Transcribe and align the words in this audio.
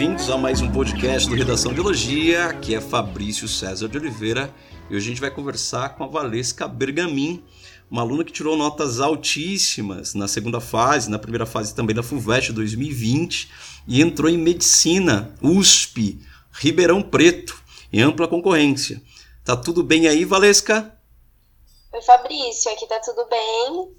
bem-vindos 0.00 0.30
a 0.30 0.38
mais 0.38 0.62
um 0.62 0.72
podcast 0.72 1.28
do 1.28 1.34
Redação 1.34 1.74
Biologia. 1.74 2.46
Aqui 2.46 2.74
é 2.74 2.80
Fabrício 2.80 3.46
César 3.46 3.86
de 3.86 3.98
Oliveira 3.98 4.50
e 4.88 4.96
hoje 4.96 5.04
a 5.04 5.08
gente 5.10 5.20
vai 5.20 5.30
conversar 5.30 5.90
com 5.90 6.02
a 6.02 6.06
Valesca 6.06 6.66
Bergamin, 6.66 7.44
uma 7.90 8.00
aluna 8.00 8.24
que 8.24 8.32
tirou 8.32 8.56
notas 8.56 8.98
altíssimas 8.98 10.14
na 10.14 10.26
segunda 10.26 10.58
fase, 10.58 11.10
na 11.10 11.18
primeira 11.18 11.44
fase 11.44 11.74
também 11.74 11.94
da 11.94 12.02
FUVEST 12.02 12.50
2020 12.54 13.50
e 13.86 14.00
entrou 14.00 14.30
em 14.30 14.38
Medicina, 14.38 15.34
USP, 15.42 16.18
Ribeirão 16.50 17.02
Preto, 17.02 17.62
em 17.92 18.00
ampla 18.00 18.26
concorrência. 18.26 19.02
Tá 19.44 19.54
tudo 19.54 19.82
bem 19.82 20.08
aí, 20.08 20.24
Valesca? 20.24 20.98
Oi, 21.92 22.00
Fabrício, 22.00 22.72
aqui 22.72 22.86
tá 22.86 22.98
tudo 23.00 23.26
bem. 23.28 23.94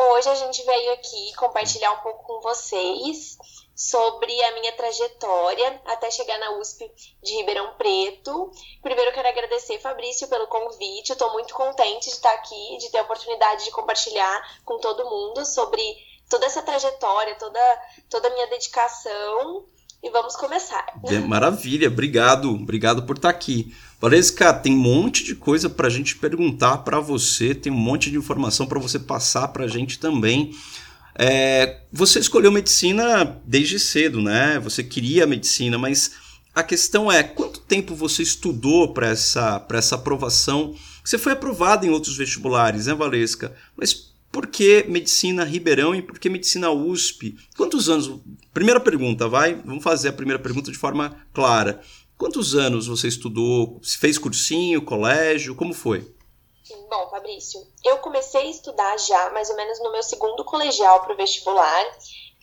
Hoje 0.00 0.28
a 0.28 0.34
gente 0.36 0.64
veio 0.64 0.92
aqui 0.92 1.34
compartilhar 1.36 1.90
um 1.90 1.98
pouco 1.98 2.22
com 2.22 2.40
vocês 2.40 3.36
sobre 3.74 4.32
a 4.44 4.54
minha 4.54 4.72
trajetória 4.72 5.82
até 5.86 6.08
chegar 6.08 6.38
na 6.38 6.52
USP 6.58 6.88
de 7.20 7.34
Ribeirão 7.34 7.74
Preto. 7.76 8.52
Primeiro 8.80 9.12
quero 9.12 9.26
agradecer, 9.26 9.80
Fabrício, 9.80 10.28
pelo 10.28 10.46
convite. 10.46 11.10
Estou 11.10 11.32
muito 11.32 11.52
contente 11.52 12.04
de 12.04 12.14
estar 12.14 12.32
aqui, 12.32 12.78
de 12.78 12.92
ter 12.92 12.98
a 12.98 13.02
oportunidade 13.02 13.64
de 13.64 13.72
compartilhar 13.72 14.60
com 14.64 14.78
todo 14.78 15.04
mundo 15.04 15.44
sobre 15.44 15.82
toda 16.28 16.46
essa 16.46 16.62
trajetória, 16.62 17.34
toda, 17.34 17.82
toda 18.08 18.28
a 18.28 18.32
minha 18.34 18.46
dedicação. 18.46 19.64
E 20.00 20.10
vamos 20.10 20.36
começar. 20.36 20.86
Maravilha, 21.26 21.88
obrigado, 21.88 22.50
obrigado 22.50 23.04
por 23.04 23.16
estar 23.16 23.30
aqui. 23.30 23.74
Valesca, 24.00 24.52
tem 24.54 24.74
um 24.74 24.78
monte 24.78 25.24
de 25.24 25.34
coisa 25.34 25.68
para 25.68 25.88
a 25.88 25.90
gente 25.90 26.16
perguntar 26.16 26.78
para 26.78 27.00
você, 27.00 27.54
tem 27.54 27.72
um 27.72 27.76
monte 27.76 28.10
de 28.10 28.16
informação 28.16 28.66
para 28.66 28.78
você 28.78 28.98
passar 28.98 29.48
para 29.48 29.64
a 29.64 29.68
gente 29.68 29.98
também. 29.98 30.54
É, 31.16 31.80
você 31.92 32.20
escolheu 32.20 32.52
medicina 32.52 33.40
desde 33.44 33.80
cedo, 33.80 34.22
né? 34.22 34.60
Você 34.60 34.84
queria 34.84 35.26
medicina, 35.26 35.76
mas 35.76 36.12
a 36.54 36.62
questão 36.62 37.10
é 37.10 37.24
quanto 37.24 37.58
tempo 37.58 37.94
você 37.94 38.22
estudou 38.22 38.92
para 38.94 39.08
essa, 39.08 39.66
essa 39.72 39.96
aprovação? 39.96 40.76
Você 41.02 41.18
foi 41.18 41.32
aprovado 41.32 41.84
em 41.84 41.90
outros 41.90 42.16
vestibulares, 42.16 42.86
né, 42.86 42.94
Valesca? 42.94 43.52
Mas 43.76 44.12
por 44.30 44.46
que 44.46 44.84
medicina 44.88 45.42
Ribeirão 45.42 45.94
e 45.94 46.02
por 46.02 46.20
que 46.20 46.30
medicina 46.30 46.70
USP? 46.70 47.36
Quantos 47.56 47.88
anos? 47.88 48.20
Primeira 48.54 48.78
pergunta, 48.78 49.26
vai? 49.26 49.54
Vamos 49.54 49.82
fazer 49.82 50.10
a 50.10 50.12
primeira 50.12 50.40
pergunta 50.40 50.70
de 50.70 50.78
forma 50.78 51.16
clara. 51.32 51.80
Quantos 52.18 52.56
anos 52.56 52.88
você 52.88 53.06
estudou? 53.06 53.80
Fez 53.80 54.18
cursinho, 54.18 54.84
colégio? 54.84 55.54
Como 55.54 55.72
foi? 55.72 56.12
Bom, 56.90 57.08
Fabrício, 57.08 57.64
eu 57.84 57.98
comecei 57.98 58.40
a 58.40 58.50
estudar 58.50 58.98
já 58.98 59.30
mais 59.30 59.48
ou 59.48 59.54
menos 59.54 59.78
no 59.78 59.92
meu 59.92 60.02
segundo 60.02 60.44
colegial 60.44 61.00
para 61.00 61.14
o 61.14 61.16
vestibular. 61.16 61.84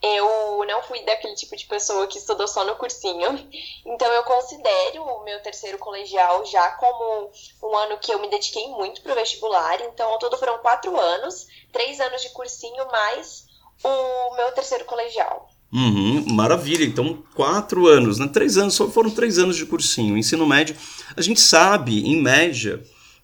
Eu 0.02 0.66
não 0.66 0.82
fui 0.84 1.04
daquele 1.04 1.36
tipo 1.36 1.58
de 1.58 1.66
pessoa 1.66 2.08
que 2.08 2.18
estudou 2.18 2.48
só 2.48 2.64
no 2.64 2.78
cursinho, 2.78 3.50
então 3.86 4.10
eu 4.14 4.24
considero 4.24 5.04
o 5.04 5.24
meu 5.26 5.42
terceiro 5.42 5.78
colegial 5.78 6.46
já 6.46 6.72
como 6.72 7.30
um 7.62 7.76
ano 7.76 7.98
que 7.98 8.14
eu 8.14 8.20
me 8.20 8.30
dediquei 8.30 8.70
muito 8.70 9.02
para 9.02 9.12
o 9.12 9.16
vestibular. 9.16 9.82
Então, 9.82 10.10
ao 10.10 10.20
todo 10.20 10.38
foram 10.38 10.58
quatro 10.60 10.98
anos, 10.98 11.48
três 11.74 12.00
anos 12.00 12.22
de 12.22 12.30
cursinho 12.30 12.88
mais 12.88 13.46
o 13.84 14.36
meu 14.38 14.54
terceiro 14.54 14.86
colegial. 14.86 15.50
Uhum, 15.72 16.26
maravilha, 16.34 16.86
então 16.86 17.22
quatro 17.34 17.88
anos, 17.88 18.18
né? 18.18 18.28
Três 18.28 18.58
anos, 18.58 18.76
só 18.76 18.90
foram 18.90 19.10
três 19.10 19.38
anos 19.38 19.58
de 19.58 19.66
cursinho. 19.66 20.18
Ensino 20.18 20.46
médio, 20.48 20.76
a 21.16 21.22
gente 21.22 21.40
sabe, 21.42 22.00
em 22.00 22.22
média, 22.22 22.82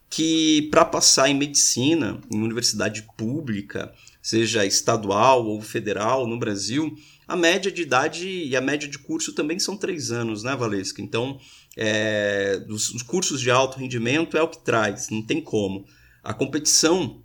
que 0.10 0.68
para 0.70 0.84
passar 0.84 1.30
em 1.30 1.34
medicina 1.34 2.20
em 2.30 2.42
universidade 2.42 3.08
pública, 3.18 3.94
seja 4.22 4.66
estadual 4.66 5.46
ou 5.46 5.62
federal 5.62 6.28
no 6.28 6.38
Brasil, 6.38 6.94
a 7.26 7.36
média 7.38 7.72
de 7.72 7.82
idade 7.82 8.28
e 8.28 8.56
a 8.56 8.62
média 8.62 8.90
de 8.90 9.00
curso 9.00 9.34
também 9.34 9.58
são 9.58 9.78
três 9.78 10.12
anos, 10.12 10.44
né, 10.44 10.54
Valesca? 10.54 11.02
Então, 11.02 11.40
é, 11.78 12.62
os, 12.70 12.94
os 12.94 13.02
cursos 13.02 13.40
de 13.40 13.50
alto 13.50 13.80
rendimento 13.80 14.36
é 14.36 14.42
o 14.42 14.50
que 14.50 14.60
traz, 14.60 15.10
não 15.10 15.22
tem 15.22 15.40
como. 15.40 15.86
A 16.22 16.34
competição 16.34 17.21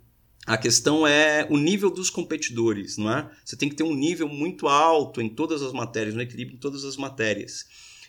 a 0.47 0.57
questão 0.57 1.05
é 1.05 1.45
o 1.49 1.57
nível 1.57 1.91
dos 1.91 2.09
competidores, 2.09 2.97
não 2.97 3.11
é? 3.11 3.29
Você 3.43 3.57
tem 3.57 3.67
que 3.67 3.75
ter 3.75 3.83
um 3.83 3.93
nível 3.93 4.29
muito 4.29 4.69
alto 4.69 5.21
em 5.21 5.27
todas 5.27 5.61
as 5.61 5.73
matérias, 5.73 6.15
um 6.15 6.21
equilíbrio 6.21 6.55
em 6.55 6.59
todas 6.59 6.85
as 6.85 6.95
matérias. 6.95 7.65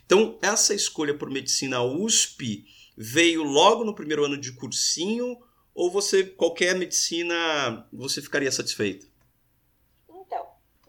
Então, 0.06 0.38
essa 0.41 0.72
escolha 0.72 1.19
por 1.19 1.28
medicina 1.28 1.82
USP 1.82 2.65
veio 2.97 3.43
logo 3.43 3.82
no 3.82 3.93
primeiro 3.93 4.25
ano 4.25 4.38
de 4.38 4.53
cursinho 4.53 5.37
ou 5.75 5.91
você 5.91 6.25
qualquer 6.25 6.76
medicina 6.76 7.88
você 7.93 8.22
ficaria 8.22 8.53
satisfeita? 8.53 9.05
Então, 10.09 10.47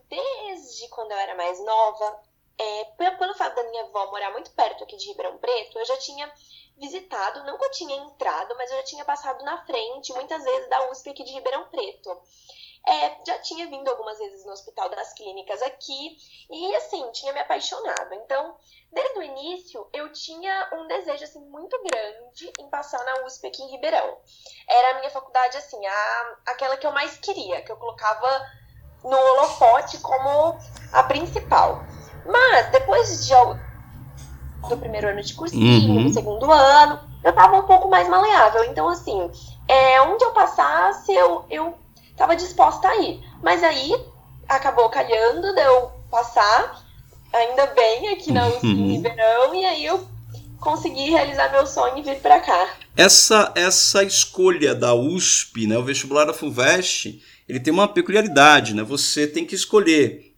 desde 0.07 0.87
quando 0.89 1.11
eu 1.11 1.17
era 1.17 1.35
mais 1.35 1.57
nova, 1.65 2.21
é, 2.59 2.83
pelo, 3.17 3.33
fato 3.33 3.55
da 3.55 3.69
minha 3.71 3.85
avó 3.85 4.11
morar 4.11 4.31
muito 4.33 4.51
perto 4.51 4.83
aqui 4.83 4.97
de 4.97 5.07
Ribeirão 5.07 5.39
Preto, 5.39 5.79
eu 5.79 5.85
já 5.85 5.97
tinha 5.97 6.31
visitado, 6.79 7.43
nunca 7.43 7.69
tinha 7.69 7.95
entrado, 7.95 8.55
mas 8.57 8.71
eu 8.71 8.77
já 8.77 8.83
tinha 8.83 9.05
passado 9.05 9.43
na 9.43 9.65
frente 9.65 10.13
muitas 10.13 10.43
vezes 10.43 10.69
da 10.69 10.89
USP 10.89 11.09
aqui 11.09 11.23
de 11.23 11.33
Ribeirão 11.33 11.67
Preto. 11.69 12.21
É, 12.87 13.17
já 13.25 13.37
tinha 13.39 13.67
vindo 13.67 13.89
algumas 13.89 14.17
vezes 14.17 14.45
no 14.45 14.53
Hospital 14.53 14.89
das 14.89 15.13
Clínicas 15.13 15.61
aqui 15.61 16.17
e 16.49 16.75
assim, 16.77 17.11
tinha 17.11 17.33
me 17.33 17.39
apaixonado. 17.39 18.13
Então, 18.13 18.55
desde 18.91 19.19
o 19.19 19.23
início, 19.23 19.87
eu 19.93 20.11
tinha 20.13 20.69
um 20.73 20.87
desejo 20.87 21.23
assim 21.23 21.41
muito 21.49 21.77
grande 21.83 22.51
em 22.57 22.69
passar 22.69 23.03
na 23.03 23.25
USP 23.25 23.47
aqui 23.47 23.61
em 23.61 23.71
Ribeirão. 23.71 24.17
Era 24.67 24.91
a 24.91 24.99
minha 24.99 25.09
faculdade 25.09 25.57
assim, 25.57 25.85
a, 25.85 26.37
aquela 26.47 26.77
que 26.77 26.87
eu 26.87 26.91
mais 26.91 27.17
queria, 27.17 27.61
que 27.61 27.71
eu 27.71 27.77
colocava 27.77 28.49
no 29.03 29.17
holofote 29.17 29.99
como 29.99 30.57
a 30.93 31.03
principal. 31.03 31.83
Mas 32.25 32.71
depois 32.71 33.25
de 33.25 33.33
do 34.67 34.77
primeiro 34.77 35.07
ano 35.07 35.21
de 35.21 35.33
cursinho, 35.33 35.89
uhum. 35.93 36.03
do 36.05 36.13
segundo 36.13 36.51
ano, 36.51 36.99
eu 37.23 37.33
tava 37.33 37.57
um 37.57 37.63
pouco 37.63 37.89
mais 37.89 38.07
maleável. 38.09 38.63
Então, 38.65 38.89
assim, 38.89 39.29
é, 39.67 40.01
onde 40.01 40.23
eu 40.23 40.31
passasse, 40.31 41.13
eu, 41.13 41.45
eu 41.49 41.73
tava 42.17 42.35
disposta 42.35 42.87
a 42.87 42.97
ir. 42.97 43.21
Mas 43.41 43.63
aí 43.63 43.95
acabou 44.47 44.89
calhando 44.89 45.53
de 45.53 45.61
eu 45.61 45.91
passar, 46.09 46.83
ainda 47.31 47.67
bem, 47.67 48.09
aqui 48.09 48.31
na 48.31 48.47
USP 48.47 48.65
uhum. 48.65 48.71
em 48.71 48.91
Ribeirão, 48.93 49.55
e 49.55 49.65
aí 49.65 49.85
eu 49.85 50.03
consegui 50.59 51.11
realizar 51.11 51.51
meu 51.51 51.65
sonho 51.65 51.99
e 51.99 52.01
vir 52.01 52.19
para 52.19 52.39
cá. 52.39 52.73
Essa, 52.97 53.51
essa 53.55 54.03
escolha 54.03 54.75
da 54.75 54.93
USP, 54.93 55.67
né, 55.67 55.77
o 55.77 55.83
vestibular 55.83 56.25
da 56.25 56.33
FUVEST, 56.33 57.23
ele 57.47 57.59
tem 57.59 57.71
uma 57.71 57.87
peculiaridade, 57.87 58.75
né? 58.75 58.83
Você 58.83 59.25
tem 59.25 59.45
que 59.45 59.55
escolher 59.55 60.35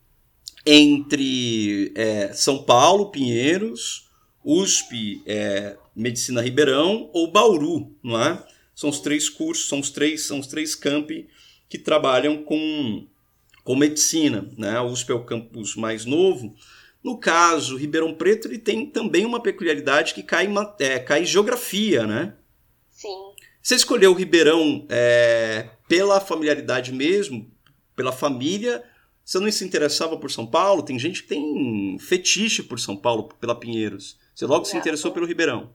entre 0.66 1.92
é, 1.96 2.32
São 2.34 2.64
Paulo, 2.64 3.10
Pinheiros, 3.10 4.11
USP, 4.44 5.22
é, 5.26 5.78
Medicina 5.96 6.42
Ribeirão 6.42 7.10
ou 7.14 7.32
Bauru, 7.32 7.96
não 8.04 8.20
é? 8.20 8.44
São 8.74 8.90
os 8.90 9.00
três 9.00 9.30
cursos, 9.30 9.68
são 9.68 9.80
os 9.80 9.90
três, 9.90 10.26
são 10.26 10.40
os 10.40 10.48
três 10.48 10.74
campi 10.74 11.28
que 11.70 11.78
trabalham 11.78 12.44
com, 12.44 13.08
com 13.64 13.76
medicina. 13.76 14.50
Né? 14.58 14.76
A 14.76 14.84
USP 14.84 15.12
é 15.12 15.16
o 15.16 15.24
campus 15.24 15.76
mais 15.76 16.06
novo. 16.06 16.56
No 17.04 17.18
caso, 17.18 17.78
Ribeirão 17.78 18.14
Preto 18.14 18.48
ele 18.48 18.58
tem 18.58 18.86
também 18.86 19.26
uma 19.26 19.42
peculiaridade 19.42 20.14
que 20.14 20.24
cai, 20.24 20.48
é, 20.80 21.00
cai 21.00 21.26
geografia, 21.26 22.06
né? 22.06 22.36
Sim. 22.90 23.16
Você 23.62 23.76
escolheu 23.76 24.12
o 24.12 24.16
Ribeirão 24.16 24.86
é, 24.90 25.70
pela 25.88 26.20
familiaridade 26.20 26.92
mesmo, 26.92 27.52
pela 27.96 28.12
família? 28.12 28.84
Você 29.24 29.40
não 29.40 29.52
se 29.52 29.64
interessava 29.64 30.18
por 30.18 30.30
São 30.32 30.46
Paulo? 30.46 30.84
Tem 30.84 30.98
gente 30.98 31.24
que 31.24 31.30
tem 31.30 31.98
fetiche 32.00 32.64
por 32.64 32.80
São 32.80 32.98
Paulo, 32.98 33.30
pela 33.40 33.56
Pinheiros. 33.56 34.20
Você 34.36 34.46
logo 34.46 34.66
se 34.66 34.78
interessou 34.78 35.12
pelo 35.12 35.26
Ribeirão. 35.26 35.74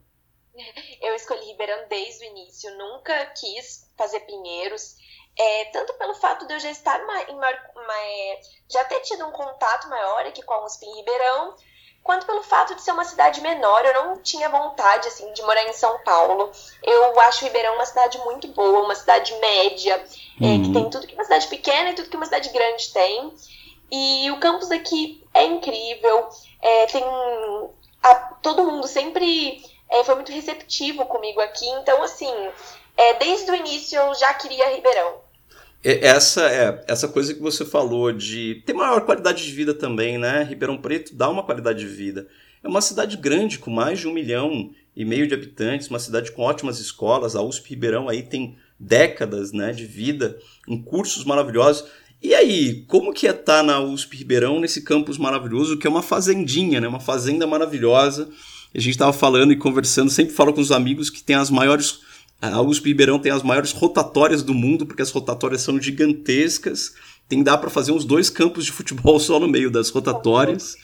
Eu 1.03 1.15
escolhi 1.15 1.45
Ribeirão 1.47 1.87
desde 1.89 2.25
o 2.25 2.29
início. 2.29 2.77
Nunca 2.77 3.27
quis 3.27 3.91
fazer 3.97 4.21
Pinheiros. 4.21 4.97
É, 5.39 5.65
tanto 5.67 5.93
pelo 5.95 6.15
fato 6.15 6.47
de 6.47 6.55
eu 6.55 6.59
já 6.59 6.71
estar 6.71 6.99
em 6.99 7.37
maior, 7.37 7.61
já 8.71 8.85
ter 8.85 9.01
tido 9.01 9.27
um 9.27 9.33
contato 9.33 9.87
maior 9.89 10.25
aqui 10.25 10.43
com 10.43 10.55
a 10.55 10.65
USP 10.65 10.87
em 10.87 10.97
Ribeirão, 10.97 11.55
quanto 12.03 12.25
pelo 12.25 12.43
fato 12.43 12.75
de 12.75 12.81
ser 12.81 12.93
uma 12.93 13.05
cidade 13.05 13.43
menor, 13.43 13.85
eu 13.85 13.93
não 13.93 14.23
tinha 14.23 14.49
vontade 14.49 15.09
assim 15.09 15.31
de 15.35 15.43
morar 15.43 15.69
em 15.69 15.75
São 15.75 15.99
Paulo. 16.05 16.51
Eu 16.83 17.21
acho 17.21 17.45
Ribeirão 17.45 17.75
uma 17.75 17.85
cidade 17.85 18.17
muito 18.19 18.49
boa, 18.49 18.85
uma 18.85 18.95
cidade 18.95 19.35
média, 19.35 20.03
uhum. 20.41 20.55
é, 20.55 20.59
que 20.59 20.69
uhum. 20.69 20.73
tem 20.73 20.91
tudo 20.91 21.07
que 21.07 21.15
uma 21.15 21.25
cidade 21.25 21.49
pequena 21.49 21.91
e 21.91 21.95
tudo 21.95 22.09
que 22.09 22.17
uma 22.17 22.25
cidade 22.25 22.49
grande 22.49 22.93
tem. 22.95 23.35
E 23.91 24.31
o 24.31 24.41
campus 24.41 24.71
aqui 24.71 25.23
é 25.35 25.45
incrível, 25.45 26.29
é, 26.63 26.87
tem 26.87 27.05
a, 28.03 28.15
todo 28.15 28.65
mundo 28.65 28.87
sempre 28.87 29.63
é, 29.91 30.05
foi 30.05 30.15
muito 30.15 30.33
receptivo 30.33 31.07
comigo 31.07 31.41
aqui, 31.41 31.67
então 31.81 32.03
assim, 32.03 32.33
é, 32.97 33.15
desde 33.15 33.51
o 33.51 33.55
início 33.55 33.99
eu 33.99 34.15
já 34.15 34.33
queria 34.35 34.75
Ribeirão. 34.75 35.27
Essa 35.85 36.51
é 36.51 36.85
essa 36.89 37.07
coisa 37.07 37.33
que 37.33 37.41
você 37.41 37.65
falou 37.65 38.11
de 38.11 38.63
ter 38.67 38.73
maior 38.73 39.03
qualidade 39.03 39.45
de 39.45 39.53
vida 39.53 39.73
também, 39.73 40.19
né? 40.19 40.43
Ribeirão 40.43 40.77
Preto 40.77 41.15
dá 41.15 41.29
uma 41.29 41.45
qualidade 41.45 41.79
de 41.79 41.87
vida. 41.87 42.27
É 42.65 42.67
uma 42.67 42.81
cidade 42.81 43.17
grande, 43.17 43.61
com 43.61 43.71
mais 43.71 44.01
de 44.01 44.09
um 44.09 44.13
milhão 44.13 44.71
e 44.97 45.05
meio 45.05 45.29
de 45.29 45.35
habitantes, 45.35 45.89
uma 45.89 46.01
cidade 46.01 46.33
com 46.33 46.43
ótimas 46.43 46.81
escolas. 46.81 47.37
A 47.37 47.43
USP 47.43 47.71
Ribeirão 47.71 48.09
aí 48.09 48.25
tem 48.25 48.59
décadas 48.81 49.53
né, 49.53 49.71
de 49.71 49.87
vida, 49.87 50.39
em 50.67 50.83
cursos 50.83 51.25
maravilhosos. 51.25 51.89
E 52.23 52.35
aí, 52.35 52.85
como 52.89 53.13
que 53.13 53.27
é 53.27 53.31
estar 53.31 53.45
tá 53.59 53.63
na 53.63 53.81
USP 53.81 54.17
Ribeirão, 54.17 54.59
nesse 54.59 54.83
campus 54.83 55.19
maravilhoso, 55.19 55.77
que 55.77 55.87
é 55.87 55.91
uma 55.91 56.03
fazendinha, 56.03 56.81
né? 56.81 56.89
Uma 56.89 57.01
fazenda 57.01 57.47
maravilhosa. 57.47 58.29
A 58.75 58.79
gente 58.79 58.93
estava 58.93 59.13
falando 59.13 59.53
e 59.53 59.57
conversando, 59.57 60.11
sempre 60.11 60.35
falo 60.35 60.53
com 60.53 60.61
os 60.61 60.73
amigos 60.73 61.11
que 61.11 61.23
tem 61.23 61.37
as 61.37 61.51
maiores. 61.51 62.01
A 62.41 62.61
USP 62.61 62.89
Ribeirão 62.89 63.19
tem 63.19 63.33
as 63.33 63.43
maiores 63.43 63.73
rotatórias 63.73 64.43
do 64.43 64.53
mundo, 64.53 64.87
porque 64.87 65.03
as 65.03 65.11
rotatórias 65.11 65.63
são 65.63 65.81
gigantescas. 65.81 66.95
Tem 67.29 67.43
dá 67.43 67.57
para 67.57 67.71
fazer 67.71 67.93
uns 67.93 68.05
dois 68.05 68.31
campos 68.31 68.65
de 68.65 68.73
futebol 68.73 69.19
só 69.21 69.39
no 69.39 69.49
meio 69.49 69.71
das 69.71 69.91
rotatórias. 69.91 70.77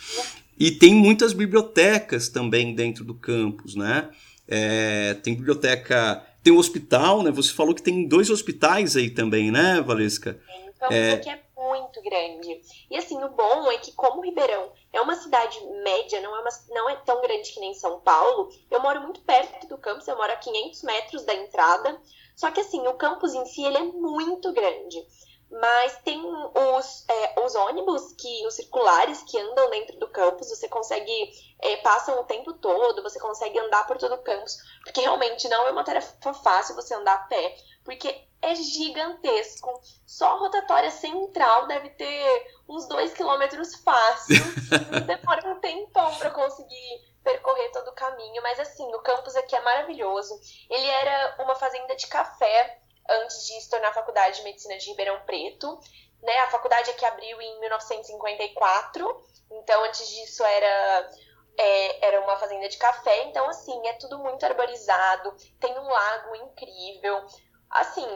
E 0.58 0.70
tem 0.70 0.94
muitas 0.94 1.32
bibliotecas 1.32 2.28
também 2.28 2.74
dentro 2.74 3.04
do 3.04 3.14
campus, 3.14 3.74
né? 3.74 4.08
É, 4.46 5.14
tem 5.14 5.34
biblioteca, 5.34 6.22
tem 6.42 6.52
um 6.52 6.58
hospital, 6.58 7.22
né? 7.22 7.30
Você 7.30 7.52
falou 7.52 7.74
que 7.74 7.82
tem 7.82 8.06
dois 8.06 8.30
hospitais 8.30 8.96
aí 8.96 9.10
também, 9.10 9.50
né, 9.50 9.80
Valesca? 9.80 10.38
Então, 10.38 10.61
é... 10.90 11.12
aqui 11.12 11.30
é 11.30 11.42
muito 11.56 12.02
grande. 12.02 12.60
E 12.90 12.96
assim, 12.96 13.22
o 13.22 13.28
bom 13.28 13.70
é 13.70 13.78
que 13.78 13.92
como 13.92 14.22
Ribeirão 14.22 14.72
é 14.92 15.00
uma 15.00 15.14
cidade 15.14 15.64
média, 15.82 16.20
não 16.20 16.34
é, 16.36 16.40
uma, 16.40 16.50
não 16.70 16.90
é 16.90 16.96
tão 16.96 17.20
grande 17.20 17.52
que 17.52 17.60
nem 17.60 17.74
São 17.74 18.00
Paulo, 18.00 18.48
eu 18.70 18.80
moro 18.80 19.00
muito 19.02 19.20
perto 19.20 19.66
do 19.68 19.78
campus, 19.78 20.08
eu 20.08 20.16
moro 20.16 20.32
a 20.32 20.36
500 20.36 20.82
metros 20.82 21.24
da 21.24 21.34
entrada, 21.34 22.00
só 22.36 22.50
que 22.50 22.60
assim, 22.60 22.86
o 22.86 22.94
campus 22.94 23.34
em 23.34 23.44
si, 23.46 23.64
ele 23.64 23.78
é 23.78 23.82
muito 23.82 24.52
grande. 24.52 25.06
Mas 25.50 25.98
tem 25.98 26.18
os, 26.24 27.04
é, 27.08 27.40
os 27.44 27.54
ônibus, 27.54 28.14
que 28.14 28.46
os 28.46 28.54
circulares 28.54 29.22
que 29.22 29.38
andam 29.38 29.68
dentro 29.68 29.98
do 29.98 30.08
campus, 30.08 30.48
você 30.48 30.66
consegue, 30.66 31.12
é, 31.60 31.76
passam 31.76 32.18
o 32.18 32.24
tempo 32.24 32.54
todo, 32.54 33.02
você 33.02 33.20
consegue 33.20 33.58
andar 33.58 33.86
por 33.86 33.98
todo 33.98 34.14
o 34.14 34.22
campus, 34.22 34.56
porque 34.82 35.02
realmente 35.02 35.46
não 35.48 35.66
é 35.66 35.70
uma 35.70 35.84
tarefa 35.84 36.32
fácil 36.32 36.74
você 36.74 36.94
andar 36.94 37.14
a 37.14 37.24
pé, 37.24 37.54
porque 37.84 38.24
é 38.42 38.54
gigantesco. 38.56 39.80
Só 40.04 40.32
a 40.32 40.38
rotatória 40.38 40.90
central 40.90 41.66
deve 41.68 41.90
ter 41.90 42.46
uns 42.68 42.86
dois 42.88 43.14
quilômetros 43.14 43.76
fácil. 43.76 44.42
Demora 45.06 45.48
um 45.48 45.60
tempão 45.60 46.14
para 46.16 46.30
conseguir 46.30 47.12
percorrer 47.22 47.70
todo 47.70 47.88
o 47.88 47.94
caminho, 47.94 48.42
mas 48.42 48.58
assim, 48.58 48.84
o 48.94 49.00
campus 49.00 49.36
aqui 49.36 49.54
é 49.54 49.60
maravilhoso. 49.60 50.38
Ele 50.68 50.86
era 50.86 51.36
uma 51.38 51.54
fazenda 51.54 51.94
de 51.94 52.08
café 52.08 52.80
antes 53.08 53.46
de 53.46 53.60
se 53.60 53.70
tornar 53.70 53.94
Faculdade 53.94 54.38
de 54.38 54.42
Medicina 54.42 54.76
de 54.76 54.88
Ribeirão 54.90 55.20
Preto. 55.20 55.78
Né? 56.20 56.36
A 56.40 56.50
faculdade 56.50 56.90
aqui 56.90 57.04
abriu 57.04 57.40
em 57.40 57.60
1954, 57.60 59.24
então 59.50 59.84
antes 59.84 60.08
disso 60.08 60.44
era 60.44 61.10
é, 61.58 62.06
era 62.06 62.20
uma 62.20 62.36
fazenda 62.36 62.68
de 62.68 62.78
café, 62.78 63.24
então 63.24 63.48
assim, 63.48 63.86
é 63.86 63.92
tudo 63.94 64.18
muito 64.18 64.44
arborizado, 64.44 65.34
tem 65.60 65.78
um 65.78 65.88
lago 65.88 66.36
incrível. 66.36 67.26
Assim, 67.72 68.06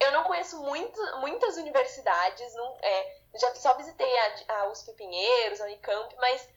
eu 0.00 0.12
não 0.12 0.24
conheço 0.24 0.60
muito, 0.62 0.98
muitas 1.20 1.56
universidades, 1.56 2.54
não, 2.54 2.76
é, 2.82 3.16
já 3.38 3.54
só 3.54 3.76
visitei 3.76 4.06
a, 4.48 4.54
a 4.54 4.72
USP 4.72 4.92
Pinheiros, 4.92 5.60
a 5.60 5.66
Unicamp, 5.66 6.14
mas 6.18 6.48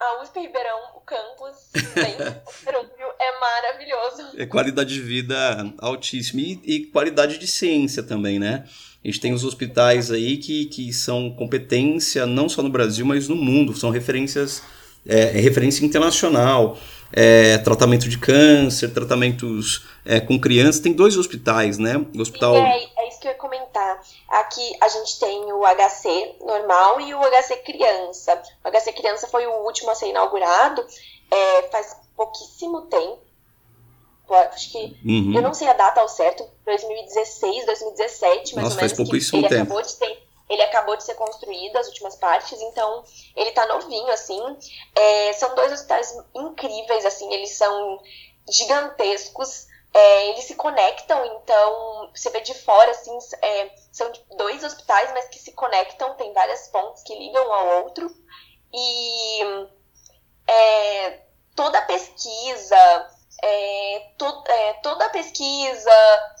a 0.00 0.22
USP 0.22 0.40
Ribeirão, 0.40 0.80
o 0.96 1.00
campus, 1.00 1.70
bem, 1.94 2.16
é 3.20 3.40
maravilhoso. 3.40 4.36
É 4.36 4.46
qualidade 4.46 4.94
de 4.94 5.00
vida 5.00 5.36
altíssima 5.78 6.40
e, 6.40 6.60
e, 6.64 6.86
qualidade 6.86 7.38
de 7.38 7.46
ciência 7.46 8.02
também, 8.02 8.38
né? 8.38 8.64
A 9.04 9.06
gente 9.06 9.20
tem 9.20 9.32
os 9.32 9.44
hospitais 9.44 10.10
aí 10.10 10.38
que, 10.38 10.66
que 10.66 10.92
são 10.92 11.30
competência 11.30 12.26
não 12.26 12.48
só 12.48 12.62
no 12.62 12.70
Brasil, 12.70 13.06
mas 13.06 13.28
no 13.28 13.36
mundo, 13.36 13.76
são 13.76 13.90
referências, 13.90 14.62
é, 15.06 15.38
é 15.38 15.40
referência 15.40 15.84
internacional. 15.84 16.78
É, 17.12 17.58
tratamento 17.58 18.08
de 18.08 18.18
câncer, 18.18 18.92
tratamentos 18.92 19.86
é, 20.04 20.20
com 20.20 20.40
crianças. 20.40 20.80
Tem 20.80 20.92
dois 20.92 21.16
hospitais, 21.16 21.78
né? 21.78 22.04
O 22.16 22.20
hospital... 22.20 22.56
É, 22.56 22.84
é, 22.96 23.08
isso 23.08 23.20
que 23.20 23.28
eu 23.28 23.32
ia 23.32 23.38
comentar. 23.38 24.00
Aqui 24.28 24.76
a 24.80 24.88
gente 24.88 25.20
tem 25.20 25.52
o 25.52 25.62
HC 25.62 26.36
normal 26.44 27.00
e 27.00 27.14
o 27.14 27.20
HC 27.20 27.56
criança. 27.64 28.40
O 28.64 28.70
HC 28.70 28.92
criança 28.92 29.26
foi 29.26 29.46
o 29.46 29.64
último 29.64 29.90
a 29.90 29.94
ser 29.94 30.08
inaugurado 30.08 30.84
é, 31.32 31.62
faz 31.68 31.96
pouquíssimo 32.14 32.82
tempo. 32.82 33.20
Acho 34.30 34.70
que. 34.70 34.96
Uhum. 35.04 35.34
Eu 35.34 35.42
não 35.42 35.52
sei 35.52 35.68
a 35.68 35.72
data 35.72 36.00
ao 36.00 36.08
certo, 36.08 36.46
2016, 36.64 37.66
2017, 37.66 38.54
mais 38.54 38.54
Nossa, 38.54 38.56
ou 38.56 38.60
menos. 38.60 38.74
Faz 38.76 38.92
pouquíssimo 38.92 39.40
ele 39.40 39.48
tempo. 39.48 39.62
Acabou 39.62 39.82
de 39.82 39.94
ter, 39.96 40.21
ele 40.52 40.62
acabou 40.62 40.96
de 40.96 41.04
ser 41.04 41.14
construído, 41.14 41.76
as 41.76 41.88
últimas 41.88 42.16
partes, 42.16 42.60
então 42.60 43.04
ele 43.34 43.52
tá 43.52 43.66
novinho, 43.66 44.10
assim. 44.12 44.40
É, 44.94 45.32
são 45.32 45.54
dois 45.54 45.72
hospitais 45.72 46.16
incríveis, 46.34 47.04
assim, 47.04 47.32
eles 47.32 47.50
são 47.52 48.00
gigantescos 48.48 49.66
é, 49.94 50.30
eles 50.30 50.44
se 50.44 50.54
conectam, 50.54 51.24
então 51.26 52.10
você 52.14 52.30
vê 52.30 52.40
de 52.40 52.54
fora, 52.54 52.90
assim, 52.90 53.16
é, 53.42 53.70
são 53.92 54.10
dois 54.36 54.64
hospitais, 54.64 55.12
mas 55.12 55.28
que 55.28 55.38
se 55.38 55.52
conectam, 55.52 56.14
tem 56.14 56.32
várias 56.32 56.68
pontes 56.68 57.02
que 57.02 57.14
ligam 57.14 57.46
um 57.46 57.52
ao 57.52 57.84
outro. 57.84 58.10
E 58.72 59.68
é, 60.48 61.20
toda 61.54 61.78
a 61.78 61.82
pesquisa, 61.82 63.10
é, 63.42 64.10
to, 64.16 64.44
é, 64.46 64.72
toda 64.74 65.04
a 65.04 65.10
pesquisa, 65.10 65.90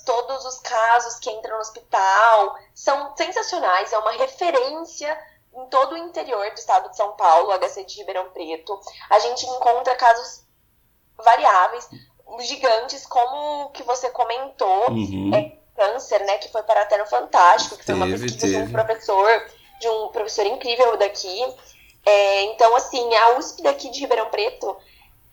todos 0.06 0.44
os 0.44 0.58
casos 0.60 1.16
que 1.16 1.30
entram 1.30 1.56
no 1.56 1.60
hospital 1.60 2.56
são 2.74 3.14
sensacionais, 3.16 3.92
é 3.92 3.98
uma 3.98 4.12
referência 4.12 5.18
em 5.54 5.66
todo 5.66 5.94
o 5.94 5.98
interior 5.98 6.48
do 6.50 6.58
estado 6.58 6.88
de 6.90 6.96
São 6.96 7.12
Paulo, 7.16 7.52
HC 7.58 7.84
de 7.84 7.98
Ribeirão 7.98 8.30
Preto. 8.30 8.80
A 9.10 9.18
gente 9.18 9.44
encontra 9.46 9.94
casos 9.96 10.44
variáveis 11.18 11.88
gigantes, 12.40 13.06
como 13.06 13.70
que 13.70 13.82
você 13.82 14.08
comentou, 14.10 14.90
uhum. 14.90 15.34
é, 15.34 15.52
câncer, 15.76 16.20
né, 16.24 16.38
que 16.38 16.50
foi 16.50 16.62
para 16.62 16.86
Terra 16.86 17.04
Fantástico, 17.04 17.76
que 17.76 17.84
teve, 17.84 17.98
foi 17.98 18.08
uma 18.08 18.18
pesquisa 18.18 18.46
teve. 18.46 18.56
de 18.56 18.62
um 18.62 18.72
professor, 18.72 19.46
de 19.80 19.88
um 19.88 20.08
professor 20.08 20.46
incrível 20.46 20.96
daqui. 20.96 21.54
É, 22.06 22.42
então, 22.44 22.74
assim, 22.74 23.14
a 23.14 23.38
USP 23.38 23.62
daqui 23.62 23.90
de 23.90 24.00
Ribeirão 24.00 24.30
Preto, 24.30 24.76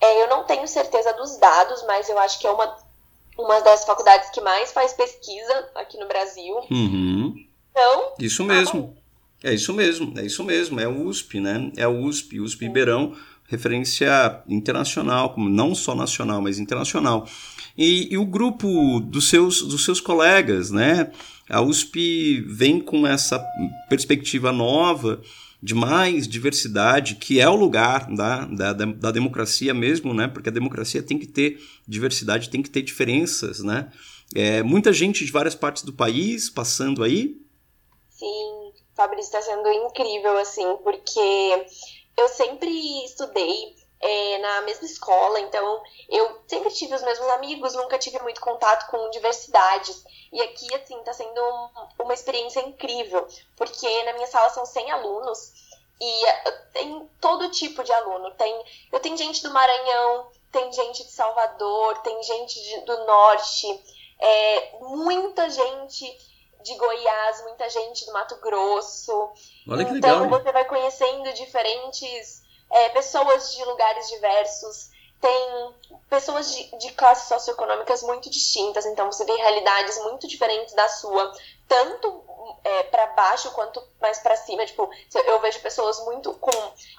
é, 0.01 0.24
eu 0.24 0.30
não 0.30 0.44
tenho 0.44 0.68
certeza 0.68 1.13
dos 1.13 1.38
dados, 1.38 1.84
mas 1.86 2.10
eu 2.10 2.18
acho 2.19 2.40
que 2.40 2.48
é 2.48 2.51
uma, 2.51 2.78
uma 3.38 3.62
das 3.62 3.86
faculdades 3.86 4.30
que 4.30 4.42
mais 4.42 4.72
faz 4.72 4.94
pesquisa 4.94 5.69
aqui 5.75 5.98
no 5.98 6.07
Brasil. 6.07 6.56
Uhum. 6.69 7.36
Então, 7.72 8.13
isso 8.19 8.44
mesmo. 8.44 8.98
É 9.42 9.54
isso 9.54 9.74
mesmo, 9.74 10.19
é 10.19 10.25
isso 10.25 10.44
mesmo, 10.44 10.81
é 10.81 10.88
o 10.88 11.06
USP, 11.06 11.40
né? 11.40 11.72
É 11.78 11.88
o 11.88 12.04
USP, 12.04 12.42
USP 12.42 12.66
Ribeirão 12.66 13.16
referência 13.50 14.44
internacional, 14.48 15.33
como 15.33 15.50
não 15.50 15.73
só 15.73 15.95
nacional, 15.95 16.40
mas 16.40 16.59
internacional. 16.59 17.28
E, 17.76 18.14
e, 18.14 18.18
o 18.18 18.26
grupo 18.26 19.00
dos 19.00 19.28
seus, 19.28 19.62
dos 19.64 19.83
seus 19.83 20.00
colegas, 20.00 20.69
né? 20.69 21.12
A 21.49 21.61
USP 21.61 22.41
vem 22.47 22.79
com 22.79 23.07
essa 23.07 23.44
perspectiva 23.89 24.51
nova 24.51 25.21
de 25.61 25.75
mais 25.75 26.27
diversidade, 26.27 27.15
que 27.15 27.39
é 27.39 27.49
o 27.49 27.56
lugar 27.56 28.07
da, 28.13 28.45
da, 28.45 28.73
da 28.73 29.11
democracia 29.11 29.73
mesmo, 29.73 30.13
né? 30.13 30.27
Porque 30.27 30.49
a 30.49 30.51
democracia 30.51 31.03
tem 31.03 31.18
que 31.18 31.27
ter 31.27 31.59
diversidade, 31.87 32.49
tem 32.49 32.61
que 32.61 32.69
ter 32.69 32.81
diferenças, 32.81 33.59
né? 33.59 33.91
É, 34.33 34.63
muita 34.63 34.94
gente 34.94 35.25
de 35.25 35.31
várias 35.31 35.56
partes 35.56 35.83
do 35.83 35.91
país 35.91 36.49
passando 36.49 37.03
aí. 37.03 37.35
Sim, 38.09 38.71
Fabrício 38.95 39.25
está 39.25 39.41
sendo 39.41 39.68
incrível, 39.69 40.37
assim, 40.37 40.77
porque 40.83 41.65
eu 42.18 42.27
sempre 42.29 42.69
estudei 43.06 43.79
é, 44.01 44.37
na 44.37 44.61
mesma 44.61 44.85
escola, 44.85 45.39
então 45.41 45.83
eu 46.07 46.41
sempre 46.47 46.71
tive 46.71 46.95
os 46.95 47.01
mesmos 47.03 47.27
amigos, 47.29 47.73
nunca 47.75 47.97
tive 47.97 48.19
muito 48.19 48.39
contato 48.39 48.89
com 48.89 49.09
diversidades. 49.09 50.03
E 50.31 50.41
aqui, 50.41 50.73
assim, 50.75 50.97
tá 51.03 51.13
sendo 51.13 51.41
um, 51.41 52.03
uma 52.03 52.13
experiência 52.13 52.61
incrível, 52.61 53.27
porque 53.57 54.03
na 54.03 54.13
minha 54.13 54.27
sala 54.27 54.49
são 54.49 54.65
100 54.65 54.91
alunos 54.91 55.69
e 55.99 56.25
eh, 56.25 56.51
tem 56.71 57.09
todo 57.19 57.49
tipo 57.49 57.83
de 57.83 57.91
aluno. 57.91 58.31
Tem, 58.31 58.63
eu 58.91 58.99
tenho 58.99 59.18
gente 59.18 59.44
do 59.44 59.51
Maranhão, 59.51 60.31
tem 60.51 60.71
gente 60.71 61.03
de 61.03 61.11
Salvador, 61.11 61.97
tem 61.99 62.23
gente 62.23 62.61
de, 62.61 62.81
do 62.81 63.06
Norte, 63.06 63.68
é, 64.19 64.77
muita 64.79 65.49
gente 65.49 66.29
de 66.63 66.75
Goiás, 66.75 67.41
muita 67.44 67.69
gente 67.69 68.06
do 68.06 68.13
Mato 68.13 68.37
Grosso. 68.37 69.31
Olha 69.68 69.85
que 69.85 69.94
então 69.94 70.23
legal. 70.23 70.39
você 70.39 70.51
vai 70.51 70.65
conhecendo 70.65 71.33
diferentes 71.33 72.39
é, 72.71 72.90
pessoas 72.90 73.52
de 73.52 73.64
lugares 73.66 74.09
diversos. 74.09 74.90
Tem 75.19 75.76
pessoas 76.09 76.56
de, 76.56 76.78
de 76.78 76.92
classes 76.94 77.28
socioeconômicas 77.28 78.02
muito 78.04 78.30
distintas, 78.30 78.85
então 78.85 79.11
você 79.11 79.26
vê 79.26 79.33
realidades 79.33 80.02
muito 80.04 80.26
diferentes 80.28 80.73
da 80.73 80.88
sua, 80.88 81.33
tanto 81.68 82.23
é, 82.64 82.83
para 82.83 83.07
baixo 83.07 83.52
quanto 83.52 83.83
mais 84.02 84.19
para 84.19 84.38
cima. 84.38 84.66
Tipo, 84.66 84.90
eu 85.26 85.40
vejo 85.42 85.59
pessoas 85.59 85.99
muito 86.06 86.33
com 86.35 86.52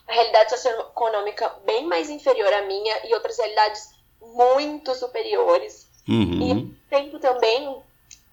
a 0.07 0.12
realidade 0.12 0.50
socioeconômica 0.50 1.49
bem 1.65 1.87
mais 1.87 2.11
inferior 2.11 2.53
à 2.53 2.62
minha 2.62 3.07
e 3.07 3.15
outras 3.15 3.39
realidades 3.39 3.89
muito 4.21 4.95
superiores. 4.95 5.89
Uhum. 6.07 6.43
E 6.43 6.91
tempo 6.91 7.19
também 7.19 7.83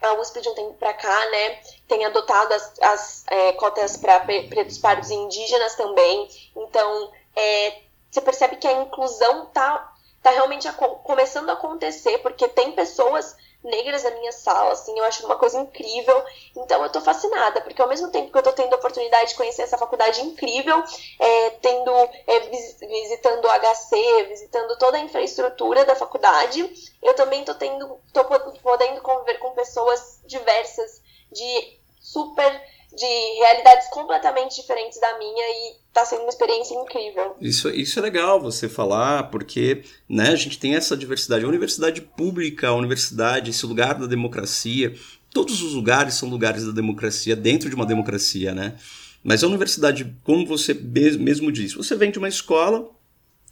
a 0.01 0.13
USP 0.13 0.41
de 0.41 0.49
um 0.49 0.53
tempo 0.53 0.73
para 0.73 0.93
cá, 0.93 1.29
né, 1.31 1.59
tem 1.87 2.05
adotado 2.05 2.53
as, 2.53 2.79
as 2.79 3.25
é, 3.27 3.53
cotas 3.53 3.97
para 3.97 4.19
pretos, 4.19 4.77
pardos 4.77 5.09
e 5.09 5.15
indígenas 5.15 5.75
também. 5.75 6.27
Então, 6.55 7.11
é, 7.37 7.81
você 8.09 8.21
percebe 8.21 8.55
que 8.57 8.67
a 8.67 8.81
inclusão 8.81 9.45
tá, 9.47 9.93
tá 10.23 10.31
realmente 10.31 10.67
a, 10.67 10.73
começando 10.73 11.49
a 11.49 11.53
acontecer, 11.53 12.17
porque 12.19 12.47
tem 12.47 12.71
pessoas 12.71 13.35
negras 13.63 14.03
na 14.03 14.11
minha 14.11 14.31
sala, 14.31 14.71
assim, 14.71 14.97
eu 14.97 15.03
acho 15.05 15.25
uma 15.25 15.35
coisa 15.35 15.59
incrível. 15.59 16.23
Então 16.55 16.81
eu 16.83 16.89
tô 16.89 17.01
fascinada, 17.01 17.61
porque 17.61 17.81
ao 17.81 17.87
mesmo 17.87 18.09
tempo 18.09 18.31
que 18.31 18.37
eu 18.37 18.43
tô 18.43 18.53
tendo 18.53 18.73
a 18.73 18.77
oportunidade 18.77 19.29
de 19.29 19.35
conhecer 19.35 19.63
essa 19.63 19.77
faculdade 19.77 20.21
incrível, 20.21 20.83
é, 21.19 21.49
tendo, 21.61 21.91
é, 22.25 22.39
visitando 22.87 23.45
o 23.45 23.49
HC, 23.49 24.23
visitando 24.29 24.77
toda 24.77 24.97
a 24.97 25.01
infraestrutura 25.01 25.85
da 25.85 25.95
faculdade, 25.95 26.93
eu 27.03 27.13
também 27.13 27.43
tô 27.43 27.53
tendo, 27.55 27.99
tô 28.13 28.23
podendo 28.63 29.01
conviver 29.01 29.37
com 29.39 29.51
pessoas 29.51 30.21
diversas, 30.25 31.01
de 31.31 31.77
super 31.99 32.77
de 32.93 33.05
realidades 33.05 33.89
completamente 33.89 34.55
diferentes 34.55 34.99
da 34.99 35.17
minha 35.17 35.49
e 35.49 35.75
está 35.97 36.05
sendo 36.05 36.21
uma 36.21 36.29
experiência 36.29 36.75
incrível. 36.75 37.35
Isso, 37.41 37.69
isso 37.69 37.97
é 37.97 38.01
legal 38.01 38.39
você 38.39 38.69
falar, 38.69 39.31
porque 39.31 39.81
né, 40.07 40.29
a 40.29 40.35
gente 40.35 40.59
tem 40.59 40.75
essa 40.75 40.95
diversidade. 40.95 41.43
A 41.43 41.47
universidade 41.47 42.01
pública, 42.01 42.67
a 42.67 42.75
universidade, 42.75 43.49
esse 43.49 43.65
lugar 43.65 43.95
da 43.95 44.05
democracia, 44.05 44.93
todos 45.33 45.61
os 45.63 45.73
lugares 45.73 46.13
são 46.13 46.29
lugares 46.29 46.65
da 46.65 46.71
democracia, 46.71 47.35
dentro 47.35 47.69
de 47.69 47.75
uma 47.75 47.85
democracia, 47.85 48.53
né? 48.53 48.75
Mas 49.23 49.43
a 49.43 49.47
universidade, 49.47 50.15
como 50.23 50.45
você 50.45 50.73
mesmo 50.73 51.51
disse, 51.51 51.75
você 51.75 51.95
vem 51.95 52.11
de 52.11 52.19
uma 52.19 52.29
escola, 52.29 52.89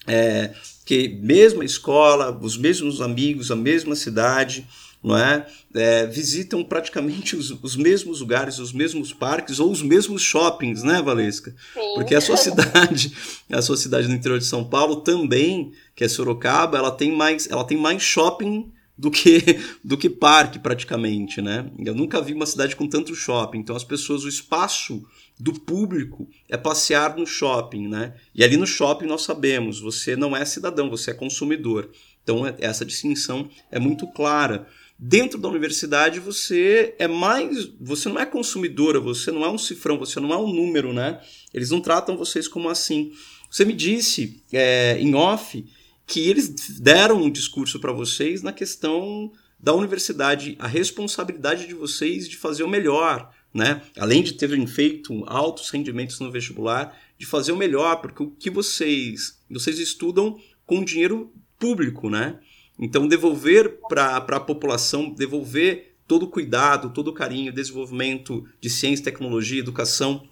é, 0.07 0.53
que 0.85 1.07
mesma 1.07 1.65
escola, 1.65 2.37
os 2.39 2.57
mesmos 2.57 3.01
amigos, 3.01 3.49
a 3.49 3.55
mesma 3.55 3.95
cidade, 3.95 4.67
não 5.05 5.15
é? 5.15 5.45
é 5.75 6.07
visitam 6.07 6.63
praticamente 6.63 7.35
os, 7.35 7.51
os, 7.51 7.75
mesmos 7.75 8.21
lugares, 8.21 8.57
os 8.57 8.73
mesmos 8.73 9.13
parques 9.13 9.59
ou 9.59 9.71
os 9.71 9.83
mesmos 9.83 10.23
shoppings, 10.23 10.81
né, 10.81 11.01
Valesca? 11.01 11.55
Sim. 11.73 11.93
Porque 11.93 12.15
a 12.15 12.21
sua 12.21 12.37
cidade, 12.37 13.13
a 13.51 13.61
sua 13.61 13.77
cidade 13.77 14.07
no 14.07 14.15
interior 14.15 14.39
de 14.39 14.45
São 14.45 14.63
Paulo 14.63 14.97
também, 14.97 15.71
que 15.95 16.03
é 16.03 16.07
Sorocaba, 16.07 16.77
ela 16.77 16.91
tem 16.91 17.11
mais, 17.11 17.47
ela 17.49 17.63
tem 17.63 17.77
mais 17.77 18.01
shopping 18.01 18.71
do 18.97 19.11
que 19.11 19.59
do 19.83 19.97
que 19.97 20.09
parque 20.09 20.57
praticamente, 20.57 21.41
né? 21.41 21.69
Eu 21.77 21.93
nunca 21.93 22.21
vi 22.21 22.33
uma 22.33 22.45
cidade 22.45 22.75
com 22.75 22.87
tanto 22.87 23.13
shopping. 23.13 23.59
Então 23.59 23.75
as 23.75 23.83
pessoas, 23.83 24.23
o 24.23 24.29
espaço 24.29 25.05
do 25.39 25.53
público 25.53 26.27
é 26.49 26.57
passear 26.57 27.15
no 27.15 27.27
shopping, 27.27 27.87
né? 27.87 28.15
E 28.33 28.43
ali 28.43 28.57
no 28.57 28.65
shopping 28.65 29.05
nós 29.05 29.23
sabemos, 29.23 29.79
você 29.79 30.15
não 30.15 30.35
é 30.35 30.43
cidadão, 30.45 30.89
você 30.89 31.11
é 31.11 31.13
consumidor. 31.13 31.91
Então 32.23 32.41
essa 32.59 32.83
distinção 32.83 33.47
é 33.71 33.79
muito 33.79 34.07
clara. 34.07 34.67
Dentro 34.97 35.37
da 35.37 35.49
universidade 35.49 36.21
você 36.21 36.95
é 36.97 37.07
mais, 37.07 37.65
você 37.79 38.07
não 38.07 38.19
é 38.19 38.25
consumidora, 38.25 38.99
você 38.99 39.29
não 39.29 39.43
é 39.43 39.49
um 39.49 39.57
cifrão, 39.57 39.97
você 39.97 40.19
não 40.21 40.33
é 40.33 40.37
um 40.37 40.47
número, 40.47 40.93
né? 40.93 41.21
Eles 41.53 41.69
não 41.69 41.81
tratam 41.81 42.15
vocês 42.15 42.47
como 42.47 42.69
assim. 42.69 43.11
Você 43.51 43.65
me 43.65 43.73
disse 43.73 44.41
é, 44.53 44.97
em 44.99 45.13
off 45.13 45.65
que 46.07 46.29
eles 46.29 46.79
deram 46.79 47.23
um 47.23 47.29
discurso 47.29 47.79
para 47.79 47.91
vocês 47.91 48.41
na 48.41 48.53
questão 48.53 49.31
da 49.59 49.73
universidade, 49.73 50.55
a 50.59 50.67
responsabilidade 50.67 51.67
de 51.67 51.73
vocês 51.73 52.29
de 52.29 52.37
fazer 52.37 52.63
o 52.63 52.69
melhor, 52.69 53.33
né? 53.53 53.81
Além 53.97 54.23
de 54.23 54.33
terem 54.33 54.65
feito 54.65 55.23
altos 55.27 55.69
rendimentos 55.69 56.19
no 56.19 56.31
vestibular, 56.31 56.97
de 57.17 57.25
fazer 57.25 57.51
o 57.51 57.57
melhor, 57.57 57.97
porque 57.97 58.23
o 58.23 58.31
que 58.31 58.49
vocês, 58.49 59.39
vocês 59.49 59.79
estudam 59.79 60.39
com 60.65 60.83
dinheiro 60.83 61.33
público, 61.59 62.09
né? 62.09 62.39
Então, 62.79 63.07
devolver 63.07 63.79
para 63.87 64.17
a 64.17 64.39
população, 64.39 65.09
devolver 65.09 65.95
todo 66.07 66.23
o 66.23 66.29
cuidado, 66.29 66.91
todo 66.93 67.09
o 67.09 67.13
carinho, 67.13 67.53
desenvolvimento 67.53 68.43
de 68.59 68.69
ciência, 68.69 69.05
tecnologia, 69.05 69.59
educação 69.59 70.27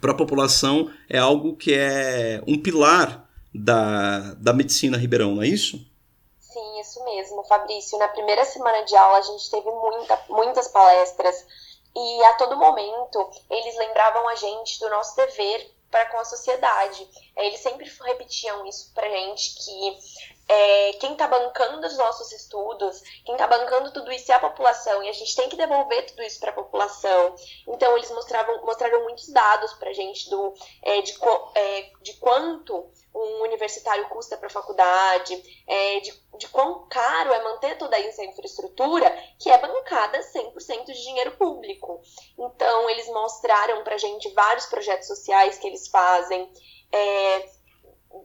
para 0.00 0.12
a 0.12 0.16
população 0.16 0.90
é 1.08 1.18
algo 1.18 1.56
que 1.56 1.74
é 1.74 2.42
um 2.46 2.60
pilar 2.60 3.28
da, 3.54 4.34
da 4.34 4.52
medicina 4.52 4.96
Ribeirão, 4.96 5.34
não 5.34 5.42
é 5.42 5.48
isso? 5.48 5.76
Sim, 6.38 6.80
isso 6.80 7.04
mesmo, 7.04 7.44
Fabrício. 7.44 7.98
Na 7.98 8.08
primeira 8.08 8.44
semana 8.44 8.82
de 8.84 8.96
aula 8.96 9.18
a 9.18 9.22
gente 9.22 9.50
teve 9.50 9.70
muita, 9.70 10.20
muitas 10.28 10.68
palestras 10.68 11.46
e 11.96 12.24
a 12.24 12.34
todo 12.34 12.56
momento 12.56 13.30
eles 13.50 13.76
lembravam 13.76 14.28
a 14.28 14.34
gente 14.36 14.78
do 14.78 14.88
nosso 14.90 15.16
dever 15.16 15.74
para 15.90 16.06
com 16.06 16.18
a 16.18 16.24
sociedade. 16.24 17.08
Eles 17.36 17.60
sempre 17.60 17.90
repetiam 18.04 18.66
isso 18.66 18.92
para 18.94 19.08
gente 19.08 19.54
que 19.64 19.98
é, 20.48 20.92
quem 20.94 21.12
está 21.12 21.28
bancando 21.28 21.86
os 21.86 21.96
nossos 21.98 22.32
estudos, 22.32 23.02
quem 23.24 23.34
está 23.34 23.46
bancando 23.46 23.92
tudo 23.92 24.10
isso 24.10 24.32
é 24.32 24.34
a 24.34 24.40
população, 24.40 25.02
e 25.02 25.08
a 25.08 25.12
gente 25.12 25.36
tem 25.36 25.48
que 25.48 25.56
devolver 25.56 26.06
tudo 26.06 26.22
isso 26.22 26.40
para 26.40 26.50
a 26.50 26.54
população. 26.54 27.34
Então, 27.66 27.96
eles 27.96 28.10
mostravam, 28.10 28.64
mostraram 28.64 29.02
muitos 29.02 29.28
dados 29.28 29.74
para 29.74 29.90
a 29.90 29.92
gente 29.92 30.30
do, 30.30 30.54
é, 30.82 31.02
de, 31.02 31.14
é, 31.54 31.90
de 32.00 32.14
quanto 32.14 32.90
um 33.14 33.42
universitário 33.42 34.08
custa 34.08 34.38
para 34.38 34.46
a 34.46 34.50
faculdade, 34.50 35.62
é, 35.66 36.00
de, 36.00 36.14
de 36.38 36.48
quão 36.48 36.86
caro 36.88 37.32
é 37.32 37.42
manter 37.42 37.76
toda 37.76 37.98
essa 37.98 38.24
infraestrutura, 38.24 39.10
que 39.38 39.50
é 39.50 39.58
bancada 39.58 40.18
100% 40.20 40.86
de 40.86 41.02
dinheiro 41.02 41.32
público. 41.32 42.00
Então, 42.38 42.88
eles 42.88 43.06
mostraram 43.08 43.84
para 43.84 43.96
a 43.96 43.98
gente 43.98 44.30
vários 44.30 44.64
projetos 44.66 45.08
sociais 45.08 45.58
que 45.58 45.66
eles 45.66 45.88
fazem, 45.88 46.50
é, 46.90 47.50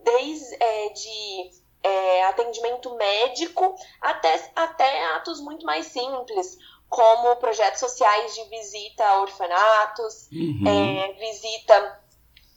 desde 0.04 0.56
é, 0.62 0.88
de 0.90 1.63
é, 1.84 2.24
atendimento 2.24 2.94
médico 2.96 3.76
até, 4.00 4.50
até 4.56 5.04
atos 5.16 5.38
muito 5.40 5.66
mais 5.66 5.86
simples, 5.86 6.58
como 6.88 7.36
projetos 7.36 7.80
sociais 7.80 8.34
de 8.34 8.44
visita 8.44 9.04
a 9.04 9.20
orfanatos, 9.20 10.28
uhum. 10.32 10.64
é, 10.66 11.12
visita 11.12 12.00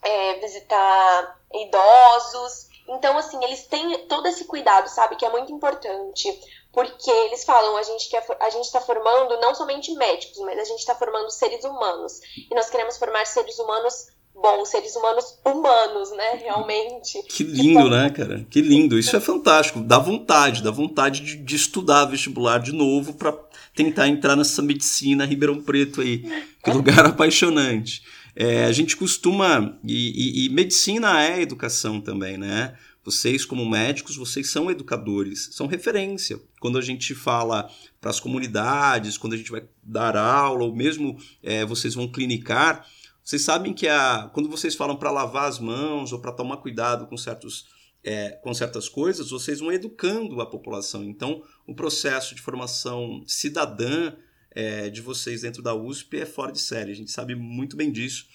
é, 0.01 0.34
visitar 0.36 1.39
idosos. 1.53 2.67
Então, 2.88 3.17
assim, 3.17 3.43
eles 3.43 3.67
têm 3.67 4.07
todo 4.07 4.27
esse 4.27 4.46
cuidado, 4.46 4.88
sabe, 4.88 5.17
que 5.17 5.25
é 5.25 5.29
muito 5.29 5.51
importante. 5.51 6.31
Porque 6.72 7.10
eles 7.10 7.43
falam, 7.43 7.75
a 7.75 7.84
gente 7.84 8.07
quer, 8.07 8.24
a 8.39 8.50
gente 8.50 8.65
está 8.65 8.79
formando 8.79 9.39
não 9.41 9.55
somente 9.55 9.91
médicos, 9.96 10.38
mas 10.39 10.60
a 10.60 10.63
gente 10.63 10.79
está 10.79 10.93
formando 10.93 11.29
seres 11.31 11.65
humanos. 11.65 12.22
E 12.38 12.53
nós 12.53 12.69
queremos 12.69 12.98
formar 12.98 13.25
seres 13.25 13.57
humanos 13.57 14.07
bom, 14.41 14.65
seres 14.65 14.96
humanos 14.96 15.38
humanos, 15.46 16.12
né, 16.12 16.39
realmente. 16.41 17.22
Que 17.27 17.44
lindo, 17.44 17.79
então... 17.79 17.89
né, 17.89 18.10
cara? 18.10 18.46
Que 18.50 18.62
lindo. 18.62 18.98
Isso 18.98 19.15
é 19.15 19.20
fantástico. 19.20 19.82
Dá 19.82 20.00
vontade, 20.00 20.63
dá 20.63 20.72
vontade 20.72 21.22
de, 21.22 21.36
de 21.38 21.56
estudar 21.56 22.06
vestibular 22.06 22.60
de 22.60 22.72
novo 22.72 23.13
para 23.13 23.34
tentar 23.75 24.08
entrar 24.08 24.36
nessa 24.36 24.62
medicina 24.62 25.25
Ribeirão 25.25 25.62
Preto 25.62 26.01
aí. 26.01 26.24
Que 26.63 26.72
lugar 26.72 27.06
apaixonante. 27.06 28.03
É, 28.36 28.65
a 28.65 28.72
gente 28.72 28.96
costuma. 28.96 29.77
E, 29.84 30.44
e, 30.44 30.46
e 30.46 30.50
medicina 30.50 31.24
é 31.24 31.41
educação 31.41 32.00
também, 32.00 32.38
né? 32.38 32.75
Vocês, 33.03 33.46
como 33.46 33.65
médicos, 33.65 34.17
vocês 34.17 34.50
são 34.50 34.70
educadores, 34.70 35.50
são 35.53 35.65
referência. 35.65 36.41
Quando 36.60 36.77
a 36.77 36.82
gente 36.82 37.15
fala 37.15 37.70
para 38.01 38.10
as 38.10 38.20
comunidades, 38.20 39.17
quando 39.17 39.32
a 39.32 39.38
gente 39.38 39.50
vai 39.50 39.63
dar 39.82 40.17
aula, 40.17 40.65
ou 40.65 40.75
mesmo 40.75 41.17
é, 41.41 41.63
vocês 41.63 41.96
vão 41.96 42.12
clinicar, 42.12 42.86
vocês 43.27 43.41
sabem 43.41 43.74
que 43.74 43.89
a, 43.89 44.31
quando 44.34 44.48
vocês 44.48 44.74
falam 44.74 44.96
para 44.96 45.12
lavar 45.12 45.50
as 45.50 45.60
mãos 45.60 46.13
ou 46.13 46.19
para 46.19 46.31
tomar 46.31 46.55
cuidado 46.57 47.07
com, 47.07 47.17
certos, 47.17 47.67
é, 48.01 48.29
com 48.41 48.53
certas 48.53 48.88
coisas, 48.88 49.31
vocês 49.31 49.60
vão 49.60 49.69
educando 49.69 50.39
a 50.39 50.46
população. 50.46 51.03
Então, 51.03 51.43
o 51.67 51.75
processo 51.75 52.34
de 52.34 52.41
formação 52.41 53.22
cidadã 53.27 54.13
é, 54.51 54.89
de 54.89 55.01
vocês 55.01 55.41
dentro 55.41 55.62
da 55.62 55.75
USP 55.75 56.19
é 56.19 56.25
fora 56.25 56.53
de 56.53 56.62
série. 56.62 56.93
A 56.93 56.96
gente 56.96 57.12
sabe 57.12 57.36
muito 57.36 57.75
bem 57.75 57.91
disso. 57.91 58.27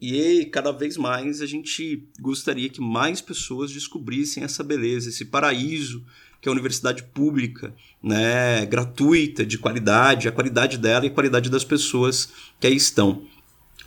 E 0.00 0.46
cada 0.46 0.72
vez 0.72 0.96
mais 0.96 1.42
a 1.42 1.46
gente 1.46 2.08
gostaria 2.18 2.70
que 2.70 2.80
mais 2.80 3.20
pessoas 3.20 3.70
descobrissem 3.70 4.44
essa 4.44 4.64
beleza, 4.64 5.10
esse 5.10 5.26
paraíso 5.26 6.02
que 6.40 6.48
é 6.48 6.50
a 6.50 6.52
universidade 6.52 7.02
pública, 7.02 7.74
né, 8.02 8.64
gratuita, 8.64 9.44
de 9.44 9.58
qualidade, 9.58 10.28
a 10.28 10.32
qualidade 10.32 10.78
dela 10.78 11.04
e 11.04 11.08
a 11.08 11.12
qualidade 11.12 11.50
das 11.50 11.64
pessoas 11.64 12.32
que 12.58 12.66
aí 12.66 12.76
estão 12.76 13.26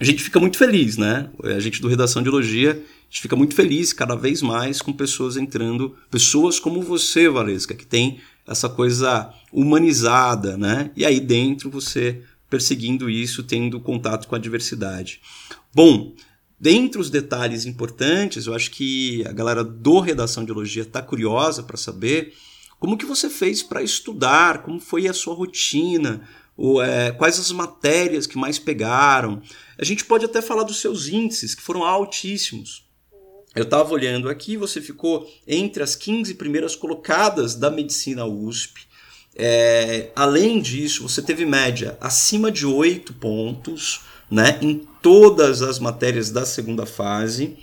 a 0.02 0.04
gente 0.04 0.24
fica 0.24 0.40
muito 0.40 0.58
feliz, 0.58 0.98
né? 0.98 1.30
A 1.44 1.60
gente 1.60 1.80
do 1.80 1.88
Redação 1.88 2.24
de 2.24 2.28
Elogia, 2.28 2.72
a 2.72 3.04
gente 3.08 3.22
fica 3.22 3.36
muito 3.36 3.54
feliz 3.54 3.94
cada 3.94 4.16
vez 4.16 4.42
mais 4.42 4.82
com 4.82 4.92
pessoas 4.92 5.38
entrando, 5.38 5.96
pessoas 6.10 6.60
como 6.60 6.82
você, 6.82 7.30
Valesca, 7.30 7.76
que 7.76 7.86
tem 7.86 8.20
essa 8.48 8.68
coisa 8.68 9.32
humanizada, 9.54 10.58
né? 10.58 10.90
E 10.98 11.06
aí 11.06 11.20
dentro 11.20 11.70
você 11.70 12.20
perseguindo 12.50 13.12
isso, 13.12 13.44
tendo 13.44 13.80
contato 13.80 14.28
com 14.28 14.34
a 14.34 14.40
diversidade. 14.40 15.22
Bom, 15.72 16.16
dentre 16.60 17.00
os 17.00 17.12
detalhes 17.12 17.68
importantes, 17.68 18.48
eu 18.48 18.56
acho 18.56 18.72
que 18.72 19.24
a 19.28 19.32
galera 19.32 19.64
do 19.64 20.00
Redação 20.00 20.44
de 20.44 20.52
Elogia 20.52 20.82
está 20.82 21.04
curiosa 21.04 21.62
para 21.62 21.78
saber 21.78 22.34
como 22.80 22.98
que 22.98 23.06
você 23.06 23.30
fez 23.30 23.62
para 23.62 23.84
estudar, 23.84 24.64
como 24.64 24.80
foi 24.80 25.08
a 25.08 25.14
sua 25.14 25.36
rotina, 25.36 26.28
é, 26.82 27.12
quais 27.12 27.40
as 27.40 27.52
matérias 27.52 28.28
que 28.28 28.38
mais 28.38 28.60
pegaram. 28.60 29.42
A 29.78 29.84
gente 29.84 30.06
pode 30.06 30.26
até 30.26 30.42
falar 30.42 30.64
dos 30.64 30.80
seus 30.80 31.08
índices, 31.08 31.56
que 31.56 31.62
foram 31.62 31.84
altíssimos. 31.84 32.86
Eu 33.56 33.64
estava 33.64 33.94
olhando 33.94 34.30
aqui, 34.30 34.56
você 34.56 34.80
ficou 34.80 35.30
entre 35.48 35.84
as 35.84 35.96
15 35.96 36.36
primeiras 36.36 36.76
colocadas 36.76 37.56
da 37.56 37.70
medicina 37.70 38.26
USP. 38.26 38.88
É, 39.36 40.12
além 40.16 40.62
disso, 40.62 41.08
você 41.08 41.22
teve 41.22 41.46
média 41.46 41.98
acima 42.00 42.52
de 42.52 42.66
8 42.66 43.14
pontos 43.14 44.02
né, 44.30 44.58
em 44.62 44.88
todas 45.02 45.62
as 45.62 45.80
matérias 45.80 46.30
da 46.30 46.46
segunda 46.46 46.86
fase. 46.86 47.58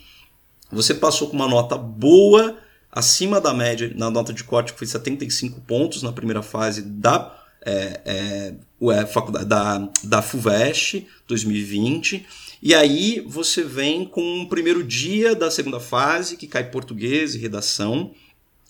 Você 0.71 0.95
passou 0.95 1.29
com 1.29 1.37
uma 1.37 1.49
nota 1.49 1.79
boa, 1.79 2.59
acima 2.93 3.41
da 3.41 3.55
média, 3.55 3.91
na 3.95 4.11
nota 4.11 4.33
de 4.33 4.45
corte, 4.45 4.73
que 4.73 4.79
foi 4.79 4.87
75 4.87 5.63
pontos 5.63 6.03
na 6.03 6.13
primeira 6.13 6.43
fase 6.43 6.83
da 6.83 7.38
é, 7.63 8.55
é, 8.81 9.07
faculdade, 9.07 9.47
da, 9.47 9.89
da 10.05 10.23
FUVEST 10.23 11.07
2020. 11.27 12.27
E 12.61 12.75
aí 12.75 13.21
você 13.27 13.63
vem 13.63 14.05
com 14.05 14.43
o 14.43 14.49
primeiro 14.49 14.83
dia 14.83 15.35
da 15.35 15.51
segunda 15.51 15.79
fase, 15.79 16.37
que 16.37 16.47
cai 16.47 16.71
português 16.71 17.35
e 17.35 17.39
redação. 17.39 18.13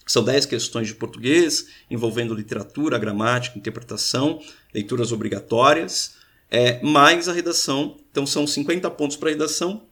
São 0.07 0.25
10 0.25 0.47
questões 0.47 0.89
de 0.89 0.95
português, 0.95 1.67
envolvendo 1.91 2.35
literatura, 2.35 2.99
gramática, 2.99 3.59
interpretação, 3.59 4.41
leituras 4.75 5.13
obrigatórias, 5.13 6.15
é, 6.51 6.83
mais 6.83 7.29
a 7.29 7.33
redação. 7.33 7.99
Então 8.11 8.27
são 8.27 8.47
50 8.47 8.91
pontos 8.91 9.17
para 9.17 9.29
a 9.29 9.33
redação 9.33 9.83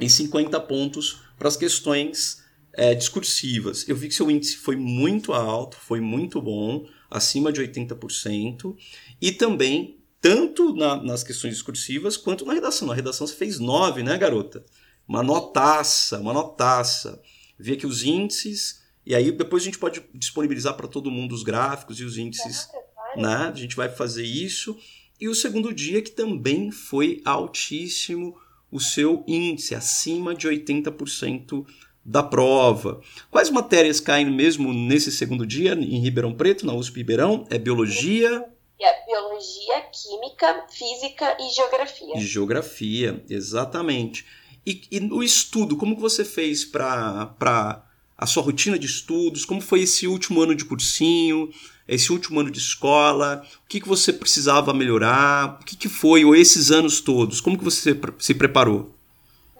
e 0.00 0.08
50 0.08 0.58
pontos 0.60 1.22
para 1.38 1.48
as 1.48 1.56
questões 1.56 2.42
é, 2.72 2.94
discursivas. 2.94 3.86
Eu 3.88 3.96
vi 3.96 4.08
que 4.08 4.14
seu 4.14 4.30
índice 4.30 4.56
foi 4.56 4.76
muito 4.76 5.32
alto, 5.32 5.76
foi 5.76 6.00
muito 6.00 6.40
bom, 6.40 6.86
acima 7.10 7.52
de 7.52 7.60
80%, 7.60 8.76
e 9.20 9.32
também 9.32 9.98
tanto 10.20 10.74
na, 10.74 11.02
nas 11.02 11.22
questões 11.22 11.54
discursivas 11.54 12.16
quanto 12.16 12.44
na 12.44 12.52
redação. 12.52 12.86
Na 12.86 12.94
redação 12.94 13.26
você 13.26 13.34
fez 13.34 13.58
9, 13.58 14.02
né, 14.02 14.16
garota? 14.18 14.64
Uma 15.08 15.22
notaça, 15.22 16.20
uma 16.20 16.32
notaça. 16.32 17.20
Vi 17.58 17.72
aqui 17.72 17.86
os 17.86 18.04
índices, 18.04 18.82
e 19.04 19.14
aí 19.14 19.32
depois 19.32 19.62
a 19.62 19.66
gente 19.66 19.78
pode 19.78 20.02
disponibilizar 20.14 20.74
para 20.76 20.86
todo 20.86 21.10
mundo 21.10 21.34
os 21.34 21.42
gráficos 21.42 21.98
e 21.98 22.04
os 22.04 22.16
índices, 22.16 22.68
né? 23.16 23.50
A 23.52 23.56
gente 23.56 23.74
vai 23.74 23.88
fazer 23.88 24.24
isso. 24.24 24.76
E 25.20 25.28
o 25.28 25.34
segundo 25.34 25.72
dia 25.72 26.00
que 26.00 26.10
também 26.10 26.70
foi 26.70 27.20
altíssimo 27.24 28.38
o 28.70 28.78
seu 28.78 29.24
índice, 29.26 29.74
acima 29.74 30.34
de 30.34 30.46
80% 30.48 31.66
da 32.10 32.24
prova. 32.24 33.00
Quais 33.30 33.50
matérias 33.50 34.00
caem 34.00 34.28
mesmo 34.28 34.72
nesse 34.74 35.12
segundo 35.12 35.46
dia 35.46 35.74
em 35.74 36.00
Ribeirão 36.00 36.34
Preto, 36.34 36.66
na 36.66 36.74
USP 36.74 36.96
Ribeirão? 36.96 37.46
É 37.48 37.56
biologia? 37.56 38.44
É 38.80 39.06
biologia, 39.06 39.80
química, 39.92 40.66
física 40.68 41.36
e 41.38 41.54
geografia. 41.54 42.18
E 42.18 42.20
geografia, 42.26 43.24
exatamente. 43.30 44.26
E, 44.66 44.82
e 44.90 44.98
o 45.12 45.22
estudo, 45.22 45.76
como 45.76 45.94
que 45.94 46.02
você 46.02 46.24
fez 46.24 46.64
para 46.64 47.86
a 48.18 48.26
sua 48.26 48.42
rotina 48.42 48.76
de 48.76 48.86
estudos? 48.86 49.44
Como 49.44 49.60
foi 49.60 49.82
esse 49.82 50.08
último 50.08 50.42
ano 50.42 50.54
de 50.56 50.64
cursinho? 50.64 51.48
Esse 51.86 52.10
último 52.10 52.40
ano 52.40 52.50
de 52.50 52.58
escola? 52.58 53.46
O 53.64 53.68
que, 53.68 53.80
que 53.80 53.88
você 53.88 54.12
precisava 54.12 54.74
melhorar? 54.74 55.60
O 55.60 55.64
que, 55.64 55.76
que 55.76 55.88
foi, 55.88 56.24
ou 56.24 56.34
esses 56.34 56.72
anos 56.72 57.00
todos? 57.00 57.40
Como 57.40 57.56
que 57.56 57.64
você 57.64 57.96
se 58.18 58.34
preparou? 58.34 58.96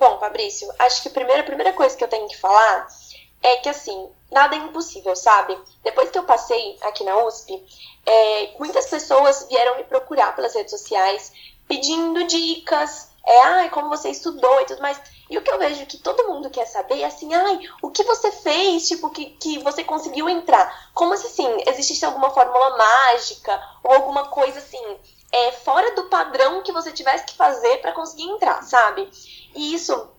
Bom, 0.00 0.18
Fabrício, 0.18 0.66
acho 0.78 1.02
que 1.02 1.08
a 1.08 1.10
primeira, 1.10 1.42
a 1.42 1.44
primeira 1.44 1.74
coisa 1.74 1.94
que 1.94 2.02
eu 2.02 2.08
tenho 2.08 2.26
que 2.26 2.38
falar 2.38 2.88
é 3.42 3.58
que, 3.58 3.68
assim, 3.68 4.08
nada 4.32 4.56
é 4.56 4.58
impossível, 4.58 5.14
sabe? 5.14 5.58
Depois 5.84 6.10
que 6.10 6.18
eu 6.18 6.24
passei 6.24 6.78
aqui 6.80 7.04
na 7.04 7.22
USP, 7.26 7.62
é, 8.06 8.54
muitas 8.58 8.86
pessoas 8.86 9.46
vieram 9.50 9.76
me 9.76 9.84
procurar 9.84 10.34
pelas 10.34 10.54
redes 10.54 10.70
sociais 10.70 11.30
pedindo 11.68 12.26
dicas, 12.26 13.10
é, 13.26 13.42
ai, 13.42 13.68
como 13.68 13.90
você 13.90 14.08
estudou 14.08 14.62
e 14.62 14.64
tudo 14.64 14.80
mais. 14.80 14.98
E 15.28 15.36
o 15.36 15.42
que 15.42 15.50
eu 15.50 15.58
vejo 15.58 15.84
que 15.84 15.98
todo 15.98 16.28
mundo 16.28 16.48
quer 16.48 16.66
saber 16.66 17.02
é 17.02 17.04
assim, 17.04 17.34
ai, 17.34 17.60
o 17.82 17.90
que 17.90 18.02
você 18.02 18.32
fez, 18.32 18.88
tipo, 18.88 19.10
que, 19.10 19.26
que 19.26 19.58
você 19.58 19.84
conseguiu 19.84 20.30
entrar? 20.30 20.90
Como 20.94 21.14
se, 21.14 21.26
assim, 21.26 21.62
existisse 21.66 22.06
alguma 22.06 22.30
fórmula 22.30 22.74
mágica 22.74 23.62
ou 23.84 23.92
alguma 23.92 24.28
coisa, 24.28 24.60
assim, 24.60 24.98
é, 25.32 25.52
fora 25.52 25.94
do 25.94 26.04
padrão 26.04 26.62
que 26.62 26.72
você 26.72 26.90
tivesse 26.90 27.26
que 27.26 27.36
fazer 27.36 27.78
para 27.82 27.92
conseguir 27.92 28.24
entrar, 28.24 28.62
sabe? 28.62 29.08
E 29.54 29.74
isso, 29.74 30.10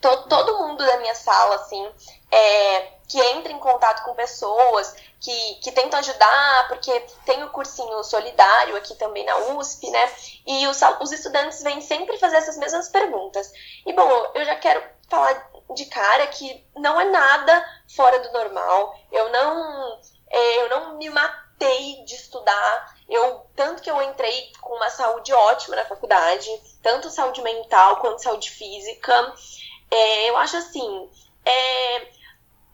to, 0.00 0.16
todo 0.28 0.58
mundo 0.58 0.84
da 0.84 0.98
minha 0.98 1.14
sala, 1.14 1.56
assim, 1.56 1.90
é, 2.30 2.80
que 3.08 3.20
entra 3.20 3.52
em 3.52 3.58
contato 3.58 4.04
com 4.04 4.14
pessoas, 4.14 4.94
que, 5.20 5.54
que 5.56 5.72
tentam 5.72 5.98
ajudar, 5.98 6.68
porque 6.68 7.00
tem 7.24 7.42
o 7.44 7.50
cursinho 7.50 8.02
solidário 8.04 8.76
aqui 8.76 8.94
também 8.96 9.24
na 9.24 9.36
USP, 9.54 9.90
né? 9.90 10.12
E 10.46 10.66
os, 10.66 10.80
os 11.00 11.12
estudantes 11.12 11.62
vêm 11.62 11.80
sempre 11.80 12.18
fazer 12.18 12.36
essas 12.36 12.56
mesmas 12.56 12.88
perguntas. 12.88 13.50
E, 13.84 13.92
bom, 13.92 14.08
eu 14.34 14.44
já 14.44 14.56
quero 14.56 14.82
falar 15.08 15.50
de 15.74 15.86
cara 15.86 16.26
que 16.28 16.64
não 16.76 17.00
é 17.00 17.04
nada 17.04 17.64
fora 17.94 18.18
do 18.20 18.32
normal. 18.32 18.98
Eu 19.10 19.30
não, 19.30 20.00
é, 20.30 20.62
eu 20.62 20.68
não 20.70 20.98
me 20.98 21.08
matei 21.10 22.04
de 22.04 22.14
estudar. 22.14 22.95
Eu 23.08 23.46
tanto 23.54 23.82
que 23.82 23.90
eu 23.90 24.02
entrei 24.02 24.50
com 24.60 24.74
uma 24.74 24.90
saúde 24.90 25.32
ótima 25.32 25.76
na 25.76 25.84
faculdade, 25.84 26.48
tanto 26.82 27.10
saúde 27.10 27.40
mental 27.42 27.96
quanto 27.96 28.22
saúde 28.22 28.50
física. 28.50 29.34
É, 29.90 30.30
eu 30.30 30.36
acho 30.36 30.56
assim, 30.56 31.08
é, 31.44 32.08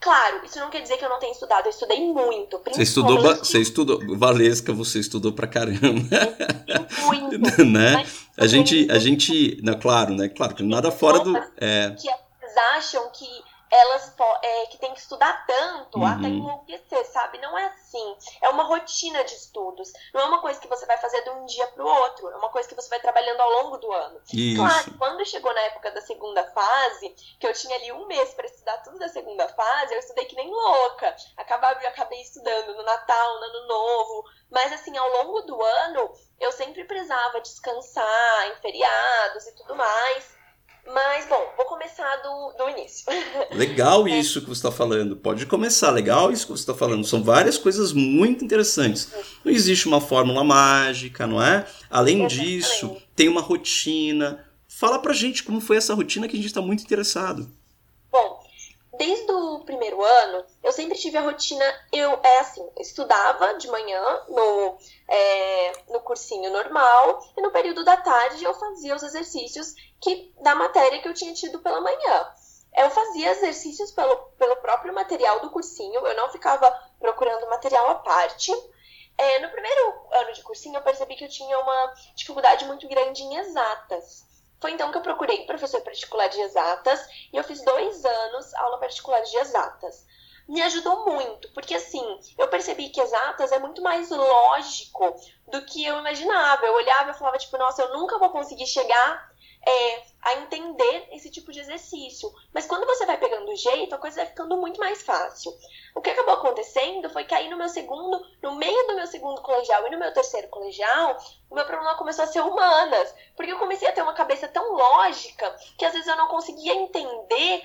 claro, 0.00 0.44
isso 0.44 0.58
não 0.58 0.70
quer 0.70 0.80
dizer 0.80 0.96
que 0.96 1.04
eu 1.04 1.10
não 1.10 1.18
tenha 1.18 1.32
estudado. 1.32 1.66
Eu 1.66 1.70
estudei 1.70 2.00
muito. 2.00 2.60
Você 2.66 2.82
estudou, 2.82 3.20
você 3.20 3.60
estudou, 3.60 4.00
Valesca, 4.16 4.72
você 4.72 4.98
estudou 4.98 5.32
pra 5.32 5.46
caramba. 5.46 5.80
Muito. 7.04 7.38
né? 7.64 8.06
A 8.36 8.46
gente, 8.46 8.90
a 8.90 8.98
gente, 8.98 9.60
não, 9.62 9.78
claro, 9.78 10.14
né? 10.14 10.28
Claro 10.30 10.54
que 10.54 10.62
nada 10.62 10.90
fora 10.90 11.20
do. 11.20 11.36
É... 11.58 11.90
Que 11.90 12.08
elas 12.08 12.56
acham 12.76 13.10
que 13.10 13.26
elas 13.72 14.14
é, 14.42 14.66
que 14.66 14.76
tem 14.76 14.92
que 14.92 15.00
estudar 15.00 15.46
tanto 15.46 15.98
uhum. 15.98 16.06
até 16.06 16.28
enlouquecer, 16.28 17.06
sabe? 17.06 17.38
Não 17.38 17.56
é 17.56 17.64
assim. 17.64 18.16
É 18.42 18.50
uma 18.50 18.64
rotina 18.64 19.24
de 19.24 19.34
estudos. 19.34 19.90
Não 20.12 20.20
é 20.20 20.24
uma 20.26 20.42
coisa 20.42 20.60
que 20.60 20.68
você 20.68 20.84
vai 20.84 20.98
fazer 20.98 21.22
de 21.22 21.30
um 21.30 21.46
dia 21.46 21.66
para 21.68 21.82
o 21.82 21.88
outro. 21.88 22.28
É 22.28 22.36
uma 22.36 22.50
coisa 22.50 22.68
que 22.68 22.74
você 22.74 22.90
vai 22.90 23.00
trabalhando 23.00 23.40
ao 23.40 23.50
longo 23.50 23.78
do 23.78 23.90
ano. 23.90 24.20
Isso. 24.30 24.62
Claro, 24.62 24.98
quando 24.98 25.24
chegou 25.24 25.54
na 25.54 25.60
época 25.62 25.90
da 25.90 26.02
segunda 26.02 26.44
fase, 26.52 27.08
que 27.40 27.46
eu 27.46 27.54
tinha 27.54 27.74
ali 27.76 27.90
um 27.92 28.06
mês 28.06 28.34
para 28.34 28.44
estudar 28.44 28.76
tudo 28.82 28.98
da 28.98 29.08
segunda 29.08 29.48
fase, 29.48 29.94
eu 29.94 30.00
estudei 30.00 30.26
que 30.26 30.36
nem 30.36 30.50
louca. 30.50 31.16
Acabava, 31.38 31.82
eu 31.82 31.88
acabei 31.88 32.20
estudando 32.20 32.76
no 32.76 32.82
Natal, 32.82 33.40
no 33.40 33.46
Ano 33.46 33.66
Novo. 33.68 34.24
Mas 34.50 34.70
assim, 34.70 34.94
ao 34.98 35.08
longo 35.08 35.40
do 35.42 35.62
ano, 35.62 36.12
eu 36.38 36.52
sempre 36.52 36.84
precisava 36.84 37.40
descansar 37.40 38.48
em 38.48 38.60
feriados 38.60 39.46
e 39.46 39.56
tudo 39.56 39.74
mais. 39.74 40.41
Mas, 40.86 41.26
bom, 41.28 41.52
vou 41.56 41.66
começar 41.66 42.16
do, 42.16 42.52
do 42.58 42.70
início. 42.70 43.06
Legal 43.52 44.06
é. 44.06 44.18
isso 44.18 44.40
que 44.40 44.48
você 44.48 44.58
está 44.58 44.72
falando. 44.72 45.16
Pode 45.16 45.46
começar, 45.46 45.90
legal 45.90 46.32
isso 46.32 46.46
que 46.46 46.52
você 46.52 46.62
está 46.62 46.74
falando. 46.74 47.04
São 47.04 47.22
várias 47.22 47.56
coisas 47.56 47.92
muito 47.92 48.44
interessantes. 48.44 49.10
Não 49.44 49.52
existe 49.52 49.86
uma 49.86 50.00
fórmula 50.00 50.42
mágica, 50.42 51.26
não 51.26 51.42
é? 51.42 51.66
Além 51.88 52.26
disso, 52.26 52.96
tem 53.14 53.28
uma 53.28 53.40
rotina. 53.40 54.44
Fala 54.66 54.98
pra 54.98 55.12
gente 55.12 55.44
como 55.44 55.60
foi 55.60 55.76
essa 55.76 55.94
rotina 55.94 56.26
que 56.26 56.34
a 56.34 56.38
gente 56.38 56.46
está 56.46 56.60
muito 56.60 56.82
interessado. 56.82 57.48
Bom, 58.10 58.41
desde 58.92 59.32
o 59.32 59.60
primeiro 59.60 60.02
ano, 60.02 60.44
eu 60.62 60.70
sempre 60.70 60.98
tive 60.98 61.16
a 61.16 61.22
rotina, 61.22 61.64
eu 61.92 62.20
é 62.22 62.38
assim, 62.40 62.68
estudava 62.78 63.54
de 63.54 63.68
manhã 63.68 64.22
no, 64.28 64.78
é, 65.08 65.72
no 65.90 66.00
cursinho 66.00 66.50
normal 66.50 67.20
e 67.36 67.40
no 67.40 67.50
período 67.50 67.84
da 67.84 67.96
tarde 67.96 68.44
eu 68.44 68.54
fazia 68.54 68.94
os 68.94 69.02
exercícios 69.02 69.74
que 70.00 70.32
da 70.40 70.54
matéria 70.54 71.00
que 71.00 71.08
eu 71.08 71.14
tinha 71.14 71.32
tido 71.32 71.60
pela 71.60 71.80
manhã. 71.80 72.32
Eu 72.76 72.90
fazia 72.90 73.30
exercícios 73.32 73.90
pelo, 73.90 74.16
pelo 74.38 74.56
próprio 74.56 74.94
material 74.94 75.40
do 75.40 75.50
cursinho, 75.50 76.06
eu 76.06 76.16
não 76.16 76.30
ficava 76.30 76.70
procurando 76.98 77.48
material 77.48 77.88
à 77.90 77.94
parte. 77.96 78.52
É, 79.16 79.38
no 79.40 79.50
primeiro 79.50 80.06
ano 80.12 80.32
de 80.32 80.42
cursinho, 80.42 80.76
eu 80.76 80.82
percebi 80.82 81.14
que 81.14 81.24
eu 81.24 81.28
tinha 81.28 81.58
uma 81.58 81.94
dificuldade 82.14 82.64
muito 82.64 82.88
grande 82.88 83.22
em 83.22 83.36
exatas. 83.36 84.31
Foi 84.62 84.70
então 84.70 84.92
que 84.92 84.96
eu 84.98 85.02
procurei 85.02 85.44
professor 85.44 85.80
particular 85.80 86.28
de 86.28 86.40
exatas 86.40 87.04
e 87.32 87.36
eu 87.36 87.42
fiz 87.42 87.64
dois 87.64 88.04
anos 88.04 88.54
aula 88.54 88.78
particular 88.78 89.20
de 89.20 89.36
exatas. 89.36 90.06
Me 90.48 90.62
ajudou 90.62 91.04
muito, 91.04 91.50
porque 91.52 91.74
assim, 91.74 92.20
eu 92.38 92.46
percebi 92.46 92.88
que 92.88 93.00
exatas 93.00 93.50
é 93.50 93.58
muito 93.58 93.82
mais 93.82 94.08
lógico 94.10 95.20
do 95.48 95.62
que 95.62 95.84
eu 95.84 95.98
imaginava. 95.98 96.64
Eu 96.64 96.74
olhava 96.74 97.10
e 97.10 97.14
falava, 97.14 97.38
tipo, 97.38 97.58
nossa, 97.58 97.82
eu 97.82 97.92
nunca 97.92 98.20
vou 98.20 98.30
conseguir 98.30 98.66
chegar 98.66 99.31
é, 99.66 100.02
a 100.22 100.34
entender 100.36 101.08
esse 101.12 101.30
tipo 101.30 101.52
de 101.52 101.60
exercício. 101.60 102.32
Mas 102.52 102.66
quando 102.66 102.86
você 102.86 103.06
vai 103.06 103.18
pegando 103.18 103.50
o 103.50 103.56
jeito, 103.56 103.94
a 103.94 103.98
coisa 103.98 104.16
vai 104.16 104.26
ficando 104.26 104.56
muito 104.56 104.78
mais 104.80 105.02
fácil. 105.02 105.52
O 105.94 106.00
que 106.00 106.10
acabou 106.10 106.34
acontecendo 106.34 107.08
foi 107.10 107.24
que 107.24 107.34
aí 107.34 107.48
no 107.48 107.56
meu 107.56 107.68
segundo, 107.68 108.20
no 108.42 108.56
meio 108.56 108.86
do 108.88 108.96
meu 108.96 109.06
segundo 109.06 109.40
colegial 109.40 109.86
e 109.86 109.90
no 109.90 109.98
meu 109.98 110.12
terceiro 110.12 110.48
colegial, 110.48 111.16
o 111.50 111.54
meu 111.54 111.64
problema 111.64 111.96
começou 111.96 112.24
a 112.24 112.28
ser 112.28 112.40
humanas. 112.40 113.14
Porque 113.36 113.52
eu 113.52 113.58
comecei 113.58 113.88
a 113.88 113.92
ter 113.92 114.02
uma 114.02 114.14
cabeça 114.14 114.48
tão 114.48 114.72
lógica 114.72 115.56
que 115.78 115.84
às 115.84 115.92
vezes 115.92 116.08
eu 116.08 116.16
não 116.16 116.28
conseguia 116.28 116.74
entender 116.74 117.62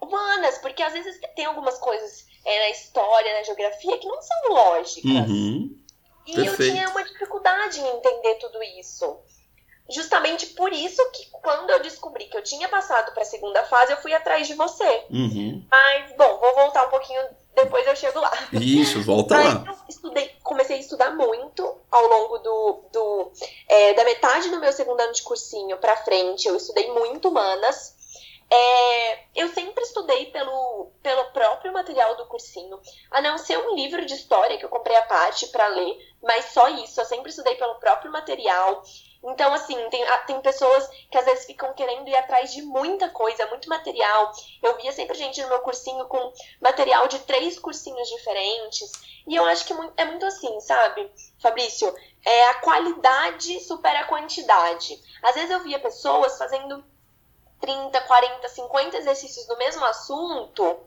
humanas, 0.00 0.58
porque 0.58 0.82
às 0.82 0.92
vezes 0.92 1.20
tem 1.34 1.44
algumas 1.44 1.78
coisas 1.78 2.26
é, 2.44 2.58
na 2.60 2.70
história, 2.70 3.34
na 3.34 3.42
geografia, 3.42 3.98
que 3.98 4.06
não 4.06 4.22
são 4.22 4.48
lógicas. 4.50 5.28
Uhum. 5.28 5.76
E 6.26 6.34
Perfeito. 6.34 6.62
eu 6.62 6.72
tinha 6.72 6.88
uma 6.88 7.04
dificuldade 7.04 7.80
em 7.80 7.96
entender 7.96 8.34
tudo 8.36 8.62
isso 8.62 9.20
justamente 9.90 10.46
por 10.46 10.72
isso 10.72 11.02
que 11.10 11.26
quando 11.30 11.70
eu 11.70 11.82
descobri 11.82 12.26
que 12.26 12.36
eu 12.36 12.42
tinha 12.42 12.68
passado 12.68 13.12
para 13.12 13.22
a 13.22 13.26
segunda 13.26 13.64
fase, 13.64 13.92
eu 13.92 14.00
fui 14.00 14.14
atrás 14.14 14.46
de 14.46 14.54
você. 14.54 15.04
Uhum. 15.10 15.64
Mas, 15.70 16.16
bom, 16.16 16.38
vou 16.38 16.54
voltar 16.54 16.86
um 16.86 16.90
pouquinho, 16.90 17.20
depois 17.54 17.86
eu 17.86 17.96
chego 17.96 18.20
lá. 18.20 18.32
Isso, 18.52 19.02
volta 19.02 19.34
Mas 19.34 19.54
lá. 19.54 19.64
Eu 19.66 19.76
estudei, 19.88 20.34
comecei 20.42 20.76
a 20.76 20.80
estudar 20.80 21.10
muito 21.10 21.76
ao 21.90 22.06
longo 22.06 22.38
do, 22.38 22.84
do 22.92 23.32
é, 23.68 23.94
da 23.94 24.04
metade 24.04 24.48
do 24.48 24.60
meu 24.60 24.72
segundo 24.72 25.00
ano 25.00 25.12
de 25.12 25.22
cursinho 25.22 25.76
para 25.78 25.96
frente. 25.96 26.46
Eu 26.46 26.56
estudei 26.56 26.90
muito 26.92 27.28
humanas. 27.28 27.98
É, 28.52 29.18
eu 29.36 29.48
sempre 29.50 29.84
estudei 29.84 30.26
pelo, 30.26 30.90
pelo 31.00 31.24
próprio 31.26 31.72
material 31.72 32.16
do 32.16 32.26
cursinho, 32.26 32.80
a 33.08 33.22
não 33.22 33.38
ser 33.38 33.56
um 33.58 33.76
livro 33.76 34.04
de 34.04 34.14
história 34.14 34.58
que 34.58 34.64
eu 34.64 34.68
comprei 34.68 34.96
à 34.96 35.02
parte 35.02 35.46
para 35.48 35.68
ler, 35.68 35.96
mas 36.20 36.46
só 36.46 36.68
isso. 36.68 37.00
Eu 37.00 37.04
sempre 37.04 37.30
estudei 37.30 37.54
pelo 37.54 37.76
próprio 37.76 38.10
material. 38.10 38.82
Então, 39.22 39.52
assim, 39.52 39.76
tem, 39.90 40.02
ah, 40.02 40.18
tem 40.18 40.40
pessoas 40.40 40.88
que 41.10 41.18
às 41.18 41.24
vezes 41.24 41.44
ficam 41.44 41.72
querendo 41.74 42.08
ir 42.08 42.16
atrás 42.16 42.52
de 42.52 42.62
muita 42.62 43.10
coisa, 43.10 43.46
muito 43.46 43.68
material. 43.68 44.32
Eu 44.62 44.76
via 44.78 44.92
sempre 44.92 45.16
gente 45.16 45.42
no 45.42 45.48
meu 45.48 45.60
cursinho 45.60 46.06
com 46.06 46.32
material 46.60 47.06
de 47.06 47.18
três 47.20 47.58
cursinhos 47.58 48.08
diferentes. 48.08 48.90
E 49.26 49.36
eu 49.36 49.44
acho 49.44 49.66
que 49.66 49.74
é 49.96 50.04
muito 50.06 50.24
assim, 50.24 50.58
sabe, 50.60 51.10
Fabrício? 51.40 51.94
É, 52.24 52.48
a 52.48 52.54
qualidade 52.54 53.60
supera 53.60 54.00
a 54.00 54.06
quantidade. 54.06 54.98
Às 55.22 55.34
vezes 55.34 55.50
eu 55.50 55.60
via 55.60 55.78
pessoas 55.78 56.38
fazendo 56.38 56.82
30, 57.60 58.00
40, 58.00 58.48
50 58.48 58.96
exercícios 58.96 59.46
do 59.46 59.56
mesmo 59.58 59.84
assunto 59.84 60.80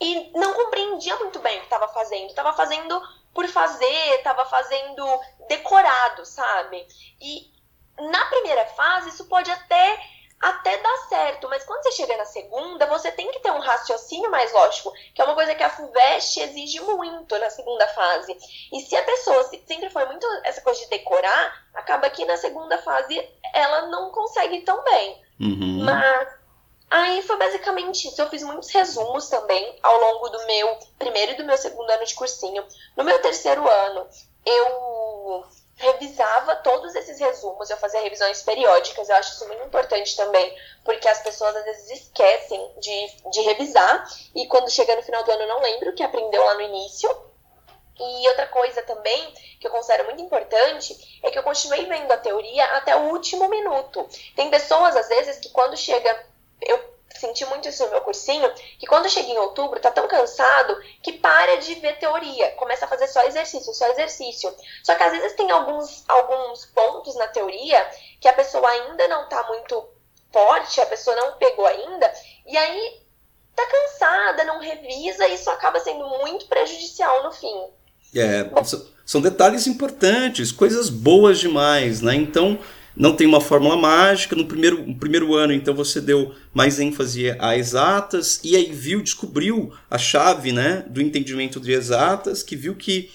e 0.00 0.30
não 0.32 0.54
compreendia 0.54 1.14
muito 1.16 1.38
bem 1.40 1.56
o 1.56 1.60
que 1.60 1.66
estava 1.66 1.88
fazendo. 1.88 2.30
Estava 2.30 2.54
fazendo 2.54 3.00
por 3.34 3.46
fazer, 3.48 4.14
estava 4.16 4.44
fazendo 4.46 5.20
decorado, 5.48 6.24
sabe? 6.24 6.86
E 7.20 7.50
na 7.98 8.24
primeira 8.26 8.66
fase 8.66 9.10
isso 9.10 9.26
pode 9.26 9.50
até 9.50 10.00
até 10.40 10.74
dar 10.78 10.96
certo, 11.10 11.46
mas 11.50 11.64
quando 11.64 11.82
você 11.82 11.92
chega 11.92 12.16
na 12.16 12.24
segunda, 12.24 12.86
você 12.86 13.12
tem 13.12 13.30
que 13.30 13.40
ter 13.40 13.50
um 13.50 13.58
raciocínio 13.58 14.30
mais 14.30 14.50
lógico, 14.52 14.90
que 15.14 15.20
é 15.20 15.24
uma 15.24 15.34
coisa 15.34 15.54
que 15.54 15.62
a 15.62 15.68
FUVEST 15.68 16.40
exige 16.40 16.80
muito 16.80 17.38
na 17.38 17.50
segunda 17.50 17.86
fase. 17.88 18.34
E 18.72 18.80
se 18.80 18.96
a 18.96 19.02
pessoa 19.02 19.44
sempre 19.44 19.90
foi 19.90 20.06
muito 20.06 20.26
essa 20.44 20.62
coisa 20.62 20.80
de 20.80 20.88
decorar, 20.88 21.66
acaba 21.74 22.08
que 22.08 22.24
na 22.24 22.38
segunda 22.38 22.78
fase 22.78 23.22
ela 23.52 23.88
não 23.88 24.10
consegue 24.10 24.62
tão 24.62 24.82
bem. 24.82 25.22
Uhum. 25.38 25.84
Mas 25.84 26.39
aí 26.90 27.22
foi 27.22 27.36
basicamente 27.36 28.08
isso. 28.08 28.20
Eu 28.20 28.28
fiz 28.28 28.42
muitos 28.42 28.70
resumos 28.70 29.28
também 29.28 29.78
ao 29.82 29.98
longo 29.98 30.28
do 30.28 30.46
meu 30.46 30.78
primeiro 30.98 31.32
e 31.32 31.36
do 31.36 31.44
meu 31.44 31.56
segundo 31.56 31.88
ano 31.88 32.04
de 32.04 32.14
cursinho. 32.14 32.64
No 32.96 33.04
meu 33.04 33.20
terceiro 33.22 33.68
ano, 33.68 34.06
eu 34.44 35.44
revisava 35.76 36.56
todos 36.56 36.94
esses 36.94 37.18
resumos, 37.18 37.70
eu 37.70 37.76
fazia 37.78 38.00
revisões 38.00 38.42
periódicas, 38.42 39.08
eu 39.08 39.16
acho 39.16 39.32
isso 39.32 39.46
muito 39.48 39.64
importante 39.64 40.14
também, 40.14 40.54
porque 40.84 41.08
as 41.08 41.22
pessoas 41.22 41.56
às 41.56 41.64
vezes 41.64 41.90
esquecem 41.90 42.70
de, 42.78 43.30
de 43.30 43.40
revisar 43.40 44.06
e 44.34 44.46
quando 44.46 44.70
chega 44.70 44.94
no 44.94 45.02
final 45.02 45.24
do 45.24 45.32
ano 45.32 45.46
não 45.46 45.62
lembra 45.62 45.90
o 45.90 45.94
que 45.94 46.02
aprendeu 46.02 46.44
lá 46.44 46.54
no 46.54 46.62
início. 46.62 47.10
E 48.02 48.28
outra 48.28 48.46
coisa 48.46 48.82
também 48.82 49.34
que 49.60 49.66
eu 49.66 49.70
considero 49.70 50.04
muito 50.04 50.22
importante 50.22 51.20
é 51.22 51.30
que 51.30 51.38
eu 51.38 51.42
continuei 51.42 51.84
vendo 51.84 52.10
a 52.10 52.16
teoria 52.16 52.64
até 52.76 52.96
o 52.96 53.10
último 53.10 53.46
minuto. 53.48 54.08
Tem 54.34 54.48
pessoas, 54.48 54.96
às 54.96 55.08
vezes, 55.08 55.38
que 55.38 55.50
quando 55.50 55.76
chega. 55.76 56.29
Eu 56.60 56.90
senti 57.18 57.44
muito 57.46 57.68
isso 57.68 57.84
no 57.84 57.90
meu 57.90 58.00
cursinho, 58.00 58.50
que 58.78 58.86
quando 58.86 59.10
chega 59.10 59.28
em 59.28 59.38
outubro, 59.38 59.80
tá 59.80 59.90
tão 59.90 60.08
cansado 60.08 60.80
que 61.02 61.12
para 61.12 61.56
de 61.56 61.74
ver 61.74 61.98
teoria, 61.98 62.50
começa 62.52 62.84
a 62.84 62.88
fazer 62.88 63.06
só 63.08 63.22
exercício, 63.24 63.72
só 63.74 63.86
exercício. 63.90 64.52
Só 64.82 64.94
que 64.94 65.02
às 65.02 65.12
vezes 65.12 65.34
tem 65.34 65.50
alguns, 65.50 66.04
alguns 66.08 66.66
pontos 66.66 67.14
na 67.16 67.26
teoria 67.28 67.86
que 68.20 68.28
a 68.28 68.32
pessoa 68.32 68.68
ainda 68.68 69.06
não 69.08 69.28
tá 69.28 69.46
muito 69.48 69.86
forte, 70.32 70.80
a 70.80 70.86
pessoa 70.86 71.16
não 71.16 71.32
pegou 71.32 71.66
ainda, 71.66 72.10
e 72.46 72.56
aí 72.56 73.00
tá 73.54 73.66
cansada, 73.66 74.44
não 74.44 74.60
revisa, 74.60 75.26
e 75.26 75.34
isso 75.34 75.50
acaba 75.50 75.80
sendo 75.80 76.08
muito 76.08 76.46
prejudicial 76.46 77.24
no 77.24 77.32
fim. 77.32 77.64
É, 78.14 78.44
são 79.04 79.20
detalhes 79.20 79.66
importantes, 79.66 80.52
coisas 80.52 80.88
boas 80.88 81.38
demais, 81.38 82.00
né? 82.00 82.14
Então, 82.14 82.58
não 83.00 83.16
tem 83.16 83.26
uma 83.26 83.40
fórmula 83.40 83.78
mágica. 83.78 84.36
No 84.36 84.44
primeiro, 84.44 84.94
primeiro 84.96 85.34
ano, 85.34 85.54
então, 85.54 85.74
você 85.74 86.02
deu 86.02 86.34
mais 86.52 86.78
ênfase 86.78 87.30
a 87.38 87.56
exatas 87.56 88.38
e 88.44 88.54
aí 88.54 88.70
viu, 88.70 89.00
descobriu 89.00 89.72
a 89.88 89.96
chave 89.96 90.52
né, 90.52 90.84
do 90.86 91.00
entendimento 91.00 91.58
de 91.58 91.72
exatas, 91.72 92.42
que 92.42 92.54
viu 92.54 92.76
que 92.76 93.10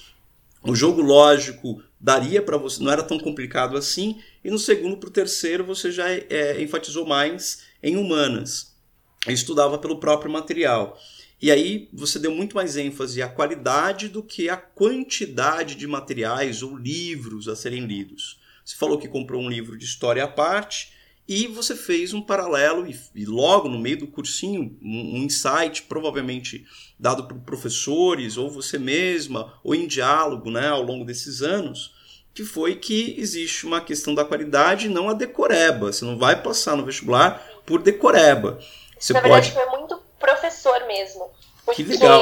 o 0.63 0.75
jogo 0.75 1.03
lógico 1.03 1.83
daria 2.01 2.41
para 2.41 2.57
você, 2.57 2.83
não 2.83 2.91
era 2.91 3.03
tão 3.03 3.19
complicado 3.19 3.77
assim. 3.77 4.19
E 4.43 4.49
no 4.49 4.57
segundo 4.57 4.97
para 4.97 5.09
o 5.09 5.13
terceiro, 5.13 5.63
você 5.63 5.91
já 5.91 6.09
é, 6.09 6.59
enfatizou 6.59 7.05
mais 7.05 7.61
em 7.83 7.95
humanas. 7.95 8.73
estudava 9.27 9.77
pelo 9.77 9.99
próprio 9.99 10.31
material. 10.31 10.99
E 11.39 11.51
aí 11.51 11.89
você 11.93 12.17
deu 12.17 12.31
muito 12.31 12.55
mais 12.55 12.75
ênfase 12.75 13.21
à 13.21 13.27
qualidade 13.27 14.09
do 14.09 14.23
que 14.23 14.49
à 14.49 14.57
quantidade 14.57 15.75
de 15.75 15.85
materiais 15.85 16.63
ou 16.63 16.75
livros 16.75 17.47
a 17.47 17.55
serem 17.55 17.85
lidos. 17.85 18.43
Você 18.65 18.75
falou 18.75 18.97
que 18.97 19.07
comprou 19.07 19.41
um 19.41 19.49
livro 19.49 19.77
de 19.77 19.85
história 19.85 20.23
à 20.23 20.27
parte 20.27 20.91
e 21.27 21.47
você 21.47 21.75
fez 21.75 22.13
um 22.13 22.21
paralelo 22.21 22.87
e, 22.87 22.99
e 23.13 23.25
logo 23.25 23.69
no 23.69 23.79
meio 23.79 23.99
do 23.99 24.07
cursinho 24.07 24.77
um, 24.81 25.15
um, 25.15 25.17
insight 25.23 25.83
provavelmente 25.83 26.65
dado 26.99 27.27
por 27.27 27.37
professores 27.39 28.37
ou 28.37 28.49
você 28.49 28.79
mesma 28.79 29.53
ou 29.63 29.75
em 29.75 29.87
diálogo, 29.87 30.49
né, 30.49 30.67
ao 30.67 30.81
longo 30.81 31.05
desses 31.05 31.41
anos, 31.41 31.93
que 32.33 32.43
foi 32.43 32.75
que 32.75 33.15
existe 33.17 33.65
uma 33.65 33.81
questão 33.81 34.13
da 34.13 34.25
qualidade 34.25 34.89
não 34.89 35.09
a 35.09 35.13
decoreba. 35.13 35.93
Você 35.93 36.03
não 36.03 36.17
vai 36.17 36.41
passar 36.41 36.75
no 36.75 36.85
vestibular 36.85 37.43
por 37.65 37.81
decoreba. 37.81 38.59
Você 38.99 39.13
Na 39.13 39.21
pode... 39.21 39.49
verdade, 39.49 39.53
foi 39.53 39.77
muito 39.77 40.01
professor 40.19 40.85
mesmo. 40.87 41.29
Porque 41.65 41.83
que 41.83 41.97
legal. 41.97 42.21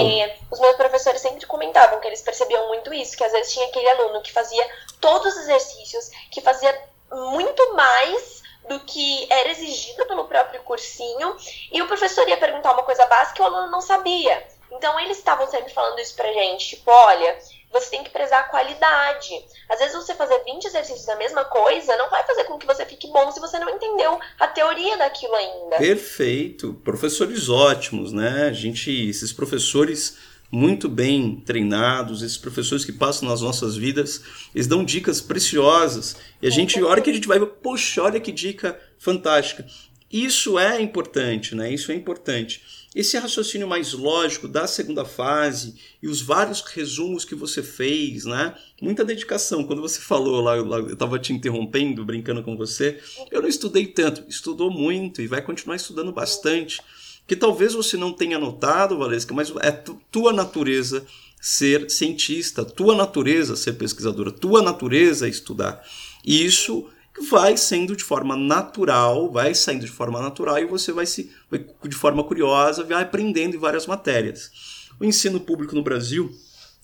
os 0.49 0.59
meus 0.59 0.75
professores 0.77 1.21
sempre 1.21 1.45
comentavam 1.45 1.99
que 1.99 2.07
eles 2.07 2.21
percebiam 2.21 2.67
muito 2.69 2.93
isso, 2.93 3.17
que 3.17 3.23
às 3.23 3.31
vezes 3.33 3.51
tinha 3.51 3.67
aquele 3.67 3.89
aluno 3.89 4.21
que 4.21 4.31
fazia 4.31 4.65
todos 5.01 5.33
os 5.33 5.41
exercícios, 5.41 6.09
que 6.31 6.41
fazia 6.41 6.81
muito 7.11 7.75
mais 7.75 8.41
do 8.69 8.79
que 8.79 9.27
era 9.29 9.49
exigido 9.49 10.05
pelo 10.05 10.25
próprio 10.25 10.61
cursinho, 10.63 11.35
e 11.71 11.81
o 11.81 11.87
professor 11.87 12.27
ia 12.29 12.37
perguntar 12.37 12.71
uma 12.71 12.83
coisa 12.83 13.05
básica 13.05 13.41
e 13.41 13.43
o 13.43 13.45
aluno 13.45 13.69
não 13.69 13.81
sabia. 13.81 14.47
Então 14.71 14.97
eles 15.01 15.17
estavam 15.17 15.45
sempre 15.47 15.73
falando 15.73 15.99
isso 15.99 16.15
pra 16.15 16.31
gente, 16.31 16.69
tipo, 16.69 16.89
olha, 16.89 17.37
você 17.73 17.89
tem 17.89 18.03
que 18.03 18.11
prezar 18.11 18.41
a 18.41 18.43
qualidade. 18.43 19.29
Às 19.67 19.79
vezes 19.79 19.95
você 19.95 20.13
fazer 20.13 20.41
20 20.45 20.65
exercícios 20.65 21.05
da 21.05 21.15
mesma 21.15 21.43
coisa 21.43 21.97
não 21.97 22.09
vai 22.09 22.23
fazer 22.23 22.43
com 22.43 22.57
que 22.57 22.67
você 22.67 22.85
fique 22.85 23.07
bom 23.11 23.31
se 23.31 23.39
você 23.39 23.57
não 23.57 23.69
entendeu 23.69 24.19
a 24.39 24.47
teoria 24.47 24.95
daquilo 24.97 25.33
ainda. 25.33 25.77
Perfeito. 25.77 26.75
Professores 26.83 27.49
ótimos, 27.49 28.13
né? 28.13 28.47
A 28.47 28.53
gente, 28.53 28.91
esses 29.09 29.33
professores 29.33 30.17
muito 30.51 30.87
bem 30.87 31.41
treinados, 31.43 32.21
esses 32.21 32.37
professores 32.37 32.85
que 32.85 32.91
passam 32.91 33.27
nas 33.27 33.41
nossas 33.41 33.75
vidas, 33.75 34.21
eles 34.53 34.67
dão 34.67 34.85
dicas 34.85 35.19
preciosas. 35.19 36.15
E 36.39 36.45
a 36.45 36.51
gente, 36.51 36.79
a 36.79 36.85
hora 36.85 37.01
que 37.01 37.09
a 37.09 37.13
gente 37.13 37.27
vai, 37.27 37.43
poxa, 37.43 38.03
olha 38.03 38.19
que 38.19 38.31
dica 38.31 38.79
fantástica. 38.99 39.65
Isso 40.11 40.59
é 40.59 40.79
importante, 40.79 41.55
né? 41.55 41.73
Isso 41.73 41.91
é 41.91 41.95
importante. 41.95 42.61
Esse 42.95 43.17
raciocínio 43.17 43.67
mais 43.67 43.93
lógico 43.93 44.47
da 44.47 44.67
segunda 44.67 45.03
fase 45.03 45.75
e 46.01 46.07
os 46.07 46.21
vários 46.21 46.61
resumos 46.61 47.25
que 47.25 47.33
você 47.33 47.63
fez, 47.63 48.25
né? 48.25 48.55
Muita 48.79 49.03
dedicação. 49.03 49.63
Quando 49.63 49.81
você 49.81 49.99
falou 49.99 50.41
lá, 50.41 50.57
eu 50.57 50.93
estava 50.93 51.17
te 51.17 51.33
interrompendo, 51.33 52.05
brincando 52.05 52.43
com 52.43 52.55
você, 52.55 52.99
eu 53.31 53.41
não 53.41 53.49
estudei 53.49 53.87
tanto, 53.87 54.23
estudou 54.29 54.69
muito 54.69 55.21
e 55.21 55.27
vai 55.27 55.41
continuar 55.41 55.75
estudando 55.75 56.11
bastante. 56.11 56.79
Que 57.25 57.35
talvez 57.35 57.73
você 57.73 57.97
não 57.97 58.11
tenha 58.11 58.37
notado, 58.37 58.97
Valesca, 58.97 59.33
mas 59.33 59.51
é 59.61 59.71
tua 60.11 60.33
natureza 60.33 61.05
ser 61.41 61.89
cientista, 61.89 62.63
tua 62.63 62.95
natureza 62.95 63.55
ser 63.55 63.73
pesquisadora, 63.73 64.31
tua 64.31 64.61
natureza 64.61 65.27
estudar. 65.27 65.83
E 66.23 66.45
isso 66.45 66.85
vai 67.29 67.55
sendo 67.57 67.95
de 67.95 68.03
forma 68.03 68.35
natural, 68.35 69.31
vai 69.31 69.53
saindo 69.53 69.85
de 69.85 69.91
forma 69.91 70.21
natural 70.21 70.59
e 70.59 70.65
você 70.65 70.91
vai 70.91 71.05
se 71.05 71.31
vai, 71.49 71.65
de 71.87 71.95
forma 71.95 72.23
curiosa 72.23 72.83
vai 72.83 73.01
aprendendo 73.01 73.55
em 73.55 73.59
várias 73.59 73.85
matérias. 73.85 74.51
O 74.99 75.05
ensino 75.05 75.39
público 75.39 75.75
no 75.75 75.83
Brasil 75.83 76.31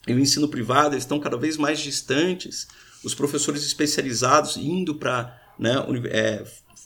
e 0.08 0.14
o 0.14 0.20
ensino 0.20 0.48
privado 0.48 0.96
estão 0.96 1.20
cada 1.20 1.38
vez 1.38 1.58
mais 1.58 1.80
distantes. 1.80 2.68
Os 3.04 3.14
professores 3.14 3.64
especializados 3.64 4.58
indo 4.58 4.96
para 4.96 5.40
né, 5.58 5.76
é, 6.10 6.44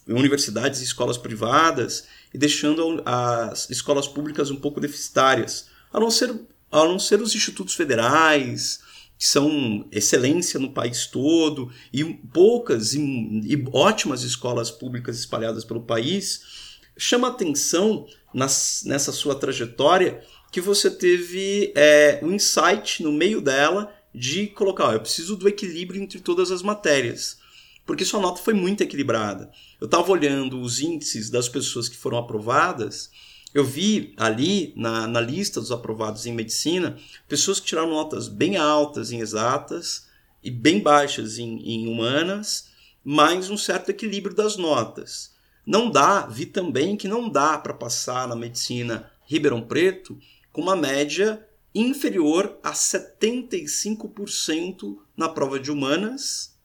universidades 0.07 0.81
e 0.81 0.83
escolas 0.83 1.17
privadas 1.17 2.05
e 2.33 2.37
deixando 2.37 3.01
as 3.05 3.69
escolas 3.69 4.07
públicas 4.07 4.49
um 4.51 4.55
pouco 4.55 4.79
deficitárias, 4.79 5.67
a 5.91 5.99
não 5.99 6.09
ser, 6.09 6.33
a 6.71 6.83
não 6.83 6.99
ser 6.99 7.21
os 7.21 7.35
institutos 7.35 7.75
federais, 7.75 8.79
que 9.17 9.25
são 9.25 9.87
excelência 9.91 10.59
no 10.59 10.73
país 10.73 11.07
todo, 11.07 11.71
e 11.91 12.03
poucas 12.03 12.93
e, 12.93 12.99
e 12.99 13.65
ótimas 13.71 14.23
escolas 14.23 14.69
públicas 14.69 15.17
espalhadas 15.17 15.63
pelo 15.63 15.83
país, 15.83 16.79
chama 16.97 17.27
atenção 17.27 18.05
nas, 18.33 18.83
nessa 18.85 19.11
sua 19.11 19.35
trajetória 19.35 20.21
que 20.51 20.61
você 20.61 20.89
teve 20.91 21.71
é, 21.75 22.19
um 22.21 22.31
insight 22.31 23.01
no 23.01 23.11
meio 23.11 23.41
dela 23.41 23.93
de 24.13 24.47
colocar, 24.47 24.89
ó, 24.89 24.93
eu 24.93 24.99
preciso 24.99 25.35
do 25.35 25.49
equilíbrio 25.49 26.01
entre 26.01 26.19
todas 26.19 26.51
as 26.51 26.61
matérias, 26.61 27.39
porque 27.85 28.05
sua 28.05 28.19
nota 28.19 28.41
foi 28.41 28.53
muito 28.53 28.81
equilibrada. 28.81 29.51
Eu 29.81 29.85
estava 29.85 30.11
olhando 30.11 30.61
os 30.61 30.79
índices 30.79 31.29
das 31.29 31.49
pessoas 31.49 31.89
que 31.89 31.97
foram 31.97 32.17
aprovadas 32.17 33.09
eu 33.53 33.63
vi 33.63 34.15
ali 34.17 34.73
na, 34.75 35.05
na 35.05 35.21
lista 35.21 35.59
dos 35.59 35.71
aprovados 35.71 36.25
em 36.25 36.33
medicina 36.33 36.97
pessoas 37.27 37.59
que 37.59 37.67
tiraram 37.67 37.91
notas 37.91 38.27
bem 38.27 38.57
altas 38.57 39.11
em 39.11 39.19
exatas 39.19 40.07
e 40.43 40.49
bem 40.49 40.81
baixas 40.81 41.37
em, 41.37 41.59
em 41.59 41.87
humanas, 41.87 42.71
mais 43.03 43.49
um 43.49 43.57
certo 43.57 43.89
equilíbrio 43.89 44.35
das 44.35 44.57
notas. 44.57 45.33
Não 45.65 45.89
dá, 45.89 46.25
vi 46.25 46.45
também 46.45 46.97
que 46.97 47.07
não 47.07 47.29
dá 47.29 47.57
para 47.57 47.73
passar 47.73 48.27
na 48.27 48.35
medicina 48.35 49.09
Ribeirão 49.25 49.61
Preto 49.61 50.19
com 50.51 50.61
uma 50.61 50.75
média 50.75 51.47
inferior 51.73 52.59
a 52.61 52.73
75% 52.73 54.97
na 55.15 55.29
prova 55.29 55.57
de 55.59 55.71
humanas. 55.71 56.59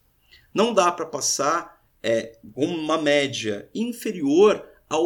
Não 0.52 0.74
dá 0.74 0.90
para 0.90 1.06
passar 1.06 1.80
é, 2.02 2.36
com 2.52 2.66
uma 2.66 2.98
média 2.98 3.70
inferior 3.74 4.66
a 4.88 4.98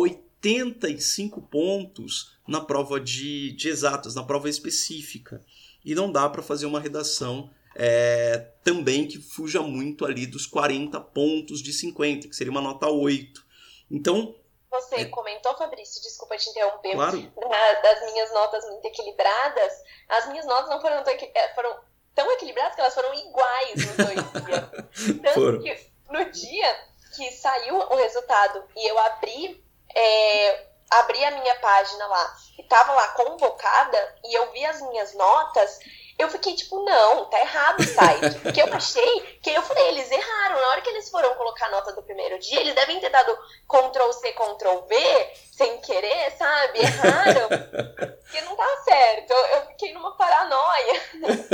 85 0.42 1.40
pontos 1.42 2.37
na 2.46 2.61
prova 2.61 3.00
de, 3.00 3.52
de 3.52 3.68
exatas, 3.68 4.14
na 4.14 4.24
prova 4.24 4.48
específica. 4.48 5.40
E 5.85 5.94
não 5.94 6.11
dá 6.11 6.28
para 6.28 6.42
fazer 6.42 6.66
uma 6.66 6.81
redação 6.81 7.50
é, 7.74 8.48
também 8.62 9.07
que 9.07 9.18
fuja 9.18 9.62
muito 9.62 10.05
ali 10.05 10.26
dos 10.26 10.46
40 10.46 11.00
pontos 11.00 11.62
de 11.62 11.72
50, 11.72 12.28
que 12.28 12.37
seria 12.37 12.50
uma 12.50 12.61
nota 12.61 12.88
8. 12.88 13.44
Então. 13.90 14.35
Você 14.70 14.96
é... 14.96 15.05
comentou, 15.07 15.57
Fabrício, 15.57 16.02
desculpa 16.02 16.37
te 16.37 16.48
interromper, 16.50 16.94
claro. 16.94 17.31
das 17.83 18.12
minhas 18.12 18.33
notas 18.33 18.64
muito 18.68 18.85
equilibradas. 18.87 19.72
As 20.09 20.28
minhas 20.28 20.46
notas 20.46 20.70
não 20.70 20.81
foram 20.81 21.02
tão, 21.02 21.12
é, 21.12 21.55
foram 21.55 21.78
tão 22.14 22.31
equilibradas 22.33 22.74
que 22.74 22.81
elas 22.81 22.94
foram 22.94 23.12
iguais 23.14 23.87
nos 23.87 23.96
dois 23.96 24.44
dias. 24.44 25.20
Tanto 25.22 25.35
foram. 25.35 25.62
que 25.62 25.90
no 26.11 26.24
dia 26.31 26.92
que 27.14 27.31
saiu 27.33 27.76
o 27.76 27.96
resultado 27.96 28.64
e 28.74 28.90
eu 28.90 28.98
abri, 28.98 29.62
é, 29.94 30.66
abri 30.90 31.24
a 31.24 31.31
minha 31.31 31.55
página 31.57 32.07
lá 32.07 32.37
e 32.59 32.62
tava 32.64 32.92
lá 32.92 33.09
convocada 33.09 34.14
e 34.24 34.35
eu 34.35 34.52
vi 34.52 34.64
as 34.64 34.81
minhas 34.83 35.14
notas, 35.14 35.78
eu 36.18 36.28
fiquei 36.28 36.55
tipo, 36.55 36.85
não, 36.85 37.24
tá 37.26 37.40
errado 37.40 37.81
o 37.81 37.85
site. 37.85 38.38
Porque 38.42 38.62
eu 38.62 38.72
achei 38.72 39.38
que 39.42 39.50
eu 39.50 39.62
falei, 39.62 39.88
eles 39.88 40.11
erraram. 40.11 40.61
Na 40.61 40.68
hora 40.68 40.81
que 40.81 40.90
eles 40.90 41.09
foram 41.09 41.35
colocar 41.35 41.66
a 41.66 41.70
nota 41.70 41.92
do 41.92 42.02
primeiro 42.02 42.38
dia, 42.38 42.61
eles 42.61 42.74
devem 42.74 43.00
ter 43.00 43.11
dado 43.11 43.37
Ctrl 43.66 44.12
C, 44.12 44.33
Ctrl 44.33 44.87
V, 44.88 45.31
sem 45.50 45.81
querer, 45.81 46.31
sabe? 46.38 46.81
Erraram. 46.81 47.48
porque 48.22 48.40
não 48.42 48.55
tá 48.55 48.83
certo. 48.85 49.31
Eu, 49.31 49.46
eu 49.57 49.66
fiquei 49.68 49.92
numa 49.94 50.16
paranoia. 50.16 51.00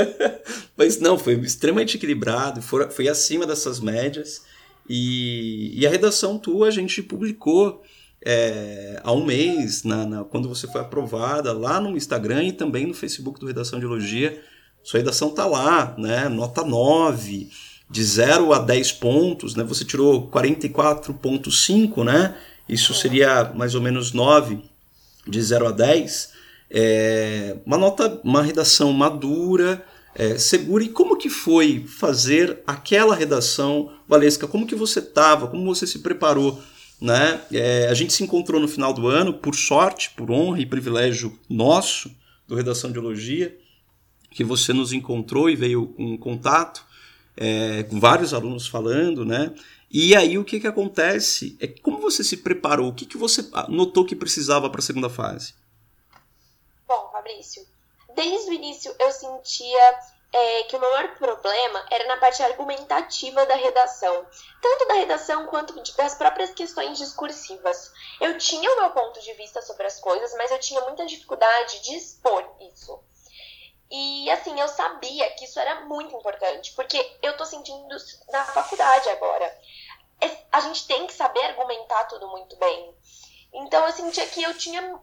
Mas 0.76 1.00
não, 1.00 1.18
foi 1.18 1.34
extremamente 1.34 1.96
equilibrado, 1.96 2.60
foi, 2.60 2.90
foi 2.90 3.08
acima 3.08 3.46
dessas 3.46 3.80
médias. 3.80 4.44
E, 4.88 5.78
e 5.78 5.86
a 5.86 5.90
redação 5.90 6.38
tua 6.38 6.68
a 6.68 6.70
gente 6.70 7.02
publicou 7.02 7.82
é, 8.24 9.00
há 9.02 9.12
um 9.12 9.24
mês, 9.24 9.84
na, 9.84 10.04
na, 10.04 10.24
quando 10.24 10.48
você 10.48 10.66
foi 10.66 10.80
aprovada, 10.80 11.52
lá 11.52 11.80
no 11.80 11.96
Instagram 11.96 12.44
e 12.44 12.52
também 12.52 12.86
no 12.86 12.94
Facebook 12.94 13.38
do 13.38 13.46
Redação 13.46 13.78
de 13.78 13.84
Elogia. 13.84 14.40
Sua 14.82 14.98
redação 14.98 15.30
tá 15.30 15.46
lá, 15.46 15.94
né? 15.98 16.28
Nota 16.28 16.64
9, 16.64 17.48
de 17.90 18.04
0 18.04 18.52
a 18.52 18.58
10 18.58 18.92
pontos, 18.92 19.54
né? 19.54 19.62
Você 19.64 19.84
tirou 19.84 20.28
44,5, 20.30 22.04
né? 22.04 22.36
Isso 22.68 22.92
seria 22.92 23.52
mais 23.54 23.74
ou 23.74 23.80
menos 23.80 24.12
9, 24.12 24.60
de 25.26 25.42
0 25.42 25.68
a 25.68 25.70
10. 25.70 26.32
É, 26.70 27.56
uma 27.64 27.78
nota, 27.78 28.20
uma 28.24 28.42
redação 28.42 28.92
madura, 28.92 29.84
é, 30.14 30.36
segura. 30.36 30.84
E 30.84 30.88
como 30.88 31.16
que 31.16 31.30
foi 31.30 31.84
fazer 31.86 32.62
aquela 32.66 33.14
redação, 33.14 33.92
Valesca? 34.06 34.46
Como 34.46 34.66
que 34.66 34.74
você 34.74 34.98
estava? 34.98 35.46
Como 35.46 35.64
você 35.64 35.86
se 35.86 36.00
preparou? 36.00 36.60
Né? 37.00 37.40
É, 37.52 37.88
a 37.88 37.94
gente 37.94 38.12
se 38.12 38.24
encontrou 38.24 38.60
no 38.60 38.66
final 38.66 38.92
do 38.92 39.06
ano, 39.06 39.34
por 39.34 39.54
sorte, 39.54 40.10
por 40.10 40.30
honra 40.30 40.60
e 40.60 40.66
privilégio 40.66 41.38
nosso, 41.48 42.10
do 42.46 42.54
Redação 42.54 42.90
de 42.90 42.98
Elogia 42.98 43.56
que 44.30 44.44
você 44.44 44.72
nos 44.72 44.92
encontrou 44.92 45.48
e 45.48 45.56
veio 45.56 45.94
em 45.98 46.16
contato 46.16 46.84
é, 47.36 47.82
com 47.84 47.98
vários 47.98 48.34
alunos 48.34 48.66
falando, 48.66 49.24
né? 49.24 49.54
E 49.90 50.14
aí 50.14 50.36
o 50.36 50.44
que, 50.44 50.60
que 50.60 50.66
acontece 50.66 51.56
é 51.60 51.66
como 51.66 51.98
você 51.98 52.22
se 52.22 52.36
preparou, 52.38 52.88
o 52.88 52.94
que, 52.94 53.06
que 53.06 53.16
você 53.16 53.48
notou 53.68 54.04
que 54.04 54.14
precisava 54.14 54.68
para 54.68 54.80
a 54.80 54.82
segunda 54.82 55.08
fase? 55.08 55.54
Bom, 56.86 57.10
Fabrício, 57.10 57.64
desde 58.14 58.50
o 58.50 58.52
início 58.52 58.94
eu 58.98 59.10
sentia 59.10 59.98
é, 60.32 60.62
que 60.64 60.76
o 60.76 60.80
maior 60.80 61.16
problema 61.16 61.86
era 61.90 62.06
na 62.06 62.18
parte 62.18 62.42
argumentativa 62.42 63.46
da 63.46 63.54
redação, 63.54 64.26
tanto 64.60 64.88
da 64.88 64.94
redação 64.94 65.46
quanto 65.46 65.74
das 65.96 66.14
próprias 66.14 66.50
questões 66.50 66.98
discursivas. 66.98 67.92
Eu 68.20 68.36
tinha 68.36 68.70
o 68.70 68.80
meu 68.80 68.90
ponto 68.90 69.20
de 69.20 69.32
vista 69.34 69.62
sobre 69.62 69.86
as 69.86 69.98
coisas, 70.00 70.34
mas 70.34 70.50
eu 70.50 70.60
tinha 70.60 70.80
muita 70.82 71.06
dificuldade 71.06 71.80
de 71.80 71.96
expor 71.96 72.44
isso. 72.60 73.02
E 73.90 74.30
assim, 74.30 74.58
eu 74.60 74.68
sabia 74.68 75.30
que 75.30 75.46
isso 75.46 75.58
era 75.58 75.80
muito 75.86 76.14
importante, 76.14 76.72
porque 76.74 76.98
eu 77.22 77.36
tô 77.36 77.46
sentindo 77.46 77.96
na 78.30 78.44
faculdade 78.44 79.08
agora. 79.08 79.60
A 80.52 80.60
gente 80.60 80.86
tem 80.86 81.06
que 81.06 81.14
saber 81.14 81.40
argumentar 81.44 82.04
tudo 82.04 82.28
muito 82.28 82.54
bem. 82.56 82.94
Então 83.52 83.86
eu 83.86 83.92
sentia 83.92 84.26
que 84.26 84.42
eu 84.42 84.52
tinha 84.58 85.00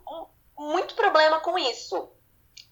muito 0.55 0.93
problema 0.93 1.39
com 1.39 1.57
isso. 1.57 2.14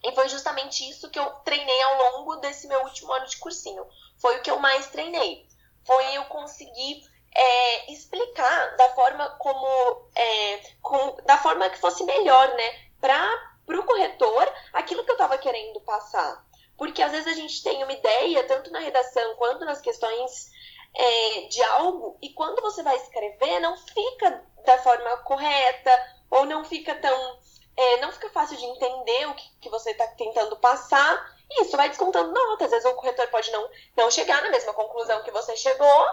E 0.04 0.12
foi 0.12 0.28
justamente 0.28 0.88
isso 0.88 1.10
que 1.10 1.18
eu 1.18 1.26
treinei 1.44 1.82
ao 1.82 1.96
longo 1.96 2.36
desse 2.36 2.66
meu 2.66 2.80
último 2.82 3.12
ano 3.12 3.26
de 3.26 3.38
cursinho. 3.38 3.86
Foi 4.18 4.36
o 4.36 4.42
que 4.42 4.50
eu 4.50 4.58
mais 4.58 4.86
treinei. 4.88 5.46
Foi 5.84 6.16
eu 6.16 6.24
conseguir 6.26 7.02
é, 7.34 7.92
explicar 7.92 8.76
da 8.76 8.90
forma 8.90 9.28
como, 9.38 10.08
é, 10.14 10.60
com, 10.80 11.16
da 11.24 11.38
forma 11.38 11.68
que 11.70 11.78
fosse 11.78 12.04
melhor, 12.04 12.48
né? 12.54 12.88
Para 13.00 13.78
o 13.78 13.82
corretor 13.82 14.52
aquilo 14.72 15.04
que 15.04 15.10
eu 15.10 15.16
estava 15.16 15.38
querendo 15.38 15.80
passar. 15.80 16.44
Porque 16.76 17.02
às 17.02 17.12
vezes 17.12 17.26
a 17.26 17.34
gente 17.34 17.62
tem 17.62 17.82
uma 17.82 17.92
ideia, 17.92 18.46
tanto 18.46 18.70
na 18.70 18.80
redação 18.80 19.36
quanto 19.36 19.64
nas 19.64 19.80
questões 19.80 20.50
é, 20.94 21.40
de 21.48 21.62
algo, 21.62 22.16
e 22.22 22.30
quando 22.30 22.60
você 22.60 22.82
vai 22.82 22.96
escrever, 22.96 23.60
não 23.60 23.76
fica 23.76 24.44
da 24.64 24.78
forma 24.78 25.16
correta, 25.18 25.90
ou 26.30 26.44
não 26.46 26.64
fica 26.64 26.94
tão. 26.96 27.38
É, 27.76 27.96
não 27.98 28.12
fica 28.12 28.30
fácil 28.30 28.56
de 28.56 28.64
entender 28.64 29.28
o 29.28 29.34
que, 29.34 29.50
que 29.62 29.68
você 29.68 29.90
está 29.90 30.06
tentando 30.08 30.56
passar, 30.56 31.34
e 31.50 31.62
isso 31.62 31.76
vai 31.76 31.88
descontando 31.88 32.32
notas. 32.32 32.72
Às 32.72 32.82
vezes 32.82 32.90
o 32.90 32.94
corretor 32.94 33.26
pode 33.28 33.50
não, 33.50 33.68
não 33.96 34.10
chegar 34.10 34.42
na 34.42 34.50
mesma 34.50 34.72
conclusão 34.72 35.22
que 35.22 35.30
você 35.30 35.56
chegou, 35.56 36.06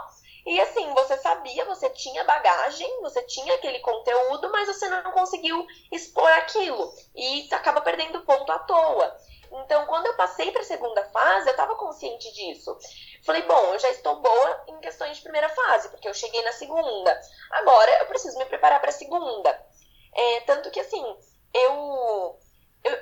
e 0.46 0.60
assim, 0.60 0.92
você 0.94 1.18
sabia, 1.18 1.66
você 1.66 1.90
tinha 1.92 2.24
bagagem, 2.24 3.02
você 3.02 3.22
tinha 3.24 3.54
aquele 3.56 3.80
conteúdo, 3.80 4.50
mas 4.52 4.68
você 4.68 4.90
não 4.90 5.12
conseguiu 5.12 5.68
expor 5.92 6.30
aquilo. 6.32 6.92
E 7.16 7.48
acaba 7.52 7.82
perdendo 7.82 8.22
ponto 8.22 8.52
à 8.52 8.60
toa. 8.60 9.16
Então, 9.52 9.86
quando 9.86 10.08
eu 10.08 10.16
passei 10.16 10.50
para 10.52 10.62
a 10.62 10.66
segunda 10.66 11.04
fase, 11.10 11.48
eu 11.48 11.52
estava 11.52 11.76
consciente 11.76 12.32
disso. 12.34 12.76
Falei, 13.24 13.44
bom, 13.44 13.74
eu 13.74 13.80
já 13.80 13.90
estou 13.92 14.16
boa 14.16 14.64
em 14.68 14.80
questões 14.80 15.18
de 15.18 15.24
primeira 15.24 15.50
fase, 15.50 15.90
porque 15.90 16.08
eu 16.08 16.14
cheguei 16.14 16.42
na 16.42 16.54
segunda. 16.54 17.22
Agora 17.52 17.92
eu 18.00 18.06
preciso 18.08 18.38
me 18.38 18.46
preparar 18.46 18.80
para 18.80 18.90
a 18.90 18.94
segunda. 18.94 19.66
É, 20.14 20.40
tanto 20.42 20.72
que, 20.72 20.80
assim, 20.80 21.18
eu, 21.54 22.40
eu, 22.84 22.98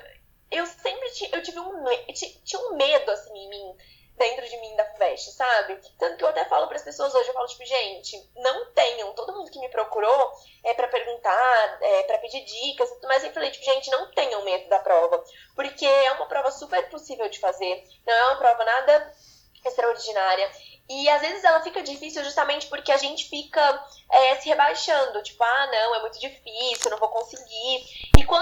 eu 0.50 0.66
sempre 0.66 1.08
eu 1.32 1.42
tive 1.42 1.58
um, 1.60 1.84
tinha 2.44 2.60
um 2.62 2.76
medo 2.76 3.10
assim, 3.10 3.36
em 3.36 3.48
mim 3.48 3.76
dentro 4.20 4.46
de 4.46 4.56
mim 4.58 4.76
da 4.76 4.84
FUVEST, 4.84 5.32
sabe? 5.32 5.80
Tanto 5.98 6.18
que 6.18 6.24
eu 6.24 6.28
até 6.28 6.44
falo 6.44 6.66
para 6.66 6.76
as 6.76 6.82
pessoas 6.82 7.14
hoje, 7.14 7.30
eu 7.30 7.32
falo, 7.32 7.46
tipo, 7.46 7.64
gente, 7.64 8.30
não 8.36 8.70
tenham, 8.72 9.14
todo 9.14 9.32
mundo 9.32 9.50
que 9.50 9.58
me 9.58 9.70
procurou 9.70 10.32
é 10.62 10.74
para 10.74 10.88
perguntar, 10.88 11.78
é 11.80 12.02
para 12.02 12.18
pedir 12.18 12.44
dicas, 12.44 12.90
mas 13.04 13.24
eu 13.24 13.32
falei, 13.32 13.50
tipo, 13.50 13.64
gente, 13.64 13.90
não 13.90 14.10
tenham 14.10 14.44
medo 14.44 14.68
da 14.68 14.78
prova, 14.78 15.24
porque 15.56 15.86
é 15.86 16.12
uma 16.12 16.26
prova 16.26 16.50
super 16.50 16.86
possível 16.90 17.30
de 17.30 17.38
fazer, 17.38 17.82
não 18.06 18.12
é 18.12 18.26
uma 18.26 18.36
prova 18.36 18.62
nada 18.62 19.14
extraordinária. 19.64 20.50
E 20.88 21.08
às 21.08 21.20
vezes 21.20 21.44
ela 21.44 21.60
fica 21.60 21.82
difícil 21.82 22.24
justamente 22.24 22.66
porque 22.66 22.90
a 22.90 22.96
gente 22.96 23.28
fica 23.28 23.86
é, 24.10 24.34
se 24.36 24.48
rebaixando, 24.48 25.22
tipo, 25.22 25.42
ah, 25.42 25.66
não, 25.70 25.94
é 25.94 26.00
muito 26.00 26.18
difícil, 26.18 26.90
não 26.90 26.98
vou 26.98 27.08
conseguir. 27.10 28.10
E 28.18 28.24
quando 28.24 28.39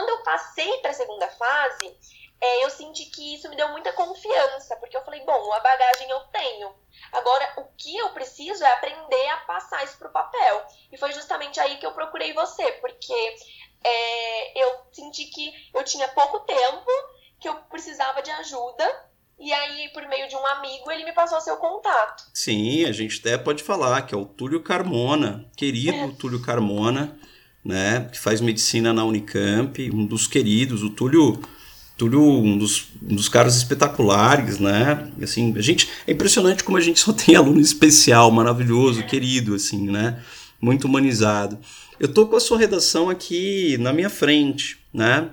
passei 0.68 0.78
para 0.78 0.90
a 0.90 0.94
segunda 0.94 1.28
fase, 1.28 1.96
é, 2.40 2.64
eu 2.64 2.70
senti 2.70 3.07
que 3.07 3.35
isso 3.35 3.48
me 3.48 3.57
deu 3.57 3.68
muita 3.70 3.92
confiança, 3.92 4.76
porque 4.76 4.96
eu 4.96 5.04
falei, 5.04 5.24
bom, 5.24 5.52
a 5.52 5.61
bagagem 5.61 6.09
eu 6.11 6.20
tenho. 6.33 6.72
Agora, 7.12 7.54
o 7.57 7.64
que 7.76 7.96
eu 7.96 8.11
preciso 8.11 8.62
é 8.62 8.72
aprender 8.72 9.28
a 9.31 9.38
passar 9.38 9.83
isso 9.85 9.98
pro 9.98 10.11
papel. 10.11 10.64
E 10.92 10.98
foi 10.98 11.12
justamente 11.12 11.59
aí 11.59 11.78
que 11.78 11.87
eu 11.87 11.92
procurei 11.92 12.33
você, 12.33 12.72
porque 12.72 13.37
é, 13.85 14.62
eu 14.62 14.81
senti 14.92 15.24
que 15.26 15.52
eu 15.74 15.83
tinha 15.83 16.07
pouco 16.09 16.40
tempo, 16.40 16.90
que 17.40 17.48
eu 17.48 17.57
precisava 17.70 18.22
de 18.22 18.31
ajuda. 18.31 19.09
E 19.40 19.52
aí, 19.52 19.88
por 19.90 20.07
meio 20.09 20.28
de 20.28 20.35
um 20.35 20.46
amigo, 20.46 20.90
ele 20.90 21.04
me 21.04 21.12
passou 21.12 21.40
seu 21.40 21.57
contato. 21.59 22.24
Sim, 22.35 22.85
a 22.87 22.92
gente 22.92 23.20
até 23.20 23.38
pode 23.38 23.62
falar 23.62 24.02
que 24.02 24.12
é 24.12 24.18
o 24.18 24.26
Túlio 24.26 24.62
Carmona, 24.62 25.48
querido 25.57 26.12
Túlio 26.16 26.42
Carmona, 26.42 27.16
né, 27.64 28.09
que 28.12 28.18
faz 28.18 28.40
medicina 28.40 28.92
na 28.92 29.05
Unicamp, 29.05 29.90
um 29.92 30.07
dos 30.07 30.27
queridos. 30.27 30.83
O 30.83 30.90
Túlio 30.90 31.40
Túlio, 31.99 32.23
um 32.23 32.57
dos, 32.57 32.87
um 33.03 33.16
dos 33.16 33.29
caras 33.29 33.57
espetaculares, 33.57 34.61
né? 34.61 35.11
Assim, 35.21 35.53
a 35.57 35.61
gente 35.61 35.88
é 36.07 36.12
impressionante 36.12 36.62
como 36.62 36.79
a 36.79 36.81
gente 36.81 37.01
só 37.01 37.12
tem 37.12 37.35
aluno 37.35 37.61
especial, 37.61 38.31
maravilhoso, 38.31 39.03
querido, 39.03 39.57
assim, 39.57 39.90
né? 39.90 40.23
Muito 40.61 40.85
humanizado. 40.87 41.59
Eu 41.99 42.07
tô 42.07 42.27
com 42.27 42.37
a 42.37 42.40
sua 42.40 42.57
redação 42.57 43.11
aqui 43.11 43.77
na 43.79 43.92
minha 43.92 44.09
frente, 44.09 44.79
né? 44.94 45.29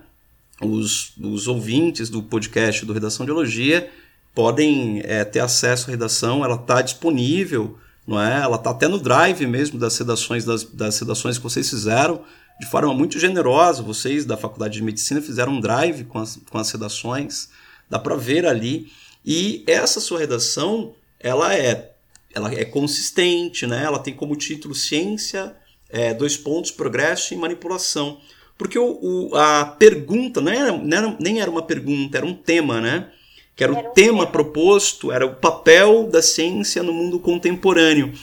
Os, 0.60 1.14
os 1.22 1.48
ouvintes 1.48 2.10
do 2.10 2.24
podcast 2.24 2.84
do 2.84 2.94
Redação 2.94 3.28
de 3.28 3.32
Elogia 3.32 3.88
podem 4.34 5.02
é, 5.04 5.24
ter 5.24 5.42
acesso 5.42 5.88
à 5.88 5.92
redação, 5.92 6.44
ela 6.44 6.56
está 6.56 6.82
disponível, 6.82 7.78
não 8.06 8.22
é? 8.22 8.42
Ela 8.42 8.56
está 8.58 8.72
até 8.72 8.88
no 8.88 9.00
drive 9.00 9.46
mesmo 9.48 9.80
das 9.80 9.98
redações 9.98 10.46
das, 10.46 10.64
das 10.64 11.00
redações 11.00 11.38
que 11.38 11.44
vocês 11.44 11.70
fizeram 11.70 12.22
de 12.60 12.66
forma 12.68 12.94
muito 12.94 13.20
generosa. 13.20 13.82
Vocês 13.82 14.26
da 14.26 14.38
Faculdade 14.38 14.76
de 14.76 14.84
Medicina 14.84 15.22
fizeram 15.22 15.54
um 15.54 15.60
drive 15.60 16.04
com 16.06 16.20
as, 16.20 16.40
com 16.50 16.58
as 16.58 16.72
redações, 16.72 17.50
dá 17.90 18.00
para 18.00 18.16
ver 18.16 18.46
ali. 18.46 18.92
E 19.26 19.64
essa 19.68 20.00
sua 20.00 20.20
redação, 20.20 20.94
ela 21.20 21.54
é, 21.54 21.94
ela 22.34 22.54
é 22.54 22.64
consistente, 22.64 23.66
né? 23.66 23.84
ela 23.84 24.00
tem 24.00 24.14
como 24.14 24.36
título 24.36 24.76
Ciência, 24.76 25.56
é, 25.90 26.14
dois 26.14 26.38
pontos, 26.38 26.72
progresso 26.72 27.34
e 27.34 27.38
manipulação. 27.38 28.20
Porque 28.58 28.78
o, 28.80 29.00
o, 29.02 29.36
a 29.36 29.66
pergunta 29.66 30.40
não 30.40 30.52
era, 30.52 30.72
não 30.72 30.98
era, 30.98 31.18
nem 31.20 31.42
era 31.42 31.52
uma 31.52 31.64
pergunta, 31.64 32.18
era 32.18 32.26
um 32.26 32.34
tema, 32.34 32.80
né? 32.80 33.10
Que 33.56 33.64
era, 33.64 33.74
era 33.74 33.90
o 33.90 33.94
tema, 33.94 33.94
tema 33.94 34.28
proposto, 34.28 35.12
era 35.12 35.26
o 35.26 35.36
papel 35.36 36.08
da 36.08 36.22
ciência 36.22 36.84
no 36.84 36.94
mundo 36.94 37.20
contemporâneo. 37.20 38.14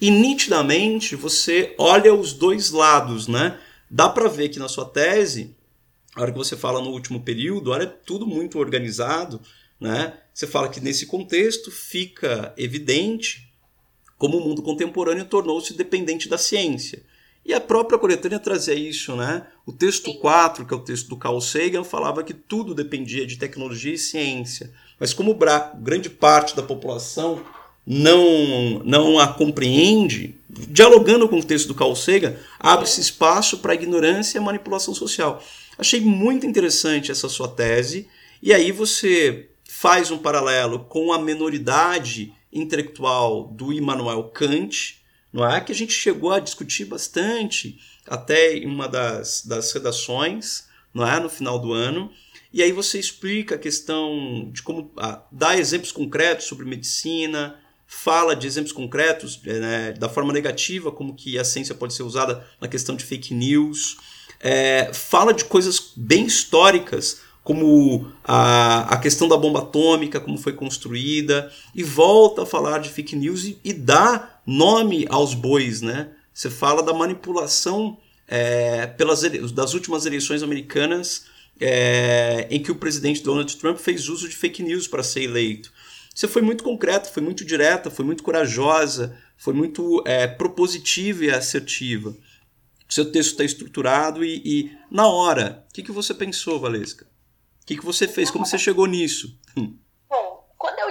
E 0.00 0.10
nitidamente 0.10 1.14
você 1.16 1.74
olha 1.78 2.14
os 2.14 2.32
dois 2.32 2.70
lados, 2.70 3.28
né? 3.28 3.58
Dá 3.90 4.08
para 4.08 4.28
ver 4.28 4.48
que 4.48 4.58
na 4.58 4.68
sua 4.68 4.84
tese, 4.84 5.56
a 6.14 6.22
hora 6.22 6.32
que 6.32 6.38
você 6.38 6.56
fala 6.56 6.80
no 6.80 6.90
último 6.90 7.20
período, 7.20 7.70
olha 7.70 7.86
tudo 7.86 8.26
muito 8.26 8.58
organizado, 8.58 9.40
né? 9.80 10.14
Você 10.32 10.46
fala 10.46 10.68
que 10.68 10.80
nesse 10.80 11.06
contexto 11.06 11.70
fica 11.70 12.52
evidente 12.56 13.48
como 14.16 14.38
o 14.38 14.40
mundo 14.40 14.62
contemporâneo 14.62 15.24
tornou-se 15.24 15.74
dependente 15.74 16.28
da 16.28 16.36
ciência. 16.36 17.02
E 17.44 17.54
a 17.54 17.60
própria 17.60 17.98
coletânea 17.98 18.38
trazia 18.38 18.74
isso, 18.74 19.16
né? 19.16 19.46
O 19.68 19.72
texto 19.74 20.14
4, 20.14 20.64
que 20.64 20.72
é 20.72 20.76
o 20.78 20.80
texto 20.80 21.10
do 21.10 21.16
Carl 21.18 21.38
Sagan, 21.42 21.84
falava 21.84 22.24
que 22.24 22.32
tudo 22.32 22.74
dependia 22.74 23.26
de 23.26 23.36
tecnologia 23.36 23.92
e 23.92 23.98
ciência. 23.98 24.72
Mas 24.98 25.12
como 25.12 25.38
grande 25.82 26.08
parte 26.08 26.56
da 26.56 26.62
população 26.62 27.44
não, 27.86 28.78
não 28.82 29.18
a 29.18 29.28
compreende, 29.28 30.40
dialogando 30.48 31.28
com 31.28 31.38
o 31.38 31.44
texto 31.44 31.68
do 31.68 31.74
Carl 31.74 31.94
Sagan, 31.94 32.34
abre-se 32.58 32.98
espaço 33.02 33.58
para 33.58 33.74
ignorância 33.74 34.38
e 34.38 34.40
manipulação 34.40 34.94
social. 34.94 35.44
Achei 35.76 36.00
muito 36.00 36.46
interessante 36.46 37.12
essa 37.12 37.28
sua 37.28 37.48
tese, 37.48 38.08
e 38.42 38.54
aí 38.54 38.72
você 38.72 39.50
faz 39.68 40.10
um 40.10 40.16
paralelo 40.16 40.86
com 40.88 41.12
a 41.12 41.18
menoridade 41.18 42.32
intelectual 42.50 43.48
do 43.48 43.70
Immanuel 43.70 44.30
Kant, 44.32 44.96
não 45.30 45.46
é? 45.46 45.60
Que 45.60 45.72
a 45.72 45.74
gente 45.74 45.92
chegou 45.92 46.32
a 46.32 46.40
discutir 46.40 46.86
bastante 46.86 47.78
até 48.08 48.56
em 48.56 48.66
uma 48.66 48.88
das, 48.88 49.44
das 49.44 49.72
redações, 49.72 50.66
não 50.92 51.06
é? 51.06 51.20
No 51.20 51.28
final 51.28 51.58
do 51.58 51.72
ano. 51.72 52.10
E 52.52 52.62
aí 52.62 52.72
você 52.72 52.98
explica 52.98 53.54
a 53.54 53.58
questão 53.58 54.50
de 54.52 54.62
como 54.62 54.90
ah, 54.96 55.22
dá 55.30 55.56
exemplos 55.56 55.92
concretos 55.92 56.46
sobre 56.46 56.64
medicina, 56.64 57.56
fala 57.86 58.34
de 58.34 58.46
exemplos 58.46 58.72
concretos 58.72 59.40
né, 59.42 59.92
da 59.92 60.08
forma 60.08 60.32
negativa, 60.32 60.90
como 60.90 61.14
que 61.14 61.38
a 61.38 61.44
ciência 61.44 61.74
pode 61.74 61.94
ser 61.94 62.02
usada 62.02 62.46
na 62.60 62.68
questão 62.68 62.96
de 62.96 63.04
fake 63.04 63.34
news, 63.34 63.96
é, 64.40 64.90
fala 64.92 65.32
de 65.32 65.44
coisas 65.44 65.92
bem 65.96 66.26
históricas, 66.26 67.22
como 67.42 68.12
a, 68.22 68.94
a 68.94 68.98
questão 68.98 69.26
da 69.26 69.38
bomba 69.38 69.60
atômica, 69.60 70.20
como 70.20 70.36
foi 70.36 70.52
construída, 70.52 71.50
e 71.74 71.82
volta 71.82 72.42
a 72.42 72.46
falar 72.46 72.78
de 72.78 72.90
fake 72.90 73.16
news 73.16 73.44
e, 73.44 73.58
e 73.64 73.72
dá 73.72 74.38
nome 74.46 75.06
aos 75.08 75.32
bois, 75.32 75.80
né? 75.80 76.10
Você 76.38 76.50
fala 76.50 76.84
da 76.84 76.94
manipulação 76.94 77.98
é, 78.28 78.86
pelas 78.86 79.22
das 79.50 79.74
últimas 79.74 80.06
eleições 80.06 80.40
americanas 80.40 81.24
é, 81.60 82.46
em 82.48 82.62
que 82.62 82.70
o 82.70 82.76
presidente 82.76 83.24
Donald 83.24 83.56
Trump 83.56 83.76
fez 83.76 84.08
uso 84.08 84.28
de 84.28 84.36
fake 84.36 84.62
news 84.62 84.86
para 84.86 85.02
ser 85.02 85.24
eleito. 85.24 85.72
Você 86.14 86.28
foi 86.28 86.40
muito 86.40 86.62
concreta, 86.62 87.10
foi 87.10 87.24
muito 87.24 87.44
direta, 87.44 87.90
foi 87.90 88.04
muito 88.04 88.22
corajosa, 88.22 89.18
foi 89.36 89.52
muito 89.52 90.00
é, 90.06 90.28
propositiva 90.28 91.24
e 91.24 91.30
assertiva. 91.32 92.16
Seu 92.88 93.10
texto 93.10 93.32
está 93.32 93.42
estruturado 93.42 94.24
e, 94.24 94.40
e, 94.44 94.72
na 94.88 95.08
hora, 95.08 95.66
o 95.68 95.72
que, 95.72 95.82
que 95.82 95.90
você 95.90 96.14
pensou, 96.14 96.60
Valesca? 96.60 97.04
O 97.62 97.66
que, 97.66 97.76
que 97.78 97.84
você 97.84 98.06
fez? 98.06 98.30
Como 98.30 98.46
você 98.46 98.56
chegou 98.56 98.86
nisso? 98.86 99.36
Hum. 99.56 99.74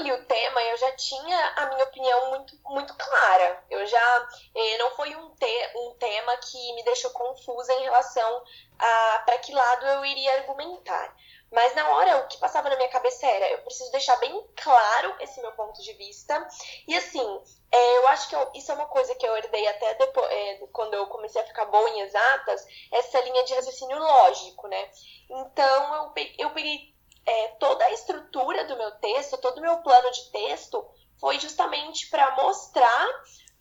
Li 0.08 0.14
o 0.14 0.24
tema, 0.24 0.62
eu 0.64 0.78
já 0.78 0.92
tinha 0.94 1.54
a 1.58 1.66
minha 1.66 1.84
opinião 1.84 2.30
muito, 2.30 2.58
muito 2.64 2.94
clara. 2.94 3.62
Eu 3.70 3.86
já 3.86 4.30
eh, 4.56 4.78
não 4.78 4.92
foi 4.92 5.14
um, 5.14 5.36
te, 5.36 5.72
um 5.76 5.96
tema 5.96 6.38
que 6.38 6.74
me 6.76 6.84
deixou 6.84 7.12
confusa 7.12 7.74
em 7.74 7.84
relação 7.84 8.44
a 8.80 9.24
para 9.26 9.38
que 9.40 9.52
lado 9.52 9.86
eu 9.86 10.06
iria 10.06 10.36
argumentar. 10.36 11.14
Mas 11.52 11.76
na 11.76 11.90
hora, 11.90 12.20
o 12.20 12.28
que 12.28 12.38
passava 12.38 12.70
na 12.70 12.78
minha 12.78 12.90
cabeça 12.90 13.28
era: 13.28 13.50
eu 13.50 13.58
preciso 13.64 13.92
deixar 13.92 14.16
bem 14.18 14.48
claro 14.56 15.14
esse 15.20 15.42
meu 15.42 15.52
ponto 15.54 15.82
de 15.82 15.92
vista. 15.94 16.48
E 16.88 16.96
assim, 16.96 17.42
é, 17.70 17.98
eu 17.98 18.08
acho 18.08 18.30
que 18.30 18.36
eu, 18.36 18.50
isso 18.54 18.72
é 18.72 18.76
uma 18.76 18.86
coisa 18.86 19.14
que 19.14 19.28
eu 19.28 19.36
herdei 19.36 19.68
até 19.68 19.94
depois, 19.96 20.32
é, 20.32 20.68
quando 20.72 20.94
eu 20.94 21.08
comecei 21.08 21.42
a 21.42 21.46
ficar 21.46 21.66
boa 21.66 21.90
em 21.90 22.02
exatas, 22.02 22.66
essa 22.94 23.20
linha 23.22 23.44
de 23.44 23.54
raciocínio 23.54 24.00
lógico, 24.00 24.68
né? 24.70 24.90
Então 25.30 25.96
eu 25.96 26.14
eu 26.38 26.50
peguei 26.52 26.97
é, 27.28 27.48
toda 27.60 27.84
a 27.84 27.92
estrutura 27.92 28.64
do 28.66 28.78
meu 28.78 28.92
texto, 29.00 29.38
todo 29.38 29.58
o 29.58 29.62
meu 29.62 29.78
plano 29.80 30.10
de 30.12 30.32
texto, 30.32 30.84
foi 31.20 31.38
justamente 31.40 32.10
para 32.10 32.36
mostrar 32.36 33.08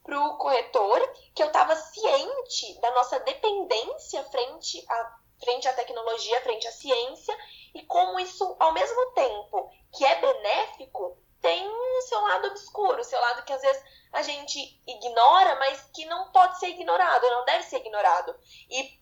para 0.05 0.20
o 0.20 0.38
corretor 0.38 1.00
que 1.35 1.42
eu 1.42 1.48
estava 1.48 1.74
ciente 1.74 2.81
da 2.81 2.92
nossa 2.92 3.18
dependência 3.20 4.22
frente 4.24 4.85
a 4.88 5.16
frente 5.44 5.68
à 5.68 5.72
tecnologia, 5.74 6.40
frente 6.40 6.66
à 6.66 6.72
ciência, 6.72 7.37
e 7.74 7.83
como 7.83 8.18
isso, 8.18 8.57
ao 8.59 8.72
mesmo 8.72 9.12
tempo 9.12 9.70
que 9.92 10.02
é 10.02 10.14
benéfico, 10.18 11.18
tem 11.42 11.68
o 11.68 12.00
seu 12.02 12.20
lado 12.22 12.48
obscuro, 12.48 13.00
o 13.00 13.05
seu 13.05 13.20
lado 13.20 13.44
que 13.44 13.52
às 13.52 13.61
vezes 13.61 13.83
a 14.12 14.22
gente 14.22 14.59
ignora, 14.87 15.57
mas 15.57 15.83
que 15.94 16.07
não 16.07 16.33
pode 16.33 16.59
ser 16.59 16.68
ignorado, 16.68 17.29
não 17.29 17.44
deve 17.44 17.64
ser 17.64 17.76
ignorado. 17.76 18.35
E 18.70 18.98